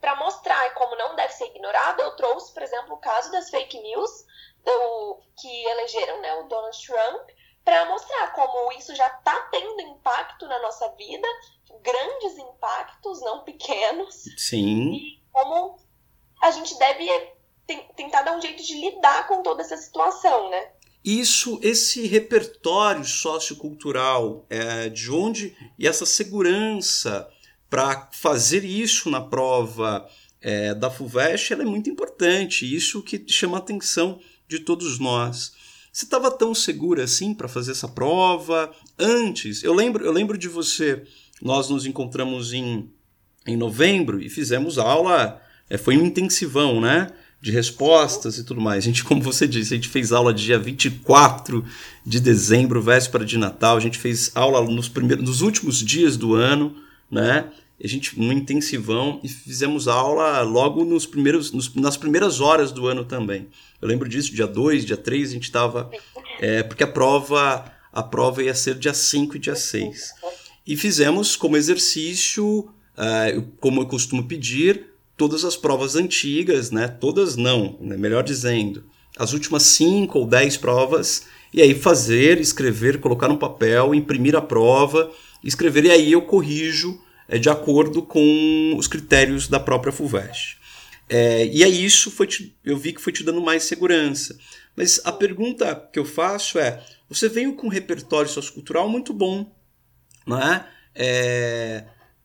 para 0.00 0.16
mostrar 0.16 0.74
como 0.74 0.96
não 0.96 1.14
deve 1.14 1.32
ser 1.32 1.46
ignorado, 1.46 2.00
eu 2.00 2.16
trouxe, 2.16 2.52
por 2.52 2.62
exemplo, 2.62 2.94
o 2.94 2.98
caso 2.98 3.30
das 3.30 3.50
fake 3.50 3.80
news 3.80 4.10
do, 4.64 5.20
que 5.40 5.64
elegeram 5.66 6.20
né, 6.20 6.34
o 6.36 6.48
Donald 6.48 6.76
Trump, 6.86 7.28
para 7.64 7.86
mostrar 7.86 8.32
como 8.32 8.72
isso 8.72 8.94
já 8.94 9.06
está 9.06 9.48
tendo 9.50 9.80
impacto 9.80 10.46
na 10.46 10.60
nossa 10.60 10.88
vida, 10.96 11.26
grandes 11.82 12.36
impactos, 12.38 13.20
não 13.22 13.42
pequenos. 13.42 14.24
Sim. 14.36 14.92
E 14.92 15.22
como 15.32 15.78
a 16.42 16.50
gente 16.50 16.78
deve 16.78 17.08
tentar 17.96 18.22
dar 18.22 18.36
um 18.36 18.40
jeito 18.40 18.62
de 18.62 18.74
lidar 18.74 19.26
com 19.26 19.42
toda 19.42 19.62
essa 19.62 19.76
situação, 19.76 20.50
né? 20.50 20.72
Isso, 21.02 21.58
esse 21.62 22.06
repertório 22.06 23.04
sociocultural, 23.04 24.44
é, 24.48 24.88
de 24.88 25.10
onde 25.10 25.56
e 25.78 25.86
essa 25.86 26.06
segurança 26.06 27.30
para 27.74 28.08
fazer 28.12 28.64
isso 28.64 29.10
na 29.10 29.20
prova 29.20 30.08
é, 30.40 30.72
da 30.76 30.88
FUVEST 30.88 31.54
é 31.54 31.64
muito 31.64 31.90
importante. 31.90 32.72
Isso 32.72 33.02
que 33.02 33.24
chama 33.26 33.56
a 33.56 33.58
atenção 33.58 34.20
de 34.46 34.60
todos 34.60 35.00
nós. 35.00 35.54
Você 35.92 36.04
estava 36.04 36.30
tão 36.30 36.54
segura 36.54 37.02
assim 37.02 37.34
para 37.34 37.48
fazer 37.48 37.72
essa 37.72 37.88
prova 37.88 38.72
antes? 38.96 39.64
Eu 39.64 39.74
lembro, 39.74 40.04
eu 40.04 40.12
lembro 40.12 40.38
de 40.38 40.46
você. 40.46 41.02
Nós 41.42 41.68
nos 41.68 41.84
encontramos 41.84 42.52
em 42.52 42.88
em 43.44 43.56
novembro 43.56 44.22
e 44.22 44.30
fizemos 44.30 44.78
aula, 44.78 45.42
é, 45.68 45.76
foi 45.76 45.96
um 45.96 46.06
intensivão, 46.06 46.80
né? 46.80 47.10
De 47.40 47.50
respostas 47.50 48.38
e 48.38 48.44
tudo 48.44 48.60
mais. 48.60 48.84
A 48.84 48.86
gente, 48.86 49.02
como 49.02 49.20
você 49.20 49.48
disse, 49.48 49.74
a 49.74 49.76
gente 49.76 49.88
fez 49.88 50.12
aula 50.12 50.32
dia 50.32 50.60
24 50.60 51.64
de 52.06 52.20
dezembro, 52.20 52.80
véspera 52.80 53.24
de 53.24 53.36
Natal. 53.36 53.76
A 53.76 53.80
gente 53.80 53.98
fez 53.98 54.30
aula 54.36 54.62
nos, 54.62 54.88
primeiros, 54.88 55.24
nos 55.24 55.40
últimos 55.40 55.80
dias 55.80 56.16
do 56.16 56.34
ano, 56.34 56.76
né? 57.10 57.50
A 57.82 57.86
gente 57.86 58.18
no 58.18 58.32
intensivão 58.32 59.20
e 59.22 59.28
fizemos 59.28 59.88
aula 59.88 60.40
logo 60.42 60.84
nos 60.84 61.06
primeiros, 61.06 61.52
nos, 61.52 61.74
nas 61.74 61.96
primeiras 61.96 62.40
horas 62.40 62.70
do 62.70 62.86
ano 62.86 63.04
também. 63.04 63.48
Eu 63.82 63.88
lembro 63.88 64.08
disso, 64.08 64.34
dia 64.34 64.46
2, 64.46 64.84
dia 64.84 64.96
3, 64.96 65.30
a 65.30 65.32
gente 65.32 65.44
estava. 65.44 65.90
É, 66.40 66.62
porque 66.62 66.84
a 66.84 66.86
prova, 66.86 67.72
a 67.92 68.02
prova 68.02 68.42
ia 68.42 68.54
ser 68.54 68.76
dia 68.76 68.94
5 68.94 69.36
e 69.36 69.38
dia 69.38 69.56
6. 69.56 70.12
E 70.66 70.76
fizemos 70.76 71.36
como 71.36 71.56
exercício 71.56 72.70
uh, 72.94 73.42
como 73.60 73.82
eu 73.82 73.86
costumo 73.86 74.24
pedir, 74.24 74.86
todas 75.16 75.44
as 75.44 75.56
provas 75.56 75.96
antigas, 75.96 76.70
né? 76.70 76.88
Todas 76.88 77.36
não, 77.36 77.76
né? 77.80 77.96
melhor 77.96 78.22
dizendo, 78.22 78.84
as 79.16 79.32
últimas 79.32 79.62
cinco 79.62 80.18
ou 80.18 80.26
dez 80.26 80.56
provas, 80.56 81.26
e 81.52 81.62
aí 81.62 81.74
fazer, 81.74 82.40
escrever, 82.40 83.00
colocar 83.00 83.28
no 83.28 83.38
papel, 83.38 83.94
imprimir 83.94 84.34
a 84.34 84.40
prova, 84.40 85.10
escrever, 85.42 85.84
e 85.84 85.90
aí 85.90 86.12
eu 86.12 86.22
corrijo 86.22 87.00
de 87.28 87.48
acordo 87.48 88.02
com 88.02 88.74
os 88.76 88.86
critérios 88.86 89.48
da 89.48 89.58
própria 89.58 89.92
FUVEST. 89.92 90.58
É, 91.08 91.46
e 91.46 91.62
aí 91.62 91.84
isso 91.84 92.10
foi 92.10 92.26
te, 92.26 92.56
eu 92.64 92.76
vi 92.76 92.92
que 92.92 93.00
foi 93.00 93.12
te 93.12 93.22
dando 93.22 93.40
mais 93.40 93.64
segurança. 93.64 94.38
Mas 94.76 95.00
a 95.04 95.12
pergunta 95.12 95.74
que 95.92 95.98
eu 95.98 96.04
faço 96.04 96.58
é: 96.58 96.82
você 97.08 97.28
veio 97.28 97.54
com 97.54 97.66
um 97.66 97.70
repertório 97.70 98.30
sociocultural 98.30 98.88
muito 98.88 99.12
bom, 99.12 99.54
não 100.26 100.40
é? 100.40 100.66
é 100.94 101.84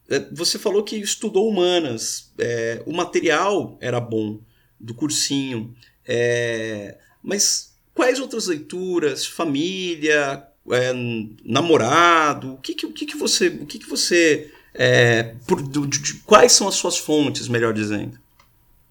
é, 0.10 0.28
você 0.32 0.58
falou 0.58 0.84
que 0.84 0.96
estudou 0.96 1.48
humanas, 1.48 2.34
é, 2.40 2.82
o 2.86 2.92
material 2.92 3.78
era 3.80 4.00
bom 4.00 4.42
do 4.80 4.96
cursinho, 4.96 5.76
é, 6.04 6.98
mas 7.22 7.78
quais 7.94 8.20
outras 8.20 8.48
leituras, 8.48 9.28
família, 9.28 10.44
é, 10.72 10.92
namorado, 11.46 12.54
o 12.56 12.58
que, 12.58 12.74
que, 12.74 12.88
o 12.88 12.92
que, 12.92 13.06
que 13.06 13.16
você, 13.16 13.50
o 13.50 13.68
que, 13.68 13.78
que 13.78 13.88
você 13.88 14.52
É, 14.74 15.36
por, 15.48 15.62
de, 15.62 15.88
de, 15.88 16.14
quais 16.22 16.52
são 16.52 16.68
as 16.68 16.76
suas 16.76 16.98
fontes, 16.98 17.48
melhor 17.48 17.74
dizendo? 17.74 18.20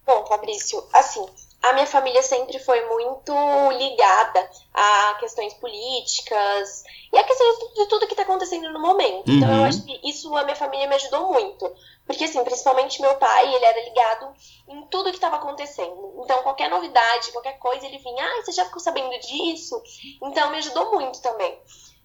Bom, 0.05 0.25
Fabrício, 0.25 0.83
assim, 0.93 1.25
a 1.61 1.73
minha 1.73 1.85
família 1.85 2.21
sempre 2.21 2.59
foi 2.59 2.83
muito 2.87 3.33
ligada 3.77 4.49
a 4.73 5.17
questões 5.19 5.53
políticas 5.55 6.83
e 7.11 7.17
a 7.17 7.23
questões 7.23 7.73
de 7.75 7.85
tudo 7.87 8.07
que 8.07 8.13
está 8.13 8.23
acontecendo 8.23 8.71
no 8.71 8.79
momento. 8.79 9.29
Uhum. 9.29 9.37
Então 9.37 9.49
eu 9.49 9.57
uhum. 9.59 9.65
acho 9.65 9.83
que 9.83 9.99
isso 10.03 10.35
a 10.35 10.43
minha 10.43 10.55
família 10.55 10.87
me 10.87 10.95
ajudou 10.95 11.31
muito. 11.31 11.71
Porque, 12.09 12.23
assim, 12.23 12.43
principalmente 12.43 13.03
meu 13.03 13.13
pai, 13.17 13.53
ele 13.53 13.63
era 13.63 13.83
ligado 13.83 14.33
em 14.67 14.81
tudo 14.87 15.11
que 15.11 15.17
estava 15.17 15.35
acontecendo. 15.35 16.15
Então, 16.23 16.41
qualquer 16.41 16.67
novidade, 16.67 17.31
qualquer 17.31 17.59
coisa, 17.59 17.85
ele 17.85 17.99
vinha, 17.99 18.25
ah, 18.25 18.41
você 18.43 18.51
já 18.51 18.65
ficou 18.65 18.79
sabendo 18.79 19.11
disso? 19.19 19.79
Então, 20.23 20.49
me 20.49 20.57
ajudou 20.57 20.91
muito 20.93 21.21
também. 21.21 21.55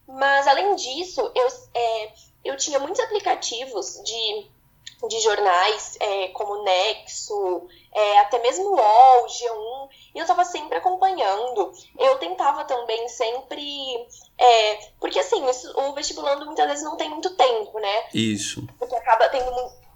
Mas, 0.07 0.47
além 0.47 0.77
disso, 0.77 1.33
eu, 1.35 1.49
é, 1.72 2.12
eu 2.45 2.57
tinha 2.57 2.78
muitos 2.78 3.01
aplicativos 3.01 4.03
de 4.05 4.55
de 5.09 5.20
jornais 5.20 5.97
é, 6.01 6.28
como 6.28 6.62
Nexo, 6.62 7.68
é, 7.92 8.18
até 8.20 8.38
mesmo 8.40 8.70
UOL, 8.70 9.26
G1, 9.26 9.88
e 10.14 10.18
eu 10.18 10.22
estava 10.22 10.45
sempre 10.45 10.78
acompanhando. 10.78 11.72
Eu 11.99 12.18
tentava 12.18 12.64
também 12.64 13.09
sempre. 13.09 13.62
É, 14.38 14.76
porque 14.99 15.18
assim, 15.18 15.45
o 15.76 15.92
vestibulando 15.92 16.47
muitas 16.47 16.66
vezes 16.66 16.84
não 16.84 16.97
tem 16.97 17.11
muito 17.11 17.30
tempo, 17.36 17.78
né? 17.78 18.05
Isso. 18.14 18.66
Porque 18.78 18.95
acaba 18.95 19.28
tendo 19.28 19.51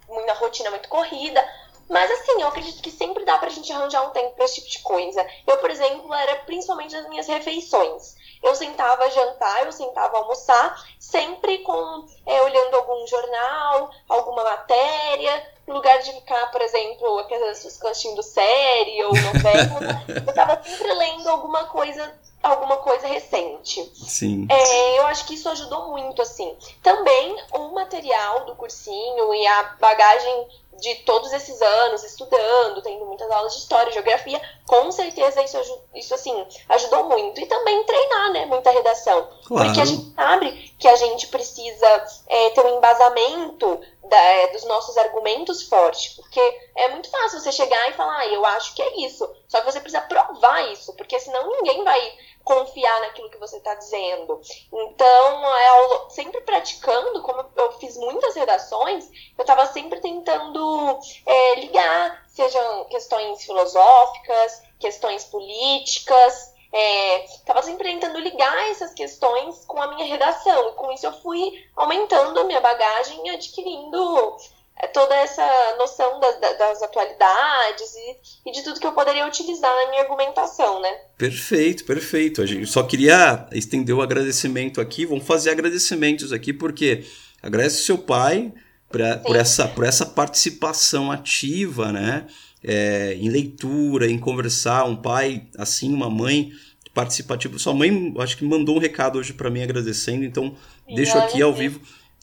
muita 0.08 0.34
rotina 0.34 0.70
muito 0.70 0.88
corrida. 0.88 1.42
Mas 1.88 2.10
assim, 2.10 2.42
eu 2.42 2.48
acredito 2.48 2.82
que 2.82 2.90
sempre 2.90 3.24
dá 3.24 3.38
pra 3.38 3.48
gente 3.48 3.72
arranjar 3.72 4.06
um 4.06 4.10
tempo 4.10 4.34
pra 4.34 4.44
esse 4.44 4.56
tipo 4.56 4.68
de 4.68 4.80
coisa. 4.80 5.26
Eu, 5.46 5.56
por 5.56 5.70
exemplo, 5.70 6.12
era 6.12 6.36
principalmente 6.40 6.94
nas 6.94 7.08
minhas 7.08 7.26
refeições. 7.26 8.14
Eu 8.42 8.54
sentava 8.54 9.10
jantar, 9.10 9.64
eu 9.64 9.72
sentava 9.72 10.18
almoçar, 10.18 10.84
sempre 10.98 11.58
com 11.58 12.06
é, 12.26 12.42
olhando 12.42 12.76
algum 12.76 13.06
jornal, 13.06 13.90
alguma 14.08 14.44
matéria, 14.44 15.46
no 15.66 15.74
lugar 15.74 15.98
de 15.98 16.12
ficar, 16.12 16.50
por 16.50 16.62
exemplo, 16.62 17.18
aquelas 17.18 17.64
assistindo 17.66 18.22
série 18.22 19.04
ou 19.04 19.12
novela, 19.12 20.04
eu 20.08 20.30
estava 20.30 20.62
sempre 20.62 20.94
lendo 20.94 21.28
alguma 21.28 21.64
coisa 21.66 22.18
alguma 22.42 22.76
coisa 22.78 23.06
recente. 23.06 23.84
Sim. 23.94 24.46
É, 24.50 24.98
eu 24.98 25.06
acho 25.06 25.26
que 25.26 25.34
isso 25.34 25.48
ajudou 25.48 25.88
muito, 25.88 26.22
assim. 26.22 26.54
Também 26.82 27.36
o 27.52 27.68
material 27.74 28.44
do 28.46 28.54
cursinho 28.54 29.34
e 29.34 29.46
a 29.46 29.62
bagagem 29.80 30.48
de 30.80 30.94
todos 30.96 31.32
esses 31.32 31.60
anos 31.60 32.04
estudando, 32.04 32.80
tendo 32.82 33.04
muitas 33.04 33.30
aulas 33.30 33.52
de 33.52 33.58
história, 33.58 33.92
geografia, 33.92 34.40
com 34.66 34.90
certeza 34.92 35.42
isso, 35.42 35.58
isso 35.94 36.14
assim, 36.14 36.46
ajudou 36.68 37.04
muito. 37.04 37.40
E 37.40 37.46
também 37.46 37.84
treinar, 37.84 38.32
né, 38.32 38.46
muita 38.46 38.70
redação. 38.70 39.28
Claro. 39.44 39.64
Porque 39.64 39.80
a 39.80 39.84
gente 39.84 40.14
sabe 40.14 40.74
que 40.78 40.86
a 40.86 40.96
gente 40.96 41.26
precisa 41.28 42.06
é, 42.28 42.50
ter 42.50 42.64
um 42.64 42.76
embasamento 42.76 43.80
da, 44.08 44.16
é, 44.16 44.48
dos 44.48 44.64
nossos 44.64 44.96
argumentos 44.96 45.62
forte. 45.64 46.16
Porque 46.16 46.40
é 46.76 46.88
muito 46.88 47.10
fácil 47.10 47.40
você 47.40 47.52
chegar 47.52 47.90
e 47.90 47.94
falar, 47.94 48.18
ah, 48.18 48.26
eu 48.26 48.44
acho 48.44 48.74
que 48.74 48.82
é 48.82 49.00
isso. 49.06 49.28
Só 49.48 49.60
que 49.60 49.70
você 49.70 49.80
precisa 49.80 50.02
provar 50.02 50.72
isso, 50.72 50.94
porque 50.94 51.18
senão 51.18 51.50
ninguém 51.50 51.84
vai 51.84 52.18
confiar 52.44 53.00
naquilo 53.02 53.30
que 53.30 53.38
você 53.38 53.58
está 53.58 53.74
dizendo. 53.74 54.40
Então, 54.72 55.56
é, 55.56 56.10
sempre 56.10 56.40
praticando, 56.40 57.22
como 57.22 57.44
eu 57.56 57.72
fiz 57.72 57.96
muitas 57.96 58.34
redações, 58.34 59.08
eu 59.36 59.42
estava 59.42 59.66
sempre 59.66 60.00
tentando 60.00 60.98
é, 61.26 61.54
ligar, 61.56 62.24
sejam 62.28 62.84
questões 62.86 63.44
filosóficas, 63.44 64.62
questões 64.80 65.24
políticas, 65.24 66.54
estava 66.72 67.60
é, 67.60 67.62
sempre 67.62 67.88
tentando 67.88 68.18
ligar 68.18 68.70
essas 68.70 68.92
questões 68.92 69.64
com 69.66 69.80
a 69.80 69.94
minha 69.94 70.06
redação. 70.06 70.70
E 70.70 70.72
com 70.72 70.92
isso 70.92 71.06
eu 71.06 71.12
fui 71.20 71.64
aumentando 71.76 72.38
a 72.40 72.44
minha 72.44 72.60
bagagem 72.60 73.26
e 73.26 73.30
adquirindo 73.30 74.36
é 74.80 74.86
toda 74.86 75.12
essa 75.16 75.42
noção 75.76 76.20
das, 76.20 76.40
das 76.40 76.82
atualidades 76.82 77.94
e, 77.96 78.48
e, 78.48 78.52
de 78.52 78.62
tudo 78.62 78.78
que 78.78 78.86
eu 78.86 78.92
poderia 78.92 79.26
utilizar 79.26 79.74
na 79.74 79.90
minha 79.90 80.02
argumentação, 80.02 80.80
né? 80.80 80.90
Perfeito, 81.16 81.84
perfeito. 81.84 82.40
A 82.40 82.46
gente 82.46 82.64
só 82.66 82.84
queria 82.84 83.48
estender 83.50 83.94
o 83.94 84.00
agradecimento 84.00 84.80
aqui. 84.80 85.04
Vamos 85.04 85.26
fazer 85.26 85.50
agradecimentos 85.50 86.32
aqui, 86.32 86.52
porque 86.52 87.04
agradece 87.42 87.82
seu 87.82 87.98
pai 87.98 88.52
pra, 88.88 89.18
por, 89.18 89.34
essa, 89.34 89.66
por 89.66 89.84
essa 89.84 90.06
participação 90.06 91.10
ativa, 91.10 91.90
né? 91.90 92.28
É, 92.70 93.14
em 93.14 93.30
leitura, 93.30 94.10
em 94.10 94.18
conversar. 94.18 94.84
Um 94.84 94.96
pai 94.96 95.46
assim, 95.56 95.92
uma 95.92 96.10
mãe 96.10 96.52
participativa. 96.92 97.58
Sua 97.58 97.72
mãe, 97.72 98.14
acho 98.18 98.36
que 98.36 98.44
mandou 98.44 98.76
um 98.76 98.80
recado 98.80 99.18
hoje 99.18 99.32
para 99.32 99.48
mim 99.48 99.62
agradecendo, 99.62 100.24
então 100.24 100.54
Sim, 100.86 100.94
deixo 100.94 101.16
aqui 101.16 101.40
ao 101.40 101.54
vivo 101.54 101.80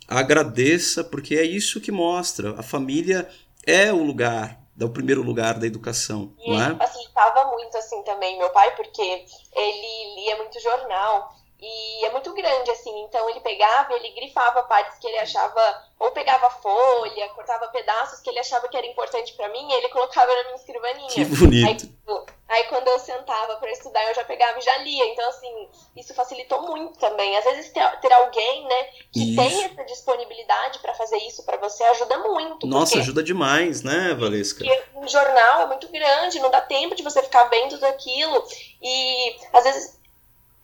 agradeça, 0.08 1.04
porque 1.04 1.36
é 1.36 1.44
isso 1.44 1.82
que 1.82 1.92
mostra. 1.92 2.60
A 2.60 2.64
família 2.64 3.28
é 3.66 3.92
o 3.92 4.04
lugar, 4.04 4.60
é 4.80 4.86
o 4.86 4.90
primeiro 4.90 5.22
lugar 5.24 5.60
da 5.60 5.66
educação. 5.66 6.34
E 6.40 6.50
não 6.50 6.62
é? 6.62 6.76
facilitava 6.76 7.52
muito 7.52 7.78
assim 7.78 8.02
também 8.04 8.38
meu 8.38 8.50
pai, 8.52 8.76
porque 8.76 9.02
ele 9.02 10.16
lia 10.16 10.38
muito 10.38 10.60
jornal. 10.62 11.35
E 11.62 12.06
é 12.06 12.12
muito 12.12 12.34
grande, 12.34 12.70
assim, 12.70 12.92
então 13.04 13.30
ele 13.30 13.40
pegava, 13.40 13.94
ele 13.94 14.10
grifava 14.10 14.64
partes 14.64 15.00
que 15.00 15.08
ele 15.08 15.18
achava, 15.18 15.84
ou 15.98 16.12
pegava 16.12 16.50
folha, 16.50 17.30
cortava 17.30 17.70
pedaços 17.70 18.20
que 18.20 18.30
ele 18.30 18.40
achava 18.40 18.68
que 18.68 18.76
era 18.76 18.86
importante 18.86 19.34
para 19.34 19.48
mim, 19.48 19.66
e 19.70 19.74
ele 19.74 19.90
colocava 19.90 20.34
na 20.36 20.44
minha 20.44 20.56
escrivaninha. 20.56 21.10
Que 21.10 21.24
bonito. 21.24 21.68
Aí, 21.68 21.76
tipo, 21.76 22.26
aí 22.50 22.64
quando 22.66 22.90
eu 22.90 23.00
sentava 23.00 23.56
para 23.56 23.72
estudar, 23.72 24.06
eu 24.10 24.14
já 24.14 24.26
pegava 24.26 24.60
e 24.60 24.62
já 24.62 24.78
lia. 24.80 25.06
Então, 25.08 25.28
assim, 25.30 25.70
isso 25.96 26.14
facilitou 26.14 26.62
muito 26.62 27.00
também. 27.00 27.38
Às 27.38 27.46
vezes 27.46 27.72
ter, 27.72 28.00
ter 28.02 28.12
alguém, 28.12 28.68
né, 28.68 28.84
que 29.14 29.32
isso. 29.32 29.42
tem 29.42 29.64
essa 29.64 29.84
disponibilidade 29.86 30.80
para 30.80 30.94
fazer 30.94 31.18
isso 31.20 31.46
para 31.46 31.58
você 31.58 31.84
ajuda 31.86 32.18
muito. 32.18 32.68
Nossa, 32.68 33.00
ajuda 33.00 33.24
demais, 33.24 33.82
né, 33.82 34.14
Valesca? 34.14 34.66
Porque 34.66 34.84
um 34.94 35.08
jornal 35.08 35.62
é 35.62 35.66
muito 35.68 35.88
grande, 35.88 36.40
não 36.40 36.52
dá 36.52 36.62
tempo 36.62 36.96
de 36.96 37.02
você 37.02 37.24
ficar 37.24 37.46
vendo 37.46 37.72
tudo 37.72 37.86
aquilo. 37.86 38.46
E 38.82 39.38
às 39.54 39.64
vezes 39.64 40.05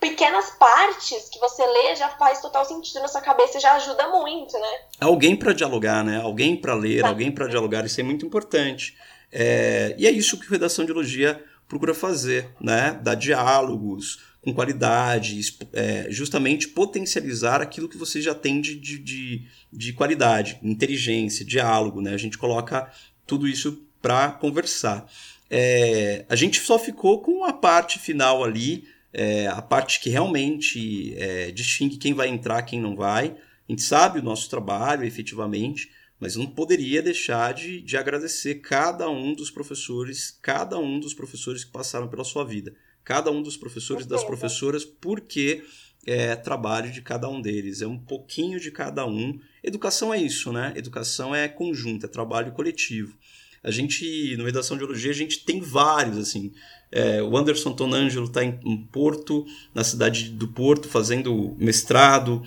pequenas 0.02 0.50
partes 0.60 1.30
que 1.30 1.40
você 1.40 1.64
lê 1.64 1.96
já 1.96 2.10
faz 2.10 2.42
total 2.42 2.66
sentido 2.66 3.00
na 3.02 3.08
sua 3.08 3.22
cabeça 3.22 3.60
e 3.60 3.62
já 3.62 3.76
ajuda 3.76 4.10
muito, 4.10 4.54
né? 4.60 4.68
Alguém 5.00 5.36
para 5.36 5.54
dialogar, 5.54 6.04
né? 6.04 6.20
Alguém 6.20 6.58
para 6.58 6.74
ler, 6.74 7.02
tá. 7.02 7.10
alguém 7.10 7.32
para 7.32 7.48
dialogar, 7.48 7.86
isso 7.86 8.02
é 8.02 8.04
muito 8.04 8.26
importante. 8.26 8.98
É... 9.32 9.96
E 10.00 10.08
é 10.08 10.12
isso 10.12 10.40
que 10.40 10.48
a 10.48 10.50
Redação 10.50 10.84
de 10.84 10.92
Elogia 10.92 11.42
procura 11.68 11.94
fazer, 11.94 12.50
né? 12.60 13.00
Dar 13.04 13.14
diálogos 13.14 14.20
com 14.42 14.52
qualidade, 14.52 15.40
é, 15.72 16.08
justamente 16.10 16.68
potencializar 16.68 17.62
aquilo 17.62 17.88
que 17.88 17.96
você 17.96 18.20
já 18.20 18.34
tem 18.34 18.60
de, 18.60 18.74
de, 18.76 19.46
de 19.72 19.94
qualidade, 19.94 20.60
inteligência, 20.64 21.46
diálogo, 21.46 22.02
né? 22.02 22.12
A 22.12 22.18
gente 22.18 22.40
coloca 22.40 22.92
tudo 23.28 23.48
isso 23.48 23.86
para 24.02 24.32
conversar. 24.32 25.08
É, 25.48 26.26
a 26.28 26.36
gente 26.36 26.60
só 26.60 26.80
ficou 26.80 27.22
com 27.22 27.46
a 27.46 27.54
parte 27.54 28.00
final 28.00 28.44
ali, 28.44 28.88
é, 29.14 29.48
a 29.48 29.62
parte 29.62 30.00
que 30.00 30.10
realmente 30.10 31.14
é, 31.18 31.52
distingue 31.52 31.98
quem 31.98 32.14
vai 32.14 32.28
entrar, 32.28 32.62
quem 32.64 32.80
não 32.80 32.96
vai. 32.96 33.36
A 33.68 33.72
gente 33.72 33.82
sabe 33.82 34.20
o 34.20 34.24
nosso 34.24 34.50
trabalho, 34.50 35.06
efetivamente, 35.06 35.92
mas 36.20 36.36
não 36.36 36.46
poderia 36.46 37.02
deixar 37.02 37.54
de, 37.54 37.82
de 37.82 37.98
agradecer 37.98 38.56
cada 38.56 39.10
um 39.10 39.34
dos 39.34 39.50
professores, 39.50 40.38
cada 40.42 40.78
um 40.78 41.00
dos 41.00 41.14
professores 41.14 41.64
que 41.64 41.72
passaram 41.72 42.08
pela 42.08 42.24
sua 42.24 42.44
vida, 42.44 42.76
cada 43.04 43.32
um 43.32 43.42
dos 43.42 43.58
professores 43.58 44.06
e 44.06 44.10
das 44.10 44.24
professoras, 44.24 44.86
porque 44.86 45.64
é 46.06 46.36
trabalho 46.36 46.92
de 46.92 47.02
cada 47.02 47.30
um 47.30 47.42
deles, 47.42 47.82
é 47.82 47.88
um 47.88 47.98
pouquinho 47.98 48.60
de 48.60 48.72
cada 48.72 49.06
um. 49.06 49.40
Educação 49.64 50.14
é 50.14 50.22
isso, 50.22 50.52
né? 50.52 50.74
Educação 50.76 51.34
é 51.34 51.48
conjunto, 51.48 52.06
é 52.06 52.10
trabalho 52.10 52.52
coletivo. 52.52 53.18
A 53.64 53.70
gente, 53.70 54.36
no 54.38 54.46
Redação 54.46 54.76
de 54.76 54.84
Biologia, 54.84 55.12
a 55.12 55.16
gente 55.16 55.46
tem 55.46 55.62
vários, 55.62 56.18
assim. 56.18 56.52
É, 56.92 57.22
o 57.22 57.38
Anderson 57.38 57.74
Tonangelo 57.74 58.26
está 58.26 58.44
em, 58.44 58.60
em, 58.66 58.78
Porto, 58.78 59.46
na 59.74 59.84
cidade 59.84 60.30
do 60.30 60.48
Porto, 60.48 60.90
fazendo 60.90 61.56
mestrado 61.60 62.42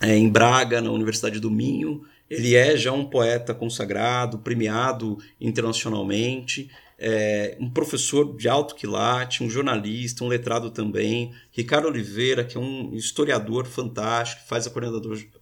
é, 0.00 0.16
em 0.16 0.28
Braga, 0.28 0.80
na 0.80 0.90
Universidade 0.90 1.38
do 1.38 1.50
Minho. 1.50 2.04
Ele 2.28 2.54
é 2.54 2.76
já 2.76 2.92
um 2.92 3.04
poeta 3.04 3.54
consagrado, 3.54 4.38
premiado 4.38 5.18
internacionalmente. 5.40 6.70
É, 6.98 7.56
um 7.58 7.70
professor 7.70 8.36
de 8.36 8.48
alto 8.48 8.74
quilate, 8.74 9.42
um 9.42 9.48
jornalista, 9.48 10.22
um 10.22 10.28
letrado 10.28 10.70
também, 10.70 11.32
Ricardo 11.50 11.88
Oliveira, 11.88 12.44
que 12.44 12.58
é 12.58 12.60
um 12.60 12.94
historiador 12.94 13.66
fantástico, 13.66 14.42
faz 14.46 14.66
a 14.66 14.70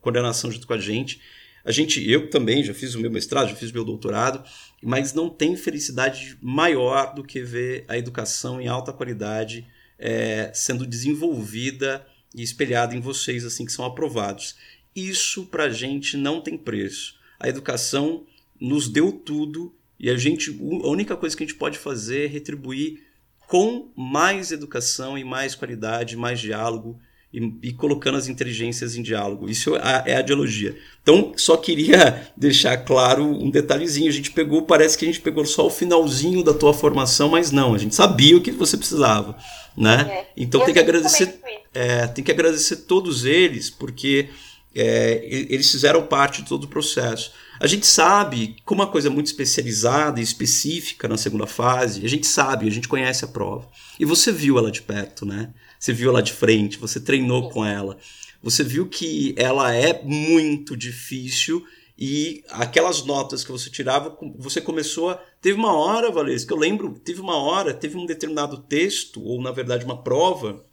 coordenação 0.01 0.53
junto 0.53 0.69
com 0.69 0.73
a 0.75 0.79
gente. 0.79 1.21
A 1.69 1.71
gente, 1.71 2.11
eu 2.11 2.31
também 2.31 2.65
já 2.65 2.73
fiz 2.73 2.95
o 2.95 2.99
meu 2.99 3.11
mestrado, 3.11 3.51
já 3.51 3.55
fiz 3.55 3.69
o 3.69 3.75
meu 3.75 3.85
doutorado, 3.85 4.43
mas 4.83 5.13
não 5.13 5.29
tem 5.29 5.55
felicidade 5.55 6.35
maior 6.41 7.15
do 7.15 7.23
que 7.23 7.43
ver 7.43 7.85
a 7.87 7.99
educação 7.99 8.59
em 8.59 8.69
alta 8.69 8.91
qualidade 8.91 9.67
é, 9.99 10.51
sendo 10.55 10.87
desenvolvida 10.87 12.07
e 12.35 12.43
espelhada 12.43 12.97
em 12.97 13.01
vocês 13.01 13.45
assim 13.45 13.67
que 13.67 13.73
são 13.73 13.85
aprovados. 13.85 14.57
Isso 14.97 15.45
para 15.45 15.65
a 15.65 15.69
gente 15.69 16.17
não 16.17 16.41
tem 16.41 16.57
preço. 16.57 17.17
A 17.39 17.51
educação 17.51 18.25
nos 18.59 18.89
deu 18.89 19.13
tudo 19.13 19.77
e 20.01 20.09
a 20.09 20.17
gente 20.17 20.49
a 20.51 20.89
única 20.89 21.19
coisa 21.19 21.37
que 21.37 21.43
a 21.43 21.47
gente 21.47 21.59
pode 21.59 21.77
fazer 21.77 22.25
é 22.25 22.29
retribuir 22.29 23.03
com 23.47 23.93
mais 23.95 24.53
educação 24.53 25.19
e 25.19 25.23
mais 25.23 25.55
qualidade, 25.55 26.17
mais 26.17 26.41
diálogo 26.41 26.99
e, 27.33 27.53
e, 27.63 27.73
colocando 27.73 28.17
as 28.17 28.27
inteligências 28.27 28.97
em 28.97 29.03
diálogo. 29.03 29.51
Isso 29.51 29.77
é, 29.77 30.03
é 30.07 30.17
a 30.17 30.23
dialogia. 30.23 30.77
Então, 31.03 31.33
só 31.37 31.57
queria 31.57 32.27
deixar 32.37 32.77
claro 32.79 33.25
um 33.25 33.51
detalhezinho. 33.51 34.09
A 34.09 34.13
gente 34.13 34.31
pegou, 34.31 34.63
parece 34.63 34.97
que 34.97 35.05
a 35.05 35.09
gente 35.09 35.21
pegou 35.21 35.45
só 35.45 35.67
o 35.67 35.71
finalzinho 35.71 36.43
da 36.43 36.55
tua 36.55 36.73
formação, 36.73 37.29
mas 37.29 37.51
não, 37.51 37.75
a 37.75 37.79
gente 37.79 37.95
sabia 37.95 38.37
o 38.37 38.41
que 38.41 38.51
você 38.51 38.77
precisava. 38.77 39.37
Né? 39.77 40.09
É. 40.11 40.27
Então 40.37 40.65
tem 40.65 40.73
que 40.73 40.81
agradecer. 40.81 41.39
É, 41.75 42.07
tem 42.07 42.25
que 42.25 42.33
agradecer 42.33 42.77
todos 42.77 43.27
eles, 43.27 43.69
porque 43.69 44.31
é, 44.75 45.23
eles 45.25 45.71
fizeram 45.71 46.03
parte 46.07 46.43
de 46.43 46.49
todo 46.49 46.65
o 46.65 46.69
processo. 46.69 47.33
A 47.61 47.67
gente 47.67 47.87
sabe, 47.87 48.57
como 48.65 48.81
uma 48.81 48.91
coisa 48.91 49.11
muito 49.11 49.27
especializada 49.27 50.21
e 50.21 50.23
específica 50.23 51.09
na 51.09 51.17
segunda 51.17 51.47
fase, 51.47 52.05
a 52.05 52.09
gente 52.09 52.27
sabe, 52.27 52.67
a 52.67 52.71
gente 52.71 52.89
conhece 52.89 53.25
a 53.25 53.29
prova. 53.29 53.69
E 53.99 54.05
você 54.05 54.33
viu 54.33 54.57
ela 54.59 54.71
de 54.71 54.81
perto, 54.81 55.27
né? 55.27 55.51
Você 55.79 55.93
viu 55.93 56.11
ela 56.11 56.23
de 56.23 56.33
frente, 56.33 56.79
você 56.79 57.01
treinou 57.01 57.51
com 57.51 57.65
ela. 57.65 57.99
Você 58.43 58.63
viu 58.63 58.89
que 58.89 59.35
ela 59.37 59.75
é 59.75 60.03
muito 60.03 60.77
difícil 60.77 61.65
e 61.99 62.45
aquelas 62.51 63.05
notas 63.05 63.43
que 63.43 63.51
você 63.51 63.69
tirava, 63.69 64.17
você 64.37 64.61
começou 64.61 65.11
a. 65.11 65.17
Teve 65.41 65.59
uma 65.59 65.75
hora, 65.75 66.11
Valês, 66.13 66.45
que 66.45 66.53
eu 66.53 66.57
lembro, 66.57 66.99
teve 67.05 67.21
uma 67.21 67.37
hora, 67.37 67.75
teve 67.75 67.97
um 67.97 68.07
determinado 68.07 68.59
texto, 68.59 69.21
ou 69.23 69.43
na 69.43 69.51
verdade 69.51 69.85
uma 69.85 70.01
prova, 70.03 70.65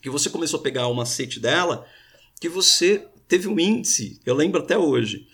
que 0.00 0.08
você 0.08 0.30
começou 0.30 0.58
a 0.58 0.62
pegar 0.62 0.86
o 0.86 0.94
macete 0.94 1.38
dela, 1.38 1.86
que 2.40 2.48
você 2.48 3.06
teve 3.28 3.46
um 3.46 3.60
índice, 3.60 4.18
eu 4.24 4.34
lembro 4.34 4.60
até 4.60 4.76
hoje, 4.78 5.26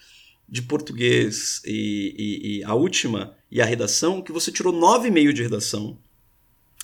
de 0.49 0.63
português 0.63 1.63
e, 1.65 2.15
e, 2.19 2.59
e 2.59 2.65
a 2.65 2.75
última 2.75 3.37
e 3.51 3.61
a 3.61 3.65
redação, 3.65 4.21
que 4.21 4.33
você 4.33 4.51
tirou 4.51 4.73
9,5 4.73 5.33
de 5.33 5.43
redação 5.43 5.99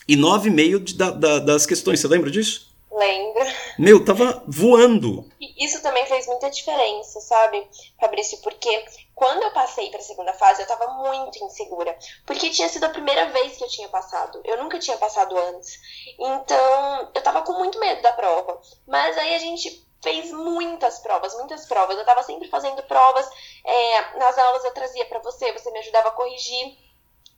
e 0.08 0.16
9,5 0.16 0.96
da, 0.96 1.10
da, 1.10 1.38
das 1.38 1.66
questões. 1.66 2.00
Você 2.00 2.08
lembra 2.08 2.30
disso? 2.30 2.72
Lembro. 2.90 3.44
Meu, 3.78 4.04
tava 4.04 4.42
voando. 4.46 5.24
Isso 5.40 5.80
também 5.82 6.04
fez 6.06 6.26
muita 6.26 6.50
diferença, 6.50 7.20
sabe, 7.20 7.66
Fabrício? 7.98 8.38
Porque 8.42 8.84
quando 9.14 9.42
eu 9.42 9.50
passei 9.52 9.88
para 9.90 10.00
a 10.00 10.02
segunda 10.02 10.32
fase, 10.34 10.60
eu 10.60 10.66
tava 10.66 10.86
muito 10.94 11.42
insegura. 11.42 11.96
Porque 12.26 12.50
tinha 12.50 12.68
sido 12.68 12.84
a 12.84 12.90
primeira 12.90 13.30
vez 13.30 13.56
que 13.56 13.64
eu 13.64 13.68
tinha 13.68 13.88
passado. 13.88 14.40
Eu 14.44 14.62
nunca 14.62 14.78
tinha 14.78 14.96
passado 14.98 15.36
antes. 15.38 15.80
Então, 16.18 17.10
eu 17.14 17.22
tava 17.22 17.42
com 17.42 17.54
muito 17.54 17.78
medo 17.78 18.02
da 18.02 18.12
prova. 18.12 18.60
Mas 18.86 19.16
aí 19.16 19.34
a 19.34 19.38
gente 19.38 19.86
fez 20.02 20.30
muitas 20.32 20.98
provas, 20.98 21.34
muitas 21.34 21.64
provas. 21.66 21.96
Eu 21.96 22.04
tava 22.04 22.22
sempre 22.24 22.48
fazendo 22.48 22.82
provas. 22.82 23.26
É, 23.64 24.18
nas 24.18 24.36
aulas 24.36 24.64
eu 24.64 24.74
trazia 24.74 25.06
para 25.06 25.20
você, 25.20 25.52
você 25.52 25.70
me 25.70 25.78
ajudava 25.78 26.08
a 26.08 26.12
corrigir. 26.12 26.76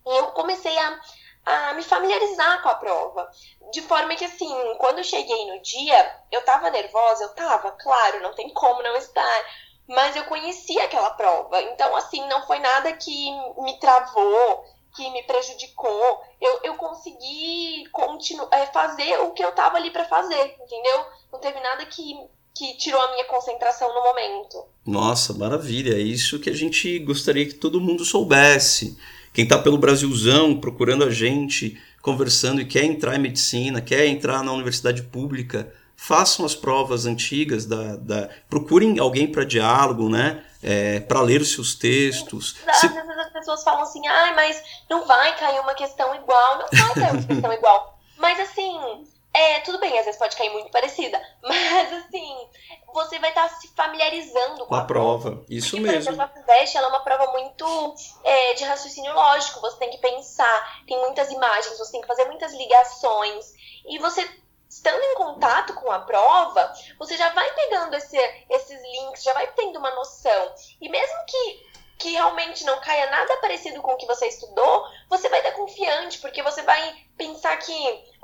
E 0.06 0.18
eu 0.18 0.26
comecei 0.28 0.76
a 0.76 1.00
a 1.44 1.74
me 1.74 1.82
familiarizar 1.82 2.62
com 2.62 2.68
a 2.68 2.74
prova. 2.74 3.28
De 3.72 3.82
forma 3.82 4.14
que, 4.14 4.24
assim, 4.24 4.52
quando 4.78 4.98
eu 4.98 5.04
cheguei 5.04 5.46
no 5.46 5.60
dia, 5.62 6.16
eu 6.32 6.42
tava 6.44 6.70
nervosa, 6.70 7.24
eu 7.24 7.34
tava, 7.34 7.72
claro, 7.72 8.22
não 8.22 8.34
tem 8.34 8.48
como 8.50 8.82
não 8.82 8.96
estar. 8.96 9.44
Mas 9.86 10.16
eu 10.16 10.24
conhecia 10.24 10.84
aquela 10.84 11.10
prova. 11.10 11.60
Então, 11.62 11.94
assim, 11.96 12.26
não 12.28 12.46
foi 12.46 12.58
nada 12.58 12.92
que 12.92 13.30
me 13.58 13.78
travou, 13.78 14.64
que 14.96 15.10
me 15.10 15.22
prejudicou. 15.24 16.22
Eu, 16.40 16.60
eu 16.62 16.74
consegui 16.76 17.84
continu 17.92 18.48
é, 18.50 18.66
fazer 18.66 19.18
o 19.20 19.32
que 19.32 19.44
eu 19.44 19.52
tava 19.52 19.76
ali 19.76 19.90
para 19.90 20.06
fazer, 20.06 20.56
entendeu? 20.62 21.04
Não 21.30 21.38
teve 21.38 21.60
nada 21.60 21.84
que, 21.84 22.16
que 22.54 22.76
tirou 22.78 23.00
a 23.02 23.12
minha 23.12 23.24
concentração 23.26 23.92
no 23.92 24.02
momento. 24.02 24.64
Nossa, 24.86 25.34
maravilha. 25.34 25.94
É 25.94 26.00
isso 26.00 26.40
que 26.40 26.48
a 26.48 26.54
gente 26.54 26.98
gostaria 27.00 27.46
que 27.46 27.54
todo 27.54 27.80
mundo 27.80 28.04
soubesse 28.06 28.96
quem 29.34 29.42
está 29.42 29.58
pelo 29.58 29.76
Brasilzão 29.76 30.58
procurando 30.58 31.02
a 31.04 31.10
gente, 31.10 31.76
conversando 32.00 32.60
e 32.60 32.64
quer 32.64 32.84
entrar 32.84 33.16
em 33.16 33.18
medicina, 33.18 33.80
quer 33.80 34.06
entrar 34.06 34.44
na 34.44 34.52
universidade 34.52 35.02
pública, 35.02 35.74
façam 35.96 36.46
as 36.46 36.54
provas 36.54 37.04
antigas, 37.04 37.66
da, 37.66 37.96
da 37.96 38.28
procurem 38.48 38.98
alguém 39.00 39.26
para 39.26 39.44
diálogo, 39.44 40.08
né? 40.08 40.44
É, 40.62 41.00
para 41.00 41.20
ler 41.20 41.40
os 41.40 41.52
seus 41.52 41.74
textos. 41.74 42.56
Às 42.66 42.76
Se... 42.76 42.88
vezes 42.88 43.18
as 43.18 43.32
pessoas 43.32 43.64
falam 43.64 43.82
assim, 43.82 44.06
ai, 44.06 44.34
mas 44.36 44.62
não 44.88 45.04
vai 45.04 45.36
cair 45.36 45.60
uma 45.60 45.74
questão 45.74 46.14
igual, 46.14 46.58
não 46.58 46.66
vai 46.68 46.94
cair 46.94 47.10
uma 47.10 47.22
questão 47.22 47.52
igual. 47.52 47.98
Mas 48.16 48.38
assim, 48.38 49.04
é, 49.34 49.60
tudo 49.60 49.80
bem, 49.80 49.98
às 49.98 50.04
vezes 50.04 50.18
pode 50.18 50.36
cair 50.36 50.50
muito 50.50 50.70
parecida, 50.70 51.20
mas 51.42 51.92
assim, 51.92 52.48
você 52.92 53.18
vai 53.18 53.30
estar 53.30 53.48
se 53.48 53.68
familiarizando 53.74 54.60
com, 54.60 54.66
com 54.66 54.74
a, 54.76 54.80
a, 54.80 54.84
prova. 54.84 55.30
prova. 55.30 55.46
Isso 55.50 55.72
Porque, 55.72 55.82
mesmo. 55.90 56.04
Por 56.04 56.22
exemplo, 56.22 56.22
a 56.22 56.28
FUVEST 56.28 56.76
ela 56.76 56.86
é 56.86 56.90
uma 56.90 57.02
prova 57.02 57.32
muito 57.32 57.94
é, 58.22 58.54
de 58.54 58.64
raciocínio 58.64 59.12
lógico, 59.12 59.60
você 59.60 59.76
tem 59.78 59.90
que 59.90 59.98
pensar, 59.98 60.84
tem 60.86 60.98
muitas 61.00 61.30
imagens, 61.30 61.76
você 61.76 61.92
tem 61.92 62.00
que 62.00 62.06
fazer 62.06 62.24
muitas 62.26 62.54
ligações, 62.54 63.52
e 63.86 63.98
você 63.98 64.28
estando 64.68 65.02
em 65.02 65.14
contato 65.14 65.74
com 65.74 65.90
a 65.90 66.00
prova, 66.00 66.72
você 66.98 67.16
já 67.16 67.28
vai 67.30 67.48
pegando 67.54 67.94
esse, 67.94 68.16
esses 68.50 68.82
links, 68.82 69.22
já 69.22 69.32
vai 69.32 69.46
tendo 69.52 69.78
uma 69.78 69.90
noção. 69.94 70.54
E 70.80 70.88
mesmo 70.88 71.16
que 71.26 71.74
que 71.98 72.10
realmente 72.10 72.64
não 72.64 72.80
caia 72.80 73.10
nada 73.10 73.36
parecido 73.36 73.80
com 73.80 73.92
o 73.92 73.96
que 73.96 74.06
você 74.06 74.26
estudou, 74.26 74.84
você 75.08 75.28
vai 75.28 75.38
estar 75.38 75.52
confiante, 75.52 76.18
porque 76.18 76.42
você 76.42 76.62
vai 76.62 76.94
pensar 77.16 77.56
que 77.56 77.72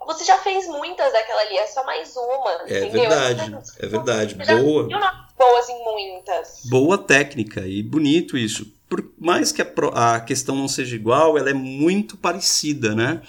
você 0.06 0.24
já 0.24 0.38
fez 0.38 0.66
muitas 0.66 1.12
daquela 1.12 1.40
ali, 1.42 1.56
é 1.56 1.66
só 1.66 1.84
mais 1.84 2.14
uma. 2.16 2.50
É 2.66 2.78
entendeu? 2.78 2.90
verdade, 2.90 3.58
é 3.78 3.86
verdade. 3.86 4.34
Você 4.34 4.62
Boa. 4.62 5.28
boas 5.38 5.68
em 5.68 5.84
muitas. 5.84 6.62
Boa 6.66 6.98
técnica 6.98 7.66
e 7.66 7.82
bonito 7.82 8.36
isso. 8.36 8.66
Por 8.88 9.08
mais 9.18 9.52
que 9.52 9.62
a, 9.62 10.14
a 10.14 10.20
questão 10.20 10.56
não 10.56 10.66
seja 10.66 10.96
igual, 10.96 11.38
ela 11.38 11.50
é 11.50 11.54
muito 11.54 12.16
parecida, 12.16 12.94
né? 12.94 13.22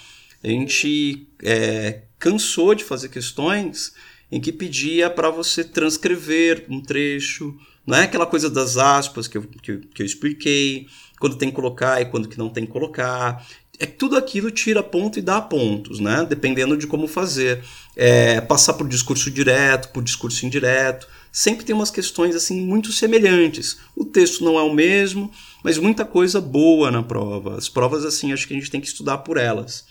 A 0.44 0.48
gente 0.48 1.28
é, 1.44 2.02
cansou 2.18 2.74
de 2.74 2.84
fazer 2.84 3.10
questões 3.10 3.94
em 4.32 4.42
que 4.42 4.52
pedia 4.52 5.10
para 5.10 5.30
você 5.30 5.64
transcrever 5.64 6.66
um 6.70 6.82
trecho, 6.82 7.56
não 7.86 7.98
é 7.98 8.04
aquela 8.04 8.26
coisa 8.26 8.50
das 8.50 8.78
aspas 8.78 9.28
que 9.28 9.38
eu, 9.38 9.44
que, 9.44 9.78
que 9.78 10.02
eu 10.02 10.06
expliquei, 10.06 10.88
quando 11.20 11.36
tem 11.36 11.50
que 11.50 11.56
colocar 11.56 12.02
e 12.02 12.06
quando 12.06 12.28
que 12.28 12.38
não 12.38 12.50
tem 12.50 12.66
que 12.66 12.72
colocar. 12.72 13.46
É 13.80 13.86
que 13.86 13.94
tudo 13.94 14.16
aquilo 14.16 14.52
tira 14.52 14.84
ponto 14.84 15.18
e 15.18 15.22
dá 15.22 15.42
pontos, 15.42 16.00
né? 16.00 16.26
Dependendo 16.28 16.78
de 16.78 16.86
como 16.86 17.08
fazer. 17.08 17.64
É, 17.96 18.40
passar 18.42 18.74
por 18.74 18.88
discurso 18.88 19.30
direto, 19.30 19.90
por 19.90 20.04
discurso 20.04 20.46
indireto. 20.46 21.08
Sempre 21.32 21.66
tem 21.66 21.76
umas 21.76 21.92
questões 21.92 22.36
assim 22.36 22.62
muito 22.62 22.92
semelhantes. 22.92 23.80
O 23.96 24.06
texto 24.06 24.44
não 24.44 24.60
é 24.60 24.64
o 24.64 24.74
mesmo, 24.74 25.32
mas 25.64 25.78
muita 25.78 26.06
coisa 26.06 26.40
boa 26.42 26.92
na 26.92 27.02
prova. 27.02 27.58
As 27.58 27.70
provas, 27.70 28.06
assim, 28.06 28.34
acho 28.34 28.48
que 28.48 28.54
a 28.54 28.58
gente 28.58 28.70
tem 28.70 28.82
que 28.82 28.88
estudar 28.88 29.20
por 29.20 29.38
elas. 29.38 29.86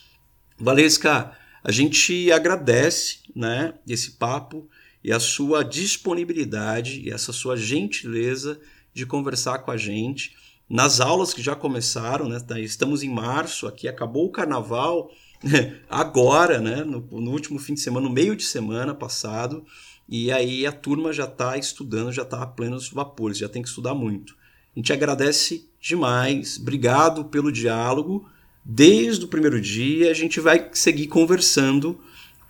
Valesca, 0.59 1.33
a 1.65 1.73
gente 1.73 2.31
agradece 2.31 3.19
né, 3.35 3.75
esse 3.89 4.13
papo 4.13 4.69
e 5.03 5.13
a 5.13 5.21
sua 5.21 5.63
disponibilidade 5.63 7.01
e 7.01 7.11
essa 7.11 7.33
sua 7.33 7.57
gentileza 7.57 8.61
de 8.93 9.07
conversar 9.07 9.61
com 9.61 9.71
a 9.71 9.77
gente 9.77 10.37
nas 10.69 11.01
aulas 11.01 11.35
que 11.35 11.43
já 11.43 11.57
começaram, 11.57 12.29
né? 12.29 12.39
Tá, 12.39 12.61
estamos 12.61 13.03
em 13.03 13.09
março, 13.09 13.67
aqui 13.67 13.89
acabou 13.89 14.27
o 14.27 14.31
carnaval 14.31 15.11
agora, 15.91 16.61
né? 16.61 16.85
No, 16.85 17.01
no, 17.01 17.31
último 17.33 17.59
fim 17.59 17.75
de 17.75 17.81
semana, 17.81 18.07
no 18.07 18.13
meio 18.13 18.37
de 18.37 18.45
semana 18.45 18.95
passado, 18.95 19.65
e 20.09 20.31
aí 20.31 20.65
a 20.67 20.73
turma 20.73 21.13
já 21.13 21.25
está 21.25 21.57
estudando, 21.57 22.13
já 22.13 22.23
está 22.23 22.43
a 22.43 22.47
plenos 22.47 22.89
vapores, 22.89 23.39
já 23.39 23.49
tem 23.49 23.63
que 23.63 23.69
estudar 23.69 23.95
muito. 23.95 24.37
A 24.77 24.79
gente 24.79 24.93
agradece 24.93 25.69
demais, 25.81 26.59
obrigado 26.61 27.25
pelo 27.25 27.51
diálogo. 27.51 28.29
Desde 28.65 29.25
o 29.25 29.29
primeiro 29.29 29.61
dia, 29.61 30.11
a 30.11 30.15
gente 30.15 30.39
vai 30.39 30.71
seguir 30.73 31.09
conversando 31.09 32.01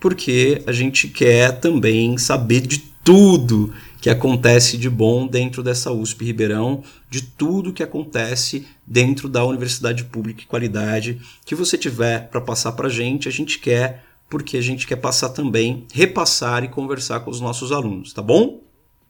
porque 0.01 0.63
a 0.67 0.73
gente 0.73 1.07
quer 1.09 1.61
também 1.61 2.17
saber 2.17 2.63
de 2.63 2.79
tudo 3.05 3.73
que 4.01 4.09
acontece 4.09 4.79
de 4.79 4.89
bom 4.89 5.27
dentro 5.27 5.63
dessa 5.63 5.93
USP 5.93 6.25
Ribeirão, 6.25 6.83
de 7.09 7.23
tudo 7.23 7.73
que 7.73 7.83
acontece 7.83 8.67
dentro 8.87 9.29
da 9.29 9.45
Universidade 9.45 10.05
Pública 10.05 10.43
e 10.43 10.47
Qualidade 10.47 11.21
que 11.45 11.55
você 11.55 11.77
tiver 11.77 12.29
para 12.29 12.41
passar 12.41 12.73
para 12.73 12.87
a 12.87 12.91
gente, 12.91 13.29
a 13.29 13.33
gente 13.33 13.59
quer, 13.59 14.03
porque 14.29 14.57
a 14.57 14.63
gente 14.63 14.87
quer 14.87 14.97
passar 14.97 15.29
também, 15.31 15.87
repassar 15.93 16.65
e 16.65 16.69
conversar 16.69 17.21
com 17.21 17.31
os 17.31 17.41
nossos 17.41 17.73
alunos, 17.73 18.15
tá 18.15 18.23
bom? 18.23 18.61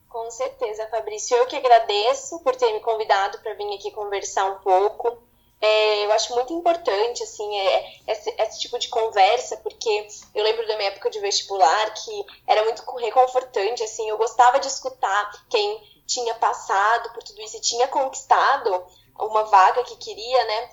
Com 0.09 0.29
certeza, 0.29 0.87
Fabrício. 0.91 1.37
Eu 1.37 1.45
que 1.45 1.55
agradeço 1.55 2.39
por 2.39 2.55
ter 2.55 2.71
me 2.73 2.81
convidado 2.81 3.37
para 3.39 3.53
vir 3.53 3.73
aqui 3.75 3.91
conversar 3.91 4.45
um 4.51 4.55
pouco. 4.55 5.17
É, 5.61 6.05
eu 6.05 6.11
acho 6.13 6.33
muito 6.33 6.51
importante, 6.53 7.21
assim, 7.21 7.59
é, 7.59 7.93
esse, 8.07 8.33
esse, 8.35 8.59
tipo 8.61 8.79
de 8.79 8.89
conversa, 8.89 9.57
porque 9.57 10.07
eu 10.33 10.43
lembro 10.43 10.67
da 10.67 10.75
minha 10.75 10.89
época 10.89 11.09
de 11.11 11.19
vestibular 11.19 11.93
que 11.93 12.25
era 12.47 12.63
muito 12.63 12.83
reconfortante, 12.95 13.83
assim, 13.83 14.09
eu 14.09 14.17
gostava 14.17 14.59
de 14.59 14.67
escutar 14.67 15.45
quem 15.49 16.01
tinha 16.07 16.33
passado 16.35 17.13
por 17.13 17.21
tudo 17.21 17.41
isso 17.41 17.57
e 17.57 17.61
tinha 17.61 17.87
conquistado 17.87 18.83
uma 19.19 19.43
vaga 19.43 19.83
que 19.83 19.95
queria, 19.97 20.45
né? 20.45 20.69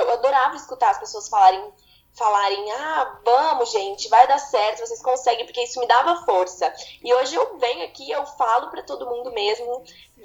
Eu 0.00 0.12
adorava 0.14 0.56
escutar 0.56 0.90
as 0.90 0.98
pessoas 0.98 1.28
falarem 1.28 1.72
falarem, 2.14 2.70
ah, 2.72 3.20
vamos, 3.24 3.70
gente, 3.70 4.08
vai 4.08 4.26
dar 4.26 4.38
certo, 4.38 4.80
vocês 4.80 5.00
conseguem, 5.02 5.44
porque 5.44 5.62
isso 5.62 5.78
me 5.78 5.86
dava 5.86 6.24
força. 6.24 6.72
E 7.02 7.14
hoje 7.14 7.34
eu 7.34 7.58
venho 7.58 7.84
aqui, 7.84 8.10
eu 8.10 8.26
falo 8.26 8.70
para 8.70 8.82
todo 8.82 9.06
mundo 9.06 9.30
mesmo, 9.30 9.84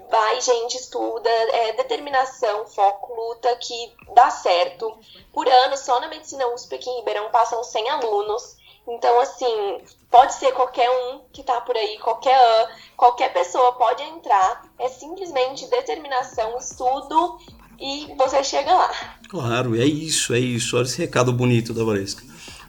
vai, 0.10 0.42
gente, 0.42 0.76
estuda, 0.76 1.30
é, 1.30 1.74
determinação, 1.74 2.66
foco, 2.66 3.14
luta, 3.14 3.56
que 3.58 3.96
dá 4.14 4.30
certo. 4.32 4.98
Por 5.32 5.48
ano, 5.48 5.78
só 5.78 6.00
na 6.00 6.08
Medicina 6.08 6.48
USP 6.48 6.76
aqui 6.76 6.90
em 6.90 6.98
Ribeirão 6.98 7.30
passam 7.30 7.64
100 7.64 7.90
alunos. 7.90 8.58
Então, 8.86 9.18
assim, 9.22 9.82
pode 10.12 10.34
ser 10.34 10.52
qualquer 10.52 10.90
um 10.90 11.20
que 11.32 11.42
tá 11.42 11.62
por 11.62 11.76
aí, 11.78 11.98
qualquer, 12.00 12.70
qualquer 12.98 13.32
pessoa 13.32 13.74
pode 13.74 14.04
entrar. 14.04 14.66
É 14.78 14.90
simplesmente 14.90 15.68
determinação, 15.68 16.58
estudo 16.58 17.40
e 17.80 18.14
você 18.18 18.44
chega 18.44 18.74
lá. 18.74 18.92
Claro, 19.30 19.76
é 19.76 19.86
isso, 19.86 20.34
é 20.34 20.40
isso. 20.40 20.78
Olha 20.78 20.84
esse 20.84 20.98
recado 20.98 21.34
bonito 21.34 21.74
da 21.74 21.84
Valesca. 21.84 22.24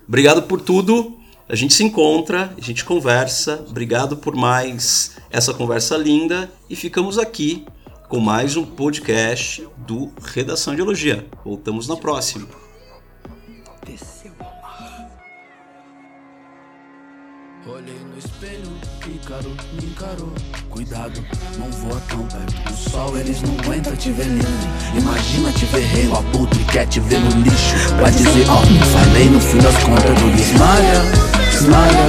Obrigado 0.07 0.42
por 0.42 0.61
tudo. 0.61 1.18
A 1.48 1.55
gente 1.55 1.74
se 1.74 1.84
encontra, 1.84 2.55
a 2.57 2.61
gente 2.61 2.84
conversa. 2.84 3.64
Obrigado 3.68 4.16
por 4.16 4.34
mais 4.34 5.16
essa 5.30 5.52
conversa 5.52 5.96
linda 5.96 6.50
e 6.70 6.76
ficamos 6.76 7.18
aqui 7.18 7.66
com 8.09 8.18
mais 8.18 8.57
um 8.57 8.64
podcast 8.64 9.66
do 9.76 10.12
Redação 10.22 10.74
de 10.74 10.80
Elogia. 10.80 11.26
Voltamos 11.44 11.86
na 11.86 11.96
próxima. 11.96 12.46
Olhei 17.66 17.98
no 17.98 18.18
espelho, 18.18 18.63
Ícaro 19.25 19.57
me 19.81 19.87
encarou. 19.87 20.35
Cuidado, 20.68 21.25
não 21.59 21.70
voa 21.70 21.99
tão 22.11 22.27
perto 22.27 22.53
do 22.68 22.91
sol, 22.91 23.16
eles 23.16 23.41
não 23.41 23.59
aguentam 23.59 23.97
te 23.97 24.12
ver 24.12 24.27
lindo. 24.27 24.47
Imagina 24.95 25.51
te 25.53 25.64
ver 25.64 25.81
rei, 25.81 26.11
ó 26.12 26.20
puto 26.31 26.55
e 26.61 26.64
quer 26.64 26.87
te 26.87 27.01
ver 27.01 27.20
no 27.20 27.31
lixo. 27.41 27.75
Vai 27.99 28.11
dizer, 28.11 28.45
ó, 28.51 28.61
oh, 28.61 28.66
falei 28.85 29.31
no 29.31 29.41
fim 29.41 29.57
das 29.61 29.75
contas 29.79 30.20
do 30.20 30.29
Esmalha, 30.39 31.03
esmalha, 31.55 32.09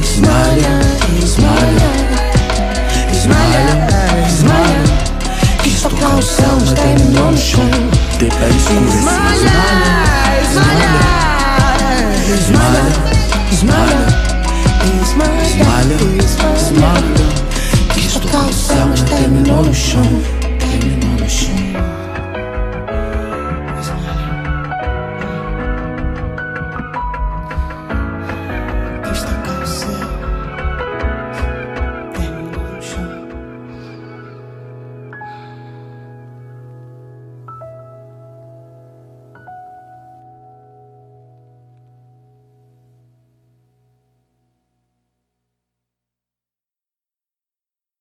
esmalha, 0.00 0.80
esmalha, 1.22 1.90
esmalha, 3.12 3.76
esmalha. 4.26 4.84
Quis 5.62 5.82
tocar 5.82 6.14
o 6.14 6.22
céu, 6.22 6.56
mas 6.60 6.72
terminou 6.72 7.30
no 7.30 7.36
chão. 7.36 7.68
Ter 8.18 8.32
pele 8.32 8.56
escura, 8.56 8.88
esmalha, 8.88 9.34
esmalha, 9.34 10.00
esmalha. 10.48 11.04
Esmalha, 12.32 12.84
esmalha, 13.52 14.33
esmalha 15.42 17.24
Quis 17.94 18.14
tocar 18.14 18.46
o 18.46 18.52
céu, 18.52 18.88
terminou 19.08 19.62
no 19.62 19.74
chão. 19.74 20.02
Terminou 20.58 21.13